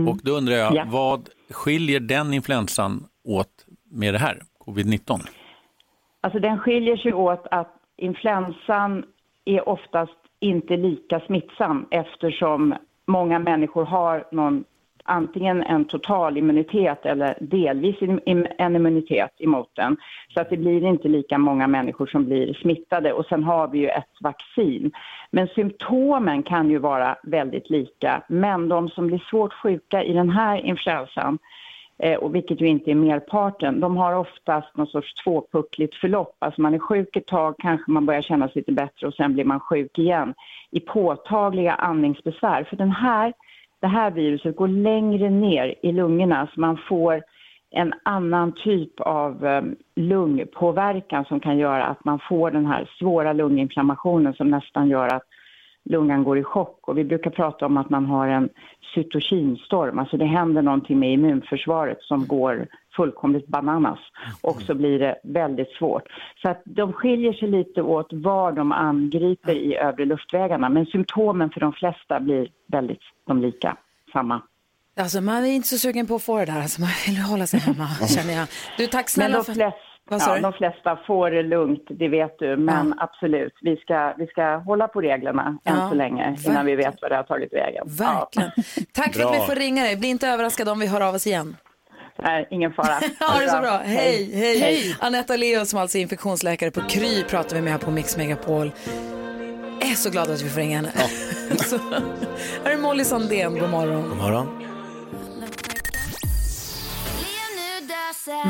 och 0.10 0.18
då 0.24 0.32
undrar 0.32 0.56
jag, 0.56 0.76
Ja. 0.76 0.84
vad 0.88 1.30
skiljer 1.50 2.00
den 2.00 2.34
influensan 2.34 3.04
åt 3.24 3.66
med 3.92 4.14
det 4.14 4.18
här, 4.18 4.38
covid-19? 4.66 5.20
Alltså 6.22 6.40
den 6.40 6.58
skiljer 6.60 6.98
sig 6.98 7.14
åt 7.14 7.48
att 7.52 7.76
influensan 7.98 9.04
är 9.46 9.70
oftast 9.70 10.12
inte 10.40 10.78
lika 10.78 11.20
smittsam 11.20 11.88
eftersom 11.92 12.76
många 13.08 13.40
människor 13.40 13.86
har 13.86 14.24
någon, 14.32 14.64
antingen 15.10 15.64
en 15.64 15.86
total 15.86 16.38
immunitet 16.38 17.06
eller 17.06 17.38
delvis 17.42 17.96
en 18.02 18.76
immunitet 18.76 19.32
emot 19.40 19.72
den. 19.76 19.98
Så 20.34 20.42
att 20.42 20.50
det 20.50 20.58
blir 20.58 20.86
inte 20.86 21.08
lika 21.08 21.38
många 21.38 21.68
människor 21.68 22.08
som 22.08 22.26
blir 22.26 22.54
smittade 22.54 23.14
och 23.14 23.26
sen 23.26 23.44
har 23.44 23.68
vi 23.68 23.80
ju 23.80 23.88
ett 23.88 24.22
vaccin. 24.22 24.92
Men 25.32 25.48
symptomen 25.48 26.44
kan 26.44 26.70
ju 26.70 26.78
vara 26.78 27.16
väldigt 27.24 27.70
lika, 27.70 28.24
men 28.28 28.70
de 28.70 28.90
som 28.90 29.08
blir 29.08 29.24
svårt 29.30 29.54
sjuka 29.54 30.04
i 30.04 30.14
den 30.14 30.30
här 30.30 30.58
influensan 30.58 31.40
eh, 31.98 32.18
och 32.18 32.36
vilket 32.36 32.62
ju 32.62 32.68
inte 32.68 32.92
är 32.92 32.96
merparten, 32.96 33.80
de 33.80 33.98
har 33.98 34.14
oftast 34.14 34.78
någon 34.78 34.88
sorts 34.88 35.14
tvåpuckligt 35.24 35.96
förlopp. 35.96 36.36
Alltså 36.40 36.62
man 36.62 36.74
är 36.74 36.80
sjuk 36.80 37.16
ett 37.16 37.28
tag, 37.28 37.56
kanske 37.58 37.92
man 37.92 38.06
börjar 38.06 38.22
känna 38.22 38.48
sig 38.48 38.56
lite 38.56 38.72
bättre 38.72 39.08
och 39.08 39.14
sen 39.14 39.34
blir 39.34 39.46
man 39.46 39.60
sjuk 39.60 39.98
igen 39.98 40.34
i 40.72 40.80
påtagliga 40.80 41.74
andningsbesvär. 41.74 42.64
För 42.64 42.76
den 42.76 42.92
här, 42.92 43.34
det 43.80 43.88
här 43.88 44.12
viruset 44.12 44.56
går 44.56 44.68
längre 44.68 45.30
ner 45.30 45.76
i 45.82 45.92
lungorna 45.92 46.48
så 46.54 46.60
man 46.62 46.78
får 46.90 47.24
en 47.72 47.94
annan 48.04 48.52
typ 48.52 49.00
av 49.00 49.46
eh, 49.46 49.62
lungpåverkan 49.96 51.26
som 51.26 51.40
kan 51.40 51.58
göra 51.58 51.86
att 51.86 52.06
man 52.06 52.20
får 52.30 52.52
den 52.52 52.66
här 52.66 52.90
svåra 53.00 53.34
lunginflammationen 53.34 54.34
som 54.34 54.50
nästan 54.50 54.90
gör 54.90 55.08
att 55.08 55.24
lungan 55.86 56.24
går 56.24 56.38
i 56.38 56.44
chock. 56.44 56.88
Och 56.88 56.98
vi 56.98 57.04
brukar 57.04 57.32
prata 57.32 57.66
om 57.66 57.78
att 57.78 57.90
man 57.90 58.06
har 58.06 58.28
en 58.28 58.50
cytokinstorm, 58.96 60.00
alltså 60.00 60.18
det 60.18 60.26
händer 60.26 60.62
någonting 60.62 61.00
med 61.00 61.14
immunförsvaret 61.14 62.02
som 62.02 62.28
går 62.28 62.68
fullkomligt 63.00 63.48
bananas 63.48 64.00
och 64.42 64.62
så 64.62 64.74
blir 64.76 65.00
det 65.00 65.16
väldigt 65.24 65.72
svårt. 65.72 66.04
Så 66.42 66.50
att 66.50 66.62
de 66.66 66.94
skiljer 66.94 67.34
sig 67.34 67.48
lite 67.48 67.82
åt 67.82 68.08
var 68.12 68.52
de 68.52 68.72
angriper 68.72 69.56
i 69.56 69.76
övre 69.76 70.06
luftvägarna 70.06 70.70
men 70.70 70.86
symptomen 70.86 71.50
för 71.50 71.60
de 71.60 71.74
flesta 71.74 72.20
blir 72.20 72.48
väldigt 72.68 73.02
de 73.28 73.42
lika, 73.42 73.78
samma. 74.14 74.42
Alltså 75.00 75.22
man 75.22 75.46
är 75.46 75.52
inte 75.52 75.68
så 75.68 75.78
sugen 75.78 76.08
på 76.08 76.16
att 76.16 76.24
få 76.24 76.38
det 76.38 76.46
där, 76.46 76.62
alltså 76.62 76.82
man 76.82 76.90
vill 77.08 77.18
hålla 77.18 77.48
sig 77.48 77.60
hemma 77.60 77.88
känner 78.16 78.34
jag. 78.34 78.48
Du, 78.78 78.88
tack 78.88 79.06
Men 79.06 79.10
snälla 79.10 79.38
de, 79.38 79.46
för... 79.46 79.54
flest, 79.54 79.78
Vad 80.10 80.22
sa 80.22 80.36
ja, 80.36 80.42
de 80.42 80.54
flesta 80.54 81.00
får 81.08 81.32
det 81.32 81.44
lugnt, 81.44 81.84
det 81.90 82.08
vet 82.08 82.40
du. 82.40 82.58
Men 82.58 82.96
absolut, 82.98 83.54
vi 83.62 83.78
ska, 83.78 84.14
vi 84.18 84.28
ska 84.28 84.58
hålla 84.58 84.88
på 84.88 85.02
reglerna 85.02 85.58
än 85.66 85.76
Ja, 85.76 85.90
så 85.90 85.96
länge 85.96 86.38
innan 86.46 86.66
vi 86.66 86.76
vet 86.76 86.96
vad 87.02 87.12
det 87.12 87.16
har 87.16 87.24
tagit 87.24 87.54
vägen. 87.54 87.84
Verkligen. 87.88 88.52
Tack 88.94 89.16
för 89.16 89.24
att 89.24 89.36
vi 89.36 89.40
får 89.40 89.56
ringa 89.56 89.84
dig. 89.84 89.98
Bli 89.98 90.08
inte 90.08 90.28
överraskad 90.28 90.70
om 90.70 90.80
vi 90.80 90.88
hör 90.88 91.02
av 91.02 91.16
oss 91.16 91.28
igen. 91.28 91.56
Nej, 92.24 92.48
ingen 92.52 92.74
fara. 92.74 93.02
Ha 93.20 93.40
det 93.40 93.50
så 93.50 93.60
bra. 93.60 93.78
Hej, 93.78 94.32
hej. 94.34 94.60
hej. 94.60 94.96
Anetta 95.00 95.36
Leo 95.36 95.66
som 95.66 95.80
alltså 95.80 95.98
är 95.98 96.02
infektionsläkare 96.02 96.72
på 96.72 96.82
Kry 96.82 97.24
pratar 97.24 97.56
vi 97.56 97.62
med 97.62 97.72
här 97.72 97.80
på 97.80 97.92
Mix 97.92 98.18
Megapol. 98.18 98.72
är 99.82 99.96
så 99.96 100.10
glad 100.10 100.32
att 100.32 100.42
vi 100.42 100.50
får 100.50 100.60
ringa 100.60 100.76
henne. 100.76 100.92
så, 101.66 101.78
här 102.64 102.72
är 102.72 102.78
Molly 102.78 103.04
Sandén, 103.04 103.60
god 103.60 103.70
morgon. 103.70 104.10
God 104.10 104.18
morgon. 104.18 104.66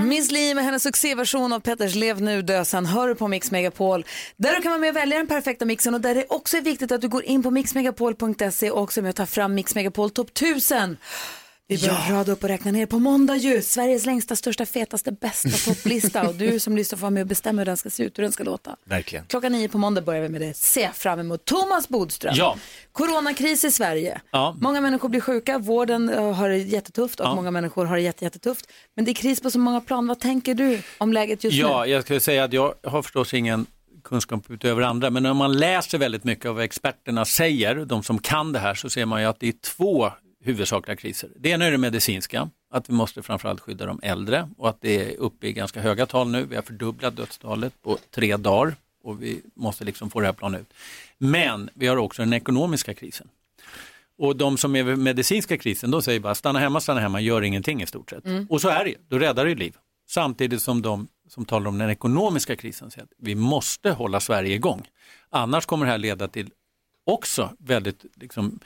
Miss 0.06 0.32
Li 0.32 0.54
med 0.54 0.64
hennes 0.64 0.84
succéversion 0.84 1.54
av 1.54 1.60
Petters 1.60 1.96
Lev 1.96 2.22
nu 2.22 2.42
dö 2.42 2.66
sen 2.66 2.86
hör 2.86 3.08
du 3.08 3.16
på 3.16 3.28
Mix 3.28 3.52
Megapol. 3.52 4.06
Där 4.38 4.56
du 4.56 4.62
kan 4.62 4.72
vara 4.72 4.80
med 4.80 4.90
och 4.90 4.96
välja 4.96 5.18
den 5.18 5.28
perfekta 5.28 5.66
mixen 5.66 5.94
och 5.94 6.02
där 6.02 6.16
det 6.16 6.26
också 6.30 6.58
är 6.58 6.62
viktigt 6.62 6.92
att 6.92 7.02
du 7.02 7.08
går 7.08 7.24
in 7.24 7.44
på 7.44 7.52
mixmegapol.se 7.52 8.72
och 8.72 8.82
också 8.82 9.02
med 9.02 9.10
att 9.10 9.16
ta 9.16 9.26
fram 9.26 9.56
Mix 9.56 9.76
Megapol 9.76 10.10
topp 10.10 10.30
1000. 10.30 10.98
Vi 11.72 11.78
börjar 11.78 12.12
rada 12.12 12.32
upp 12.32 12.44
och 12.44 12.50
räkna 12.50 12.72
ner 12.72 12.86
på 12.86 13.00
måndag 13.00 13.36
ju. 13.36 13.62
Sveriges 13.62 14.06
längsta, 14.06 14.36
största, 14.36 14.66
fetaste, 14.66 15.12
bästa 15.12 15.50
topplista. 15.74 16.28
Och 16.28 16.36
du 16.36 16.60
som 16.60 16.76
lyssnar 16.78 16.98
får 16.98 17.02
vara 17.02 17.10
med 17.12 17.22
och 17.22 17.28
bestämma 17.28 17.62
hur 17.62 17.66
den 17.66 17.78
ska 17.78 17.90
se 17.90 18.04
ut, 18.04 18.18
hur 18.18 18.24
den 18.24 18.32
ska 18.32 18.44
låta. 18.44 18.76
Verkligen. 18.86 19.26
Klockan 19.26 19.52
nio 19.52 19.70
på 19.70 19.78
måndag 19.78 20.02
börjar 20.02 20.22
vi 20.22 20.30
med 20.30 20.42
det. 20.42 20.54
Se 20.58 20.90
fram 20.94 21.20
emot. 21.20 21.46
Thomas 21.46 21.90
Bodström. 21.90 22.34
Ja. 22.38 22.58
Coronakris 22.92 23.64
i 23.64 23.72
Sverige. 23.72 24.22
Ja. 24.32 24.56
Många 24.62 24.82
människor 24.82 25.10
blir 25.10 25.22
sjuka, 25.22 25.58
vården 25.58 26.10
eh, 26.10 26.34
har 26.34 26.50
det 26.50 26.58
jättetufft 26.58 27.20
och 27.20 27.26
Ja. 27.26 27.36
många 27.36 27.52
människor 27.52 27.86
har 27.86 27.96
det 27.96 28.02
jätte, 28.02 28.24
jättetufft. 28.26 28.66
Men 28.96 29.06
det 29.06 29.12
är 29.12 29.16
kris 29.16 29.42
på 29.42 29.52
så 29.52 29.60
många 29.60 29.82
plan. 29.82 30.08
Vad 30.08 30.20
tänker 30.20 30.54
du 30.56 30.82
om 30.98 31.14
läget 31.14 31.44
just 31.44 31.58
Ja, 31.58 31.84
nu? 31.86 31.92
jag 31.92 32.04
skulle 32.04 32.20
säga 32.20 32.44
att 32.44 32.54
jag 32.54 32.74
har 32.84 33.02
förstås 33.02 33.34
ingen 33.34 33.66
kunskap 34.04 34.44
utöver 34.50 34.82
andra, 34.82 35.10
men 35.10 35.26
om 35.26 35.38
man 35.38 35.58
läser 35.58 35.98
väldigt 35.98 36.24
mycket 36.24 36.46
av 36.46 36.56
vad 36.56 36.64
experterna 36.64 37.26
säger, 37.26 37.76
de 37.76 38.04
som 38.04 38.20
kan 38.20 38.52
det 38.52 38.60
här, 38.60 38.76
så 38.76 38.90
ser 38.90 39.06
man 39.06 39.22
ju 39.22 39.28
att 39.28 39.40
det 39.40 39.48
är 39.48 39.54
två 39.76 40.12
huvudsakliga 40.44 40.96
kriser. 40.96 41.30
Det 41.36 41.50
ena 41.50 41.66
är 41.66 41.72
det 41.72 41.78
medicinska, 41.78 42.50
att 42.72 42.90
vi 42.90 42.94
måste 42.94 43.24
framförallt 43.24 43.60
skydda 43.60 43.86
de 43.86 44.00
äldre 44.04 44.50
och 44.58 44.70
att 44.70 44.82
det 44.82 45.12
är 45.12 45.18
uppe 45.18 45.48
i 45.48 45.54
ganska 45.54 45.82
höga 45.82 46.06
tal 46.06 46.30
nu. 46.30 46.46
Vi 46.46 46.56
har 46.56 46.64
fördubblat 46.64 47.16
dödstalet 47.16 47.82
på 47.82 47.98
tre 48.12 48.38
dagar 48.38 48.76
och 49.04 49.24
vi 49.24 49.42
måste 49.54 49.84
liksom 49.84 50.10
få 50.10 50.20
det 50.20 50.26
här 50.26 50.34
planet 50.34 50.62
ut. 50.62 50.74
Men 51.18 51.70
vi 51.74 51.88
har 51.88 51.98
också 51.98 52.22
den 52.22 52.34
ekonomiska 52.34 52.94
krisen. 52.94 53.30
Och 54.18 54.36
de 54.36 54.58
som 54.58 54.76
är 54.76 54.84
vid 54.84 54.98
medicinska 54.98 55.58
krisen, 55.58 55.92
då 55.92 56.02
säger 56.02 56.20
bara 56.20 56.36
stanna 56.36 56.60
hemma, 56.60 56.82
stanna 56.82 57.00
hemma, 57.00 57.22
gör 57.22 57.42
ingenting 57.42 57.82
i 57.82 57.88
stort 57.88 58.10
sett. 58.10 58.26
Mm. 58.26 58.48
Och 58.50 58.62
så 58.62 58.70
är 58.70 58.86
det 58.86 58.96
då 59.08 59.20
räddar 59.20 59.46
det 59.46 59.56
liv. 59.56 59.76
Samtidigt 60.08 60.62
som 60.62 60.82
de 60.82 61.08
som 61.28 61.46
talar 61.46 61.68
om 61.68 61.78
den 61.78 61.90
ekonomiska 61.90 62.56
krisen 62.56 62.92
säger 62.92 63.04
att 63.04 63.14
vi 63.18 63.36
måste 63.36 63.92
hålla 63.92 64.20
Sverige 64.20 64.56
igång. 64.56 64.88
Annars 65.30 65.66
kommer 65.66 65.86
det 65.86 65.92
här 65.92 65.98
leda 65.98 66.28
till 66.28 66.50
också 67.10 67.54
väldigt 67.60 68.06
liksom, 68.16 68.60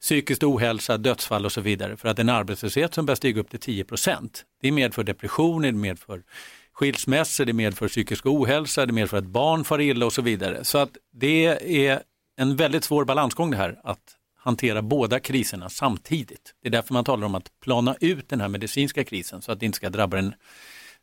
psykiskt 0.00 0.42
ohälsa, 0.42 0.98
dödsfall 0.98 1.44
och 1.44 1.52
så 1.52 1.60
vidare. 1.60 1.96
För 1.96 2.08
att 2.08 2.18
en 2.18 2.28
arbetslöshet 2.28 2.94
som 2.94 3.06
börjar 3.06 3.16
stiga 3.16 3.40
upp 3.40 3.50
till 3.50 3.60
10 3.60 3.84
procent, 3.84 4.44
det 4.62 4.72
medför 4.72 5.04
depressioner, 5.04 5.72
det 5.72 5.78
medför 5.78 6.22
skilsmässor, 6.72 7.44
det 7.44 7.52
medför 7.52 7.88
psykisk 7.88 8.26
ohälsa, 8.26 8.86
det 8.86 8.92
medför 8.92 9.16
att 9.16 9.26
barn 9.26 9.64
far 9.64 9.80
illa 9.80 10.06
och 10.06 10.12
så 10.12 10.22
vidare. 10.22 10.64
Så 10.64 10.78
att 10.78 10.90
det 11.12 11.46
är 11.86 12.02
en 12.36 12.56
väldigt 12.56 12.84
svår 12.84 13.04
balansgång 13.04 13.50
det 13.50 13.56
här 13.56 13.80
att 13.84 14.14
hantera 14.38 14.82
båda 14.82 15.20
kriserna 15.20 15.68
samtidigt. 15.68 16.54
Det 16.62 16.68
är 16.68 16.72
därför 16.72 16.94
man 16.94 17.04
talar 17.04 17.26
om 17.26 17.34
att 17.34 17.50
plana 17.60 17.96
ut 18.00 18.28
den 18.28 18.40
här 18.40 18.48
medicinska 18.48 19.04
krisen 19.04 19.42
så 19.42 19.52
att 19.52 19.60
det 19.60 19.66
inte 19.66 19.76
ska 19.76 19.90
drabba 19.90 20.16
den 20.16 20.34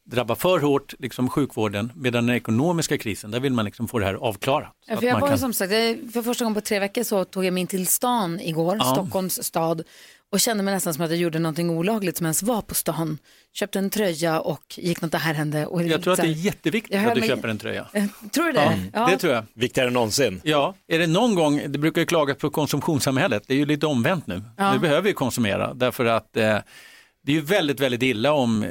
drabba 0.05 0.35
för 0.35 0.59
hårt 0.59 0.93
liksom 0.99 1.29
sjukvården 1.29 1.91
medan 1.95 2.25
den 2.27 2.35
ekonomiska 2.35 2.97
krisen, 2.97 3.31
där 3.31 3.39
vill 3.39 3.53
man 3.53 3.65
liksom 3.65 3.87
få 3.87 3.99
det 3.99 4.05
här 4.05 4.13
avklarat. 4.13 4.73
Ja, 4.87 4.97
för 4.97 5.07
jag 5.07 5.19
var 5.19 5.27
kan- 5.27 5.39
som 5.39 5.53
sagt, 5.53 5.71
för 6.13 6.21
första 6.21 6.45
gången 6.45 6.55
på 6.55 6.61
tre 6.61 6.79
veckor 6.79 7.03
så 7.03 7.25
tog 7.25 7.45
jag 7.45 7.53
mig 7.53 7.61
in 7.61 7.67
till 7.67 7.87
stan 7.87 8.39
igår, 8.39 8.75
Ja. 8.79 8.85
Stockholms 8.93 9.43
stad, 9.43 9.83
och 10.31 10.39
kände 10.39 10.63
mig 10.63 10.73
nästan 10.73 10.93
som 10.93 11.03
att 11.03 11.09
jag 11.09 11.19
gjorde 11.19 11.39
någonting 11.39 11.69
olagligt 11.69 12.17
som 12.17 12.25
ens 12.25 12.43
var 12.43 12.61
på 12.61 12.75
stan. 12.75 13.17
Köpte 13.53 13.79
en 13.79 13.89
tröja 13.89 14.39
och 14.39 14.63
gick 14.77 15.01
något, 15.01 15.11
det 15.11 15.17
här 15.17 15.33
hände. 15.33 15.65
Och 15.65 15.83
Jag 15.83 16.01
tror 16.03 16.13
att 16.13 16.19
det 16.19 16.27
är 16.27 16.31
jätteviktigt 16.31 16.95
att 17.07 17.13
du 17.15 17.19
mig- 17.19 17.29
köper 17.29 17.47
en 17.47 17.57
tröja. 17.57 17.87
Tror 18.33 18.45
du 18.45 18.51
det? 18.51 18.79
Ja. 18.93 19.07
Det 19.11 19.17
tror 19.17 19.33
jag. 19.33 19.43
Viktigare 19.53 19.87
än 19.87 19.93
någonsin. 19.93 20.41
Ja, 20.43 20.73
är 20.87 20.99
det 20.99 21.07
någon 21.07 21.35
gång, 21.35 21.61
det 21.67 21.79
brukar 21.79 22.01
ju 22.01 22.05
klagas 22.05 22.37
på 22.37 22.49
konsumtionssamhället, 22.49 23.43
det 23.47 23.53
är 23.53 23.57
ju 23.57 23.65
lite 23.65 23.85
omvänt 23.87 24.27
nu. 24.27 24.41
Ja. 24.57 24.73
Nu 24.73 24.79
behöver 24.79 25.01
vi 25.01 25.13
konsumera 25.13 25.73
därför 25.73 26.05
att 26.05 26.37
eh, 26.37 26.57
det 27.23 27.31
är 27.31 27.35
ju 27.35 27.41
väldigt, 27.41 27.79
väldigt 27.79 28.03
illa 28.03 28.33
om 28.33 28.65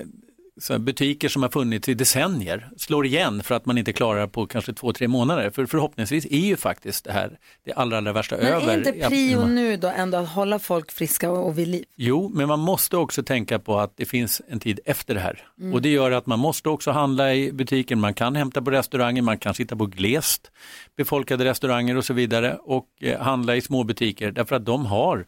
så 0.60 0.78
butiker 0.78 1.28
som 1.28 1.42
har 1.42 1.50
funnits 1.50 1.88
i 1.88 1.94
decennier 1.94 2.70
slår 2.76 3.06
igen 3.06 3.42
för 3.42 3.54
att 3.54 3.66
man 3.66 3.78
inte 3.78 3.92
klarar 3.92 4.26
på 4.26 4.46
kanske 4.46 4.72
två, 4.72 4.92
tre 4.92 5.08
månader. 5.08 5.50
För 5.50 5.66
förhoppningsvis 5.66 6.26
är 6.26 6.46
ju 6.46 6.56
faktiskt 6.56 7.04
det 7.04 7.12
här 7.12 7.38
det 7.64 7.72
allra, 7.72 7.98
allra 7.98 8.12
värsta 8.12 8.36
Men 8.36 8.46
över. 8.46 8.68
är 8.68 8.76
inte 8.76 8.92
prio 8.92 9.46
nu 9.46 9.76
då 9.76 9.88
ändå 9.88 10.18
att 10.18 10.28
hålla 10.28 10.58
folk 10.58 10.92
friska 10.92 11.30
och, 11.30 11.46
och 11.46 11.58
vid 11.58 11.68
liv? 11.68 11.84
Jo, 11.96 12.30
men 12.34 12.48
man 12.48 12.60
måste 12.60 12.96
också 12.96 13.22
tänka 13.22 13.58
på 13.58 13.78
att 13.78 13.96
det 13.96 14.04
finns 14.04 14.42
en 14.48 14.60
tid 14.60 14.80
efter 14.84 15.14
det 15.14 15.20
här. 15.20 15.42
Mm. 15.60 15.74
Och 15.74 15.82
det 15.82 15.88
gör 15.88 16.10
att 16.10 16.26
man 16.26 16.38
måste 16.38 16.68
också 16.68 16.90
handla 16.90 17.34
i 17.34 17.52
butiken, 17.52 18.00
man 18.00 18.14
kan 18.14 18.36
hämta 18.36 18.62
på 18.62 18.70
restauranger, 18.70 19.22
man 19.22 19.38
kan 19.38 19.54
sitta 19.54 19.76
på 19.76 19.86
glest 19.86 20.50
befolkade 20.96 21.44
restauranger 21.44 21.96
och 21.96 22.04
så 22.04 22.14
vidare 22.14 22.58
och 22.62 22.88
eh, 23.00 23.20
handla 23.20 23.56
i 23.56 23.60
små 23.60 23.84
butiker 23.84 24.30
därför 24.30 24.56
att 24.56 24.66
de 24.66 24.86
har 24.86 25.26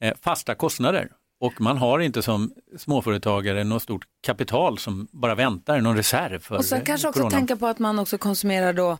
eh, 0.00 0.14
fasta 0.22 0.54
kostnader. 0.54 1.08
Och 1.40 1.60
man 1.60 1.78
har 1.78 1.98
inte 2.00 2.22
som 2.22 2.52
småföretagare 2.78 3.64
något 3.64 3.82
stort 3.82 4.04
kapital 4.26 4.78
som 4.78 5.08
bara 5.12 5.34
väntar, 5.34 5.80
någon 5.80 5.96
reserv 5.96 6.38
för 6.38 6.56
Och 6.56 6.64
sen 6.64 6.80
kanske 6.84 7.08
också 7.08 7.20
corona. 7.20 7.36
tänka 7.36 7.56
på 7.56 7.66
att 7.66 7.78
man 7.78 7.98
också 7.98 8.18
konsumerar 8.18 8.72
då 8.72 8.98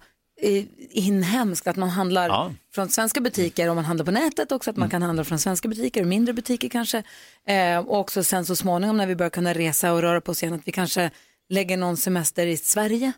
inhemskt, 0.90 1.66
att 1.66 1.77
man 1.77 1.88
handlar 1.88 2.29
Ja. 2.29 2.44
Mm. 2.44 2.57
från 2.75 2.88
svenska 2.88 3.20
butiker 3.20 3.68
och 3.68 3.75
man 3.77 3.85
handlar 3.85 4.05
på 4.05 4.11
nätet 4.11 4.53
också, 4.53 4.70
att 4.70 4.77
man 4.77 4.90
kan 4.90 5.03
handla 5.03 5.25
från 5.25 5.38
svenska 5.38 5.68
butiker 5.68 6.01
och 6.03 6.07
mindre 6.09 6.33
butiker 6.35 6.68
kanske. 6.68 7.03
Eh, 7.49 7.79
och 7.79 7.99
också 8.01 8.25
sen 8.25 8.44
så 8.44 8.57
småningom 8.57 8.97
när 8.97 9.07
vi 9.07 9.16
börjar 9.16 9.31
kunna 9.31 9.53
resa 9.55 9.92
och 9.92 10.03
röra 10.03 10.20
på 10.20 10.33
oss 10.33 10.42
igen, 10.42 10.55
att 10.55 10.68
vi 10.68 10.73
kanske 10.73 11.11
lägger 11.49 11.77
någon 11.77 11.97
semester 11.97 12.47
i 12.47 12.57
Sverige. 12.57 13.12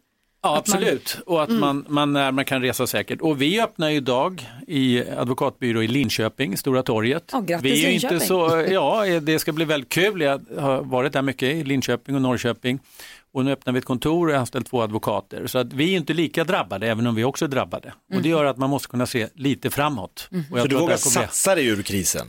Ja, 0.46 0.56
Att 0.58 0.68
man- 0.68 0.76
absolut. 0.76 1.18
Och 1.26 1.42
att 1.42 1.48
Mm. 1.48 1.60
man, 1.60 1.84
man, 1.88 2.12
när 2.12 2.32
man 2.32 2.44
kan 2.44 2.62
resa 2.62 2.86
säkert. 2.86 3.20
Och 3.20 3.42
vi 3.42 3.60
öppnar 3.60 3.88
ju 3.90 3.96
idag 3.96 4.46
i 4.66 5.08
advokatbyrå 5.10 5.82
i 5.82 5.88
Linköping, 5.88 6.56
Stora 6.56 6.82
torget. 6.82 7.30
Ja, 7.32 7.40
grattis, 7.40 7.64
vi 7.64 7.72
är 7.72 7.76
ju 7.76 7.88
Linköping. 7.90 8.14
inte 8.14 8.26
så, 8.26 8.64
ja, 8.70 9.20
det 9.20 9.38
ska 9.38 9.52
bli 9.52 9.64
väldigt 9.64 9.90
kul. 9.92 10.20
Jag 10.20 10.40
har 10.58 10.82
varit 10.82 11.12
där 11.12 11.22
mycket 11.22 11.54
i 11.56 11.64
Linköping 11.64 12.14
och 12.14 12.22
Norrköping. 12.22 12.78
Och 13.32 13.44
nu 13.44 13.52
öppnar 13.52 13.72
vi 13.72 13.78
ett 13.78 13.84
kontor 13.84 14.26
och 14.26 14.30
jag 14.30 14.36
har 14.36 14.40
anställt 14.40 14.70
två 14.70 14.82
advokater. 14.82 15.46
Så 15.46 15.58
att 15.58 15.72
vi 15.72 15.92
är 15.92 15.96
inte 15.96 16.12
lika 16.14 16.44
drabbade, 16.44 16.86
även 16.88 17.06
om 17.06 17.14
vi 17.14 17.24
också 17.24 17.44
är 17.44 17.48
drabbade. 17.48 17.92
Och 18.14 18.22
det 18.22 18.28
gör 18.28 18.44
att 18.44 18.56
man 18.56 18.70
måste 18.70 18.88
kunna 18.88 19.06
se 19.06 19.28
lite 19.34 19.70
framåt. 19.70 20.28
Och 20.30 20.58
jag 20.58 20.62
Så 20.62 20.66
du 20.66 20.68
tror 20.68 20.78
att 20.78 20.82
vågar 20.82 20.96
satsa 20.96 21.54
dig 21.54 21.66
ur 21.66 21.82
krisen? 21.82 22.26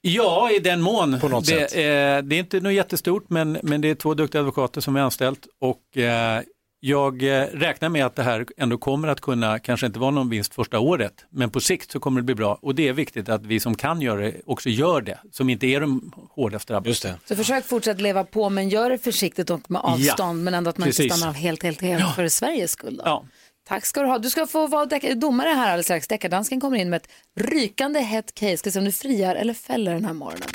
Ja, 0.00 0.50
i 0.50 0.58
den 0.58 0.80
mån. 0.80 1.20
På 1.20 1.28
något 1.28 1.46
det, 1.46 1.70
sätt. 1.70 1.72
eh, 1.72 2.28
det 2.28 2.36
är 2.36 2.38
inte 2.38 2.60
något 2.60 2.72
jättestort, 2.72 3.24
men, 3.28 3.58
men 3.62 3.80
det 3.80 3.88
är 3.90 3.94
två 3.94 4.14
duktiga 4.14 4.40
advokater 4.40 4.80
som 4.80 4.94
vi 4.94 5.00
har 5.00 5.04
anställt. 5.04 5.46
Och 5.60 5.96
eh, 5.98 6.42
jag 6.80 7.22
eh, 7.22 7.46
räknar 7.46 7.88
med 7.88 8.06
att 8.06 8.16
det 8.16 8.22
här 8.22 8.46
ändå 8.56 8.78
kommer 8.78 9.08
att 9.08 9.20
kunna, 9.20 9.58
kanske 9.58 9.86
inte 9.86 9.98
vara 9.98 10.10
någon 10.10 10.28
vinst 10.28 10.54
första 10.54 10.78
året, 10.78 11.24
men 11.30 11.50
på 11.50 11.60
sikt 11.60 11.90
så 11.90 12.00
kommer 12.00 12.20
det 12.20 12.24
bli 12.24 12.34
bra. 12.34 12.58
Och 12.62 12.74
det 12.74 12.88
är 12.88 12.92
viktigt 12.92 13.28
att 13.28 13.46
vi 13.46 13.60
som 13.60 13.74
kan 13.74 14.00
göra 14.00 14.20
det 14.20 14.34
också 14.46 14.68
gör 14.68 15.00
det, 15.00 15.18
som 15.32 15.50
inte 15.50 15.66
är 15.66 15.80
de 15.80 16.12
hårdast 16.30 16.68
drabbade. 16.68 16.88
Just 16.88 17.02
det. 17.02 17.18
Så 17.24 17.36
försök 17.36 17.64
fortsätta 17.64 18.02
leva 18.02 18.24
på, 18.24 18.50
men 18.50 18.68
gör 18.68 18.90
det 18.90 18.98
försiktigt 18.98 19.50
och 19.50 19.70
med 19.70 19.80
avstånd, 19.84 20.38
Ja, 20.38 20.42
men 20.44 20.54
ändå 20.54 20.70
att 20.70 20.78
man 20.78 20.88
inte 20.88 20.96
precis. 20.96 21.12
stannar 21.16 21.28
av 21.28 21.34
helt, 21.34 21.62
helt, 21.62 21.80
helt 21.80 22.14
för 22.14 22.28
Sveriges 22.28 22.70
skull. 22.70 22.96
Då. 22.96 23.02
Ja. 23.04 23.24
Tack 23.68 23.86
ska 23.86 24.00
du 24.02 24.06
ha. 24.06 24.18
Du 24.18 24.30
ska 24.30 24.46
få 24.46 24.66
vara 24.66 25.14
domare 25.14 25.48
här 25.48 25.66
alldeles 25.66 25.86
strax. 25.86 26.08
Deckardansken 26.08 26.60
kommer 26.60 26.78
in 26.78 26.90
med 26.90 26.96
ett 26.96 27.08
rykande 27.40 28.00
hett 28.00 28.34
case. 28.34 28.56
Ska 28.56 28.70
se 28.70 28.78
om 28.78 28.84
du 28.84 28.92
friar 28.92 29.34
eller 29.34 29.54
fäller 29.54 29.94
den 29.94 30.04
här 30.04 30.12
morgonen. 30.12 30.48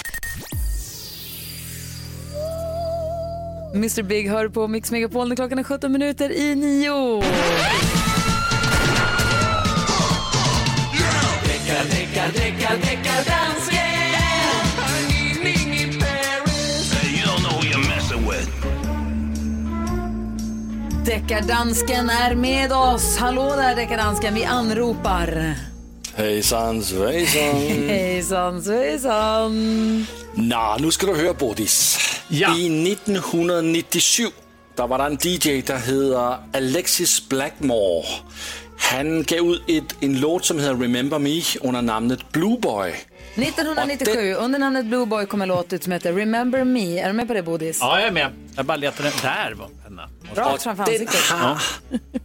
Mr 3.74 4.04
Big 4.04 4.30
hör 4.30 4.50
på 4.50 4.68
Mix 4.68 4.92
Megapol 4.92 5.28
när 5.30 5.36
klockan 5.36 5.60
är 5.60 5.64
17 5.64 5.92
minuter 5.92 6.32
i 6.32 6.56
nio. 6.56 7.24
Deckardansken 21.06 22.10
är 22.10 22.36
med 22.36 22.72
oss. 22.72 23.18
Hallå 23.18 23.56
där 23.56 23.76
deckardansken, 23.76 24.34
vi 24.34 24.44
anropar. 24.44 25.56
Hejsan 26.16 26.84
svejsan. 26.84 27.56
Hejsan 27.88 28.64
svejsan. 28.64 30.06
Nå, 30.34 30.78
nu 30.80 30.92
ska 30.92 31.08
du 31.08 31.16
høre, 31.16 31.34
Bodis. 31.40 32.01
I 32.32 32.44
1997, 32.44 34.34
der 34.78 34.88
var 34.88 34.98
der 34.98 35.06
en 35.06 35.18
DJ, 35.18 35.62
der 35.68 35.78
hedder 35.78 36.44
Alexis 36.54 37.22
Blackmore. 37.30 38.06
Han 38.78 39.24
gav 39.24 39.42
ud 39.42 39.60
et, 39.68 39.96
en 40.02 40.16
låt, 40.16 40.46
som 40.46 40.60
hedder 40.60 40.84
Remember 40.84 41.18
Me, 41.18 41.42
under 41.62 41.82
navnet 41.82 42.26
Blue 42.32 42.60
Boy. 42.62 42.90
1997, 43.36 44.38
under 44.38 44.60
namnet 44.60 44.86
Blue 44.86 45.06
Boy 45.08 45.26
kom 45.26 45.42
en 45.42 45.48
låt 45.48 45.74
ut 45.74 45.84
som 45.84 45.92
heter 45.94 46.14
Remember 46.14 46.64
Me. 46.64 47.00
Är 47.00 47.08
du 47.08 47.14
med 47.14 47.28
på 47.28 47.34
det 47.34 47.44
Bodis? 47.44 47.78
Ja, 47.82 48.00
jag 48.00 48.08
är 48.08 48.12
med. 48.12 48.32
Jag 48.56 48.66
bara 48.66 48.78
letar 48.78 49.04
den. 49.04 49.14
Där 49.22 49.54
var 49.56 49.70
pennan. 49.84 50.10
Rakt 50.36 50.64
framför 50.64 50.86
den 50.86 50.94
ansiktet. 50.94 51.22
har, 51.22 51.64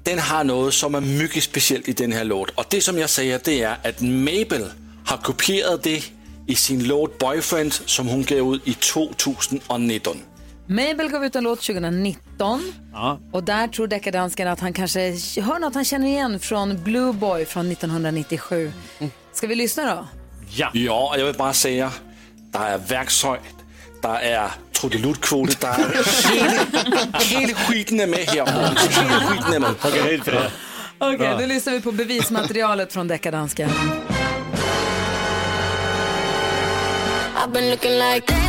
den 0.03 0.19
har 0.19 0.45
noget, 0.45 0.75
som 0.75 0.95
er 0.95 1.01
mycket 1.01 1.43
specielt 1.43 1.89
i 1.89 1.93
den 1.93 2.13
her 2.13 2.25
låt. 2.25 2.51
Og 2.57 2.65
det, 2.71 2.83
som 2.83 2.99
jeg 2.99 3.11
siger, 3.11 3.39
det 3.39 3.63
er, 3.63 3.75
at 3.83 4.01
Mabel 4.03 4.65
har 5.07 5.17
kopieret 5.17 5.85
det 5.85 6.13
i 6.47 6.55
sin 6.55 6.85
låt 6.87 7.19
Boyfriend, 7.19 7.73
som 7.73 8.07
hun 8.09 8.23
gav 8.25 8.39
ud 8.53 8.61
i 8.65 8.75
2019. 8.75 10.17
Mabel 10.69 11.09
gav 11.09 11.25
ut 11.25 11.37
en 11.37 11.45
låt 11.45 11.61
2019 11.61 12.73
Ja. 12.93 13.19
och 13.33 13.45
där 13.45 13.69
tror 13.69 13.87
deckardansken 13.87 14.49
att 14.49 14.61
han 14.61 14.73
kanske 14.73 15.01
hör 15.43 15.59
något 15.59 15.75
han 15.75 15.85
känner 15.85 16.07
igen 16.07 16.41
från 16.41 16.83
Blue 16.85 17.13
Boy 17.13 17.45
från 17.45 17.71
1997. 17.73 18.73
Ska 19.33 19.47
vi 19.47 19.55
lyssna 19.55 19.85
då? 19.95 20.07
Ja. 20.51 20.71
Ja, 20.75 20.93
og 21.13 21.19
jeg 21.19 21.27
vil 21.27 21.35
bare 21.35 21.55
sige, 21.55 21.91
der 22.53 22.61
er 22.61 22.79
værktøj, 22.89 23.39
der 24.03 24.15
er 24.15 24.59
trudelutkvote, 24.75 25.57
der 25.61 25.69
er 25.69 25.75
hele, 26.33 26.61
hele 27.41 27.55
skiten 27.55 28.01
er 28.01 28.07
med 28.07 28.19
her. 28.33 28.45
Måns. 28.45 28.87
Hele 28.97 29.21
skiten 29.29 29.55
er 29.55 29.59
med. 29.59 29.69
Okay, 29.85 30.19
det. 30.19 30.51
Okej, 31.01 31.19
Bra. 31.19 31.41
då 31.41 31.47
lyssnar 31.47 31.73
vi 31.73 31.81
på 31.81 31.93
bevismaterialet 31.93 32.93
från 32.93 33.09
deckardansken. 33.09 33.71
I've 37.47 37.53
been 37.53 37.71
looking 37.71 37.97
like 37.97 38.46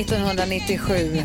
1997. 0.00 1.22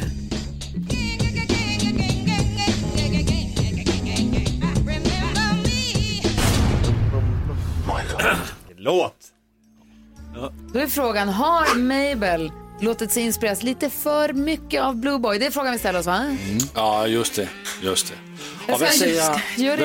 Låt. 8.78 9.16
Då 10.74 10.80
är 10.80 10.88
frågan, 10.88 11.30
har 11.30 11.76
Mabel 11.76 12.52
låtit 12.82 13.12
sig 13.12 13.24
inspireras 13.24 13.64
lite 13.64 13.90
för 13.90 14.34
mycket 14.34 14.82
av 14.82 14.96
Blue 14.96 15.20
Boy? 15.20 15.40
Det 15.40 15.46
är 15.46 15.52
frågan 15.52 15.72
vi 15.74 15.80
ställer 15.80 16.00
oss 16.00 16.06
va? 16.06 16.38
Ja, 16.76 17.08
just 17.08 17.36
det. 17.36 17.50
Just 17.82 18.08
det. 18.08 18.14
Jag 18.68 18.74
Og 18.74 18.80
hvad 18.80 18.90
siger, 18.90 19.14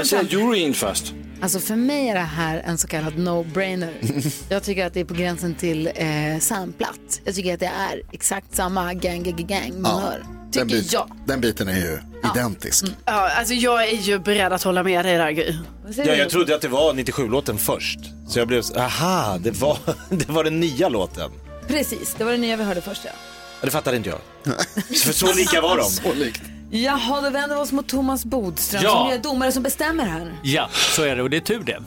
siger, 0.05 0.23
juryen 0.23 0.75
hvad 0.75 1.26
Alltså 1.47 1.59
för 1.61 1.77
mig 1.77 2.09
är 2.09 2.15
det 2.15 2.21
här 2.21 2.63
en 2.67 2.79
så 2.79 2.87
kallad 2.89 3.15
no-brainer. 3.15 3.93
Jag 4.49 4.63
tycker 4.63 4.87
att 4.87 4.95
det 4.95 5.01
är 5.01 5.05
på 5.05 5.15
gränsen 5.15 5.55
till 5.55 5.91
eh, 5.95 6.39
samplat. 6.41 7.21
Jag 7.25 7.35
tycker 7.35 7.55
att 7.55 7.61
det 7.61 7.67
är 7.67 8.03
exakt 8.13 8.55
samma 8.57 8.95
gang, 8.95 9.23
gang, 9.23 9.47
gang 9.47 9.81
man 9.81 10.03
hör. 10.03 10.19
den, 10.19 10.51
Tycker 10.53 10.67
bit, 10.67 10.93
jag. 10.93 11.11
den 11.27 11.41
biten 11.41 11.69
är 11.69 11.77
ju 11.77 11.99
identisk. 12.35 12.85
Ja, 13.05 13.31
alltså 13.31 13.55
jag 13.55 13.89
är 13.89 13.97
ju 13.97 14.19
beredd 14.19 14.53
att 14.53 14.63
hålla 14.63 14.83
med 14.83 15.05
dig 15.05 15.17
där 15.17 15.31
Gry. 15.31 15.55
Ja, 15.97 16.05
jag 16.05 16.31
trodde 16.31 16.55
att 16.55 16.61
det 16.63 16.69
var 16.69 16.93
97-låten 16.93 17.59
först. 17.59 17.99
Så 18.29 18.39
jag 18.39 18.49
blev 18.49 18.63
så, 18.63 18.79
aha, 18.79 19.39
det 19.41 19.51
var, 19.51 19.79
det 20.11 20.29
var 20.29 20.45
den 20.45 20.61
nya 20.61 20.89
låten. 20.89 21.31
Precis, 21.67 22.15
det 22.19 22.25
var 22.25 22.33
det 22.33 22.39
nya 22.39 22.57
vi 22.57 22.65
hörde 22.65 22.81
först 22.81 23.03
ja. 23.05 23.11
Ja, 23.61 23.67
Det 23.67 23.71
fattade 23.71 23.97
inte 23.97 24.09
jag. 24.09 24.19
För 25.05 25.13
så 25.13 25.33
lika 25.35 25.61
var 25.61 25.77
de. 25.77 25.85
Så 25.85 26.15
likt. 26.15 26.43
Jaha, 26.71 27.21
då 27.21 27.31
vänder 27.31 27.57
vi 27.57 27.63
oss 27.63 27.73
mot 27.73 27.89
Thomas 27.89 28.25
Bodström 28.25 28.83
Ja. 28.85 28.91
som 28.91 29.13
är 29.13 29.19
domare 29.19 29.53
som 29.53 29.63
bestämmer 29.63 30.05
här. 30.05 30.33
Ja, 30.43 30.69
så 30.73 31.03
är 31.03 31.17
det 31.17 31.23
och 31.23 31.31
det 31.31 31.37
är 31.37 31.41
tur 31.41 31.61
det. 31.63 31.83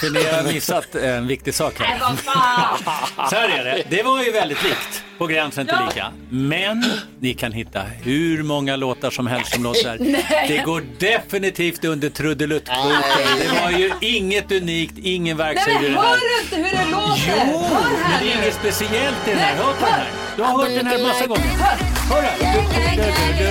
För 0.00 0.10
ni 0.10 0.24
har 0.24 0.52
missat 0.52 0.94
en 0.94 1.26
viktig 1.26 1.54
sak 1.54 1.74
här. 1.80 1.98
Så 3.30 3.36
här 3.36 3.48
är 3.48 3.64
det. 3.64 3.82
Det 3.90 4.02
var 4.02 4.22
ju 4.22 4.32
väldigt 4.32 4.62
likt, 4.62 5.04
på 5.18 5.26
gränsen 5.26 5.66
till 5.66 5.76
lika. 5.88 6.12
Men 6.30 6.84
ni 7.20 7.34
kan 7.34 7.52
hitta 7.52 7.80
hur 7.82 8.42
många 8.42 8.76
låtar 8.76 9.10
som 9.10 9.26
helst 9.26 9.54
som. 9.54 9.96
Nej. 10.00 10.44
Det 10.48 10.58
går 10.64 10.82
definitivt 10.98 11.84
under 11.84 12.08
trudeluttkvoten. 12.10 12.92
Det 13.40 13.60
var 13.62 13.70
ju 13.70 13.92
inget 14.00 14.52
unikt, 14.52 14.94
ingen 14.98 15.36
Nej 15.36 15.84
i 15.84 15.88
men 15.88 15.94
här. 15.94 16.02
hör 16.08 16.16
du 16.16 16.42
inte 16.42 16.56
hur 16.56 16.84
det 16.84 16.90
låter? 16.90 17.22
Jo, 17.52 17.58
hör 17.58 17.90
men 17.90 18.02
här 18.02 18.20
det 18.20 18.32
är 18.32 18.36
nu. 18.36 18.42
inget 18.42 18.54
speciellt 18.54 19.28
i 19.28 19.30
den 19.30 19.38
här. 19.38 19.56
Hör 19.56 19.72
på 19.72 19.84
den 19.86 19.94
här. 19.94 20.08
Du 20.36 20.42
har 20.42 20.58
hört 20.58 20.68
den 20.68 20.86
här 20.86 21.02
massa 21.02 21.26
gånger. 21.26 21.42
Hör! 21.42 21.76
Hör 22.14 22.22
här. 22.22 23.46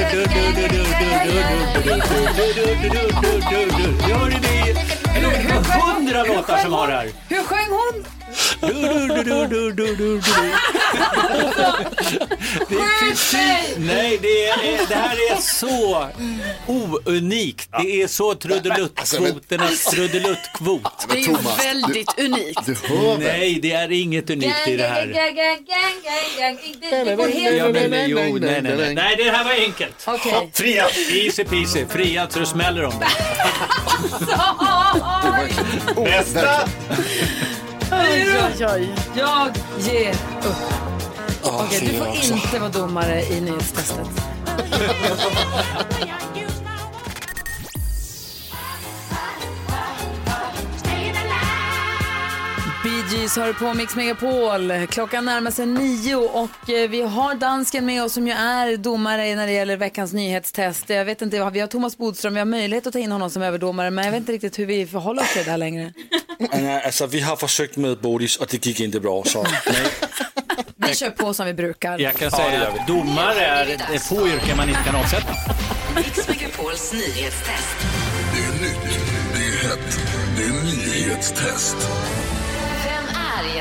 Gör 4.09 4.30
det 4.30 4.39
ni? 4.39 4.76
Eller 5.18 5.30
var 5.30 5.82
hundra 5.82 6.24
låtar 6.24 6.57
som 6.57 6.74
har 6.74 6.88
det 6.88 6.93
här. 6.93 7.09
Hur 7.30 7.43
sjöng 7.43 7.70
hon? 7.70 8.05
Det 12.69 12.75
är 12.75 13.09
precis, 13.09 13.75
nej, 13.77 14.19
det, 14.21 14.47
är, 14.49 14.88
det 14.88 14.95
här 14.95 15.15
är 15.31 15.41
så 15.41 16.07
ounikt. 16.67 17.69
Det 17.81 18.01
är 18.01 18.07
så 18.07 18.36
trudeluttkvoternas 18.36 19.83
trudeluttkvot. 19.86 21.07
Det 21.09 21.17
är 21.17 21.21
ju 21.21 21.36
väldigt 21.57 22.19
unikt. 22.19 22.59
Nej, 23.19 23.59
det 23.61 23.71
är 23.71 23.91
inget 23.91 24.29
unikt 24.29 24.67
i 24.67 24.77
det 24.77 24.88
här. 24.88 25.05
Det- 25.07 25.13
går. 27.15 27.29
Ja, 27.57 27.69
men, 27.69 27.89
nej, 27.91 28.09
jo, 28.09 28.17
nej, 28.17 28.61
nej, 28.61 28.77
nej. 28.77 28.95
nej, 28.95 29.15
det 29.15 29.23
här 29.31 29.43
var 29.43 29.51
enkelt. 29.51 30.03
Okej. 30.07 30.49
Fria. 30.53 30.86
Easy 31.13 31.43
peasy. 31.43 31.86
Fria 31.89 32.27
så 32.29 32.39
det 32.39 32.45
smäller 32.45 32.86
om 32.86 32.93
det. 32.99 33.07
Bästa! 36.05 36.69
Oj, 37.91 38.27
oj, 38.59 38.65
oj. 38.73 38.95
Jag 39.15 39.49
ger 39.79 40.13
upp. 40.43 40.73
Okej, 41.43 41.79
du 41.81 41.97
får 41.97 42.07
inte 42.36 42.59
vara 42.59 42.69
domare 42.69 43.23
i 43.23 43.41
nyhetstestet. 43.41 44.07
Bee 53.16 53.22
Gees 53.22 53.38
hör 53.38 53.53
på 53.53 53.74
Mix 53.74 53.95
Megapol. 53.95 54.88
Klockan 54.88 55.26
närmar 55.26 55.51
sig 55.51 55.66
nio 55.66 56.16
och 56.16 56.70
eh, 56.70 56.89
vi 56.89 57.01
har 57.01 57.36
dansken 57.36 57.86
med 57.86 58.03
oss 58.03 58.13
som 58.13 58.28
ju 58.28 58.34
är 58.34 58.78
domare 58.78 59.36
när 59.36 59.47
det 59.47 59.53
gäller 59.53 59.78
veckans 59.78 60.13
nyhetstest. 60.13 60.89
Jag 60.89 61.05
vet 61.05 61.22
inte, 61.22 61.49
vi 61.49 61.59
har 61.59 61.68
Thomas 61.68 61.97
Bodström, 61.97 62.34
vi 62.34 62.39
har 62.39 62.45
möjlighet 62.45 62.88
att 62.88 62.93
ta 62.93 62.99
in 62.99 63.11
honom 63.11 63.30
som 63.30 63.41
överdomare 63.41 63.91
men 63.91 64.05
jag 64.05 64.11
vet 64.11 64.20
inte 64.20 64.32
riktigt 64.32 64.59
hur 64.59 64.66
vi 64.66 64.86
förhåller 64.86 65.22
oss 65.22 65.34
till 65.34 65.43
det 65.45 65.51
här 65.51 65.57
längre. 65.57 65.93
Anna, 66.51 66.80
altså, 66.80 67.05
vi 67.07 67.20
har 67.20 67.36
forsøgt 67.36 67.78
med 67.78 67.97
Bodis, 67.97 68.38
og 68.38 68.47
det 68.51 68.66
gik 68.66 68.80
ikke 68.80 68.99
bra, 68.99 69.24
så 69.24 69.43
nej. 69.43 69.86
Vi 70.76 70.95
kör 70.95 71.09
på 71.09 71.34
som 71.34 71.45
vi 71.45 71.53
brukar. 71.53 71.99
Jag 71.99 72.13
kan 72.13 72.30
Ja, 72.32 72.38
säga 72.38 72.49
det 72.49 72.57
gör 72.57 72.72
att 72.72 72.88
domare 72.88 73.45
är 73.45 73.66
det 73.66 73.95
är 73.95 73.99
få 73.99 74.28
yrken 74.28 74.57
man 74.57 74.70
inte 74.70 74.82
kan 74.86 74.95
avsätta. 74.95 75.34
Mix 75.95 76.28
Megapols 76.28 76.93
nyhetstest. 76.93 77.78
Det 78.34 78.41
är 78.41 78.61
nytt, 78.61 78.99
det 79.34 79.39
är 79.39 79.70
hett, 79.70 79.99
det 80.38 80.43
är 80.43 80.63
nyhetstest. 80.63 81.78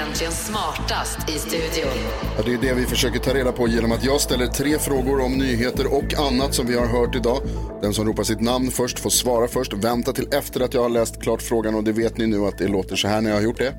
Egentligen 0.05 0.33
smartast 0.33 1.31
i 1.31 1.33
studion? 1.33 1.91
Ja, 2.37 2.43
det 2.47 2.55
är 2.55 2.59
det 2.59 2.75
vi 2.75 2.87
försöker 2.87 3.19
ta 3.19 3.35
reda 3.35 3.53
på 3.53 3.69
genom 3.69 3.93
att 3.93 4.05
jag 4.05 4.21
ställer 4.21 4.47
tre 4.47 4.79
frågor 4.79 5.21
om 5.21 5.33
nyheter 5.33 5.95
och 5.95 6.15
annat 6.15 6.55
som 6.55 6.67
vi 6.67 6.79
har 6.79 6.87
hört 6.87 7.17
idag. 7.17 7.43
Den 7.83 7.95
som 7.95 8.07
ropar 8.07 8.23
sitt 8.23 8.41
namn 8.41 8.71
först 8.71 8.99
får 8.99 9.11
svara 9.11 9.49
först. 9.49 9.73
Vänta 9.73 10.13
till 10.13 10.29
efter 10.33 10.61
att 10.61 10.75
jag 10.75 10.83
har 10.83 10.89
läst 10.89 11.23
klart 11.23 11.43
frågan 11.43 11.75
och 11.75 11.85
det 11.85 11.93
vet 11.93 12.19
ni 12.19 12.27
nu 12.27 12.47
att 12.47 12.59
det 12.59 12.69
låter 12.69 12.97
så 12.97 13.09
här 13.09 13.21
när 13.21 13.31
jag 13.31 13.37
har 13.37 13.43
gjort 13.43 13.59
det. 13.59 13.75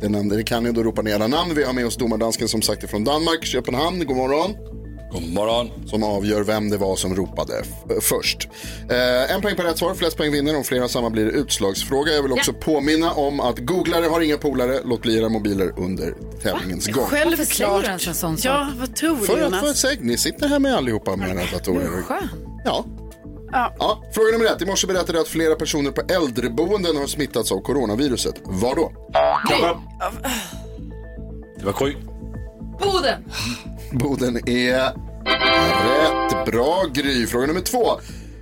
Det, 0.00 0.08
namn, 0.08 0.28
det 0.28 0.42
kan 0.42 0.62
ni 0.62 0.72
då 0.72 0.82
ropa 0.82 1.02
ner 1.02 1.14
era 1.14 1.26
namn. 1.26 1.54
Vi 1.54 1.64
har 1.64 1.72
med 1.72 1.86
oss 1.86 1.96
domardansken 1.96 2.48
som 2.48 2.62
sagt 2.62 2.90
från 2.90 3.04
Danmark, 3.04 3.44
Köpenhamn. 3.44 4.06
God 4.06 4.16
morgon. 4.16 4.69
God 5.12 5.32
morgon. 5.32 5.70
Som 5.86 6.02
avgör 6.02 6.42
vem 6.42 6.70
det 6.70 6.76
var 6.76 6.96
som 6.96 7.16
ropade 7.16 7.62
först. 8.00 8.48
Eh, 8.90 9.34
en 9.34 9.42
poäng 9.42 9.56
per 9.56 9.64
rätt 9.64 9.78
svar, 9.78 9.94
flest 9.94 10.16
poäng 10.16 10.32
vinner. 10.32 10.56
Om 10.56 10.64
flera 10.64 10.88
samma 10.88 11.10
blir 11.10 11.26
utslagsfråga. 11.26 12.12
Jag 12.12 12.22
vill 12.22 12.32
också 12.32 12.52
påminna 12.52 13.12
om 13.12 13.40
att 13.40 13.58
googlare 13.58 14.06
har 14.06 14.20
inga 14.20 14.38
polare. 14.38 14.80
Låt 14.84 15.02
bli 15.02 15.18
era 15.18 15.28
mobiler 15.28 15.72
under 15.76 16.14
tävlingens 16.42 16.86
gång. 16.86 17.06
Säger 17.10 17.80
du 17.80 17.86
ens 17.86 18.08
en 18.08 18.14
sån 18.14 18.38
sak? 18.38 18.52
Ja, 18.52 18.68
vad 18.80 18.96
tror 18.96 19.16
du 19.16 19.26
För 19.26 19.42
att 19.42 19.60
få 19.60 19.74
säg, 19.74 19.98
ni 20.00 20.18
sitter 20.18 20.48
här 20.48 20.58
med 20.58 20.74
allihopa 20.74 21.16
med 21.16 21.30
era 21.30 21.46
datorer. 21.52 22.02
Ja. 22.64 22.84
Ja. 23.52 23.74
ja. 23.78 24.02
Fråga 24.14 24.32
nummer 24.32 24.44
ett. 24.46 24.62
I 24.62 24.66
morse 24.66 24.86
berättade 24.86 25.12
jag 25.12 25.22
att 25.22 25.28
flera 25.28 25.54
personer 25.54 25.90
på 25.90 26.02
äldreboenden 26.12 26.96
har 26.96 27.06
smittats 27.06 27.52
av 27.52 27.60
coronaviruset. 27.60 28.34
Var 28.44 28.74
då? 28.74 28.92
Det 31.58 31.64
var. 31.64 31.74
Boden! 32.78 33.24
Boden 33.92 34.36
är 34.48 34.82
rätt 35.84 36.46
bra 36.46 36.84
Gry. 36.92 37.26
Fråga 37.26 37.46
nummer 37.46 37.60
två. 37.60 37.84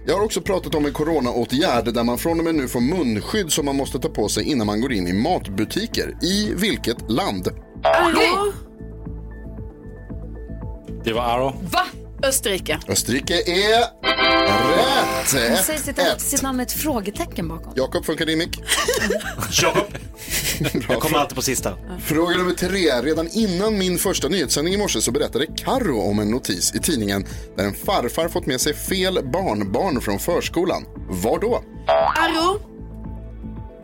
Jag 0.07 0.14
har 0.16 0.24
också 0.24 0.40
pratat 0.40 0.74
om 0.74 0.86
en 0.86 0.92
coronaåtgärd 0.92 1.94
där 1.94 2.05
man 2.05 2.18
från 2.18 2.38
och 2.38 2.44
med 2.44 2.55
nu 2.55 2.68
får 2.68 2.80
munskydd 2.80 3.53
som 3.53 3.64
man 3.64 3.76
måste 3.76 3.99
ta 3.99 4.09
på 4.09 4.28
sig 4.28 4.44
innan 4.44 4.66
man 4.66 4.80
går 4.80 4.92
in 4.92 5.07
i 5.07 5.12
matbutiker. 5.12 6.16
I 6.22 6.55
vilket 6.55 7.11
land? 7.11 7.49
Arro. 7.82 8.53
Det 11.05 11.12
var 11.12 11.22
Aro. 11.22 11.53
Va? 11.72 12.08
Österrike. 12.23 12.81
Österrike 12.89 13.35
är 13.35 13.81
rätt. 13.81 15.49
Han 15.49 15.57
säger 15.64 15.79
sitt, 15.79 15.97
1-1. 15.97 16.19
sitt 16.19 16.43
namn 16.43 16.57
med 16.57 16.64
ett 16.66 16.73
frågetecken 16.73 17.49
bakom. 17.49 17.73
Jakob, 17.77 18.05
funkar 18.05 18.27
din 18.27 18.39
mick? 18.39 18.61
Jakob. 19.62 19.85
Jag 20.89 21.01
kommer 21.01 21.19
alltid 21.19 21.37
på 21.37 21.43
sista. 21.43 21.75
Fråga 22.01 22.37
nummer 22.37 22.53
tre. 22.53 22.91
Redan 23.03 23.29
innan 23.33 23.79
min 23.79 23.99
första 23.99 24.29
nyhetssändning 24.29 24.75
i 24.75 24.77
morse 24.77 25.01
så 25.01 25.12
berättade 25.12 25.47
Karo 25.47 26.01
om 26.01 26.19
en 26.19 26.31
notis 26.31 26.75
i 26.75 26.79
tidningen 26.79 27.27
där 27.57 27.64
en 27.64 27.75
farfar 27.75 28.29
fått 28.29 28.47
med 28.47 28.61
sig 28.61 28.75
fel 28.75 29.19
barnbarn 29.33 30.01
från 30.01 30.19
förskolan. 30.19 30.85
Var 31.09 31.39
då? 31.39 31.62
Arro. 32.16 32.78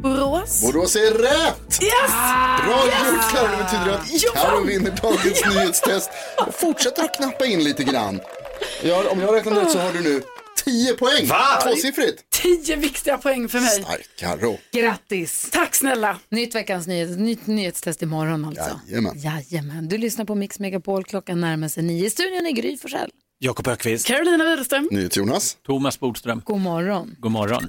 Borås. 0.05 0.61
Borås 0.62 0.96
är 0.96 1.00
rätt! 1.11 1.82
Yes! 1.82 2.12
Bra 2.66 2.86
Yes! 2.86 3.12
gjort 3.12 3.32
Karo, 3.32 3.48
det 3.50 3.64
betyder 3.64 3.98
att 3.98 4.22
Ja! 4.22 4.30
Karo 4.34 4.64
vinner 4.64 4.90
dagens 5.02 5.44
nyhetstest 5.55 6.11
och 6.46 6.55
fortsätter 6.55 7.05
att 7.05 7.16
knappa 7.16 7.46
in 7.46 7.64
lite 7.64 7.84
grann. 7.84 8.20
Ja, 8.82 9.05
om 9.11 9.20
jag 9.20 9.26
har 9.26 9.34
räknat 9.34 9.59
rätt 9.59 9.70
så 9.70 9.78
har 9.78 9.92
du 9.92 10.00
nu 10.00 10.22
10 10.64 10.94
poäng. 10.94 11.26
Va? 11.26 11.61
Tvåsiffrigt. 11.62 12.22
Tio 12.42 12.76
viktiga 12.76 13.18
poäng 13.18 13.48
för 13.48 13.61
mig. 13.61 13.70
Stark 13.82 14.09
Karo. 14.16 14.59
Grattis! 14.72 15.48
Tack 15.52 15.74
snälla. 15.74 16.18
Nytt 16.28 16.55
veckans 16.55 16.86
nyhet, 16.86 17.18
nytt 17.18 17.46
nyhetstest 17.46 18.02
imorgon 18.02 18.44
alltså. 18.44 18.80
Jajamän. 18.88 19.12
Jajamän. 19.18 19.88
Du 19.88 19.98
lyssnar 19.98 20.24
på 20.24 20.34
Mix 20.34 20.59
Megapol, 20.59 21.05
klockan 21.05 21.40
närmar 21.40 21.68
sig 21.68 21.82
nio. 21.82 22.07
I 22.07 22.11
studion 22.11 22.46
är 22.46 22.50
Gry 22.52 22.76
Forssell. 22.76 23.11
Jakob 23.38 23.68
Ökvist. 23.68 24.07
Carolina 24.07 24.44
Widerström. 24.44 24.88
Jonas. 25.12 25.57
Thomas 25.66 26.00
Bodström. 26.00 26.42
God 26.44 26.61
morgon. 26.61 27.16
God 27.18 27.32
morgon. 27.32 27.68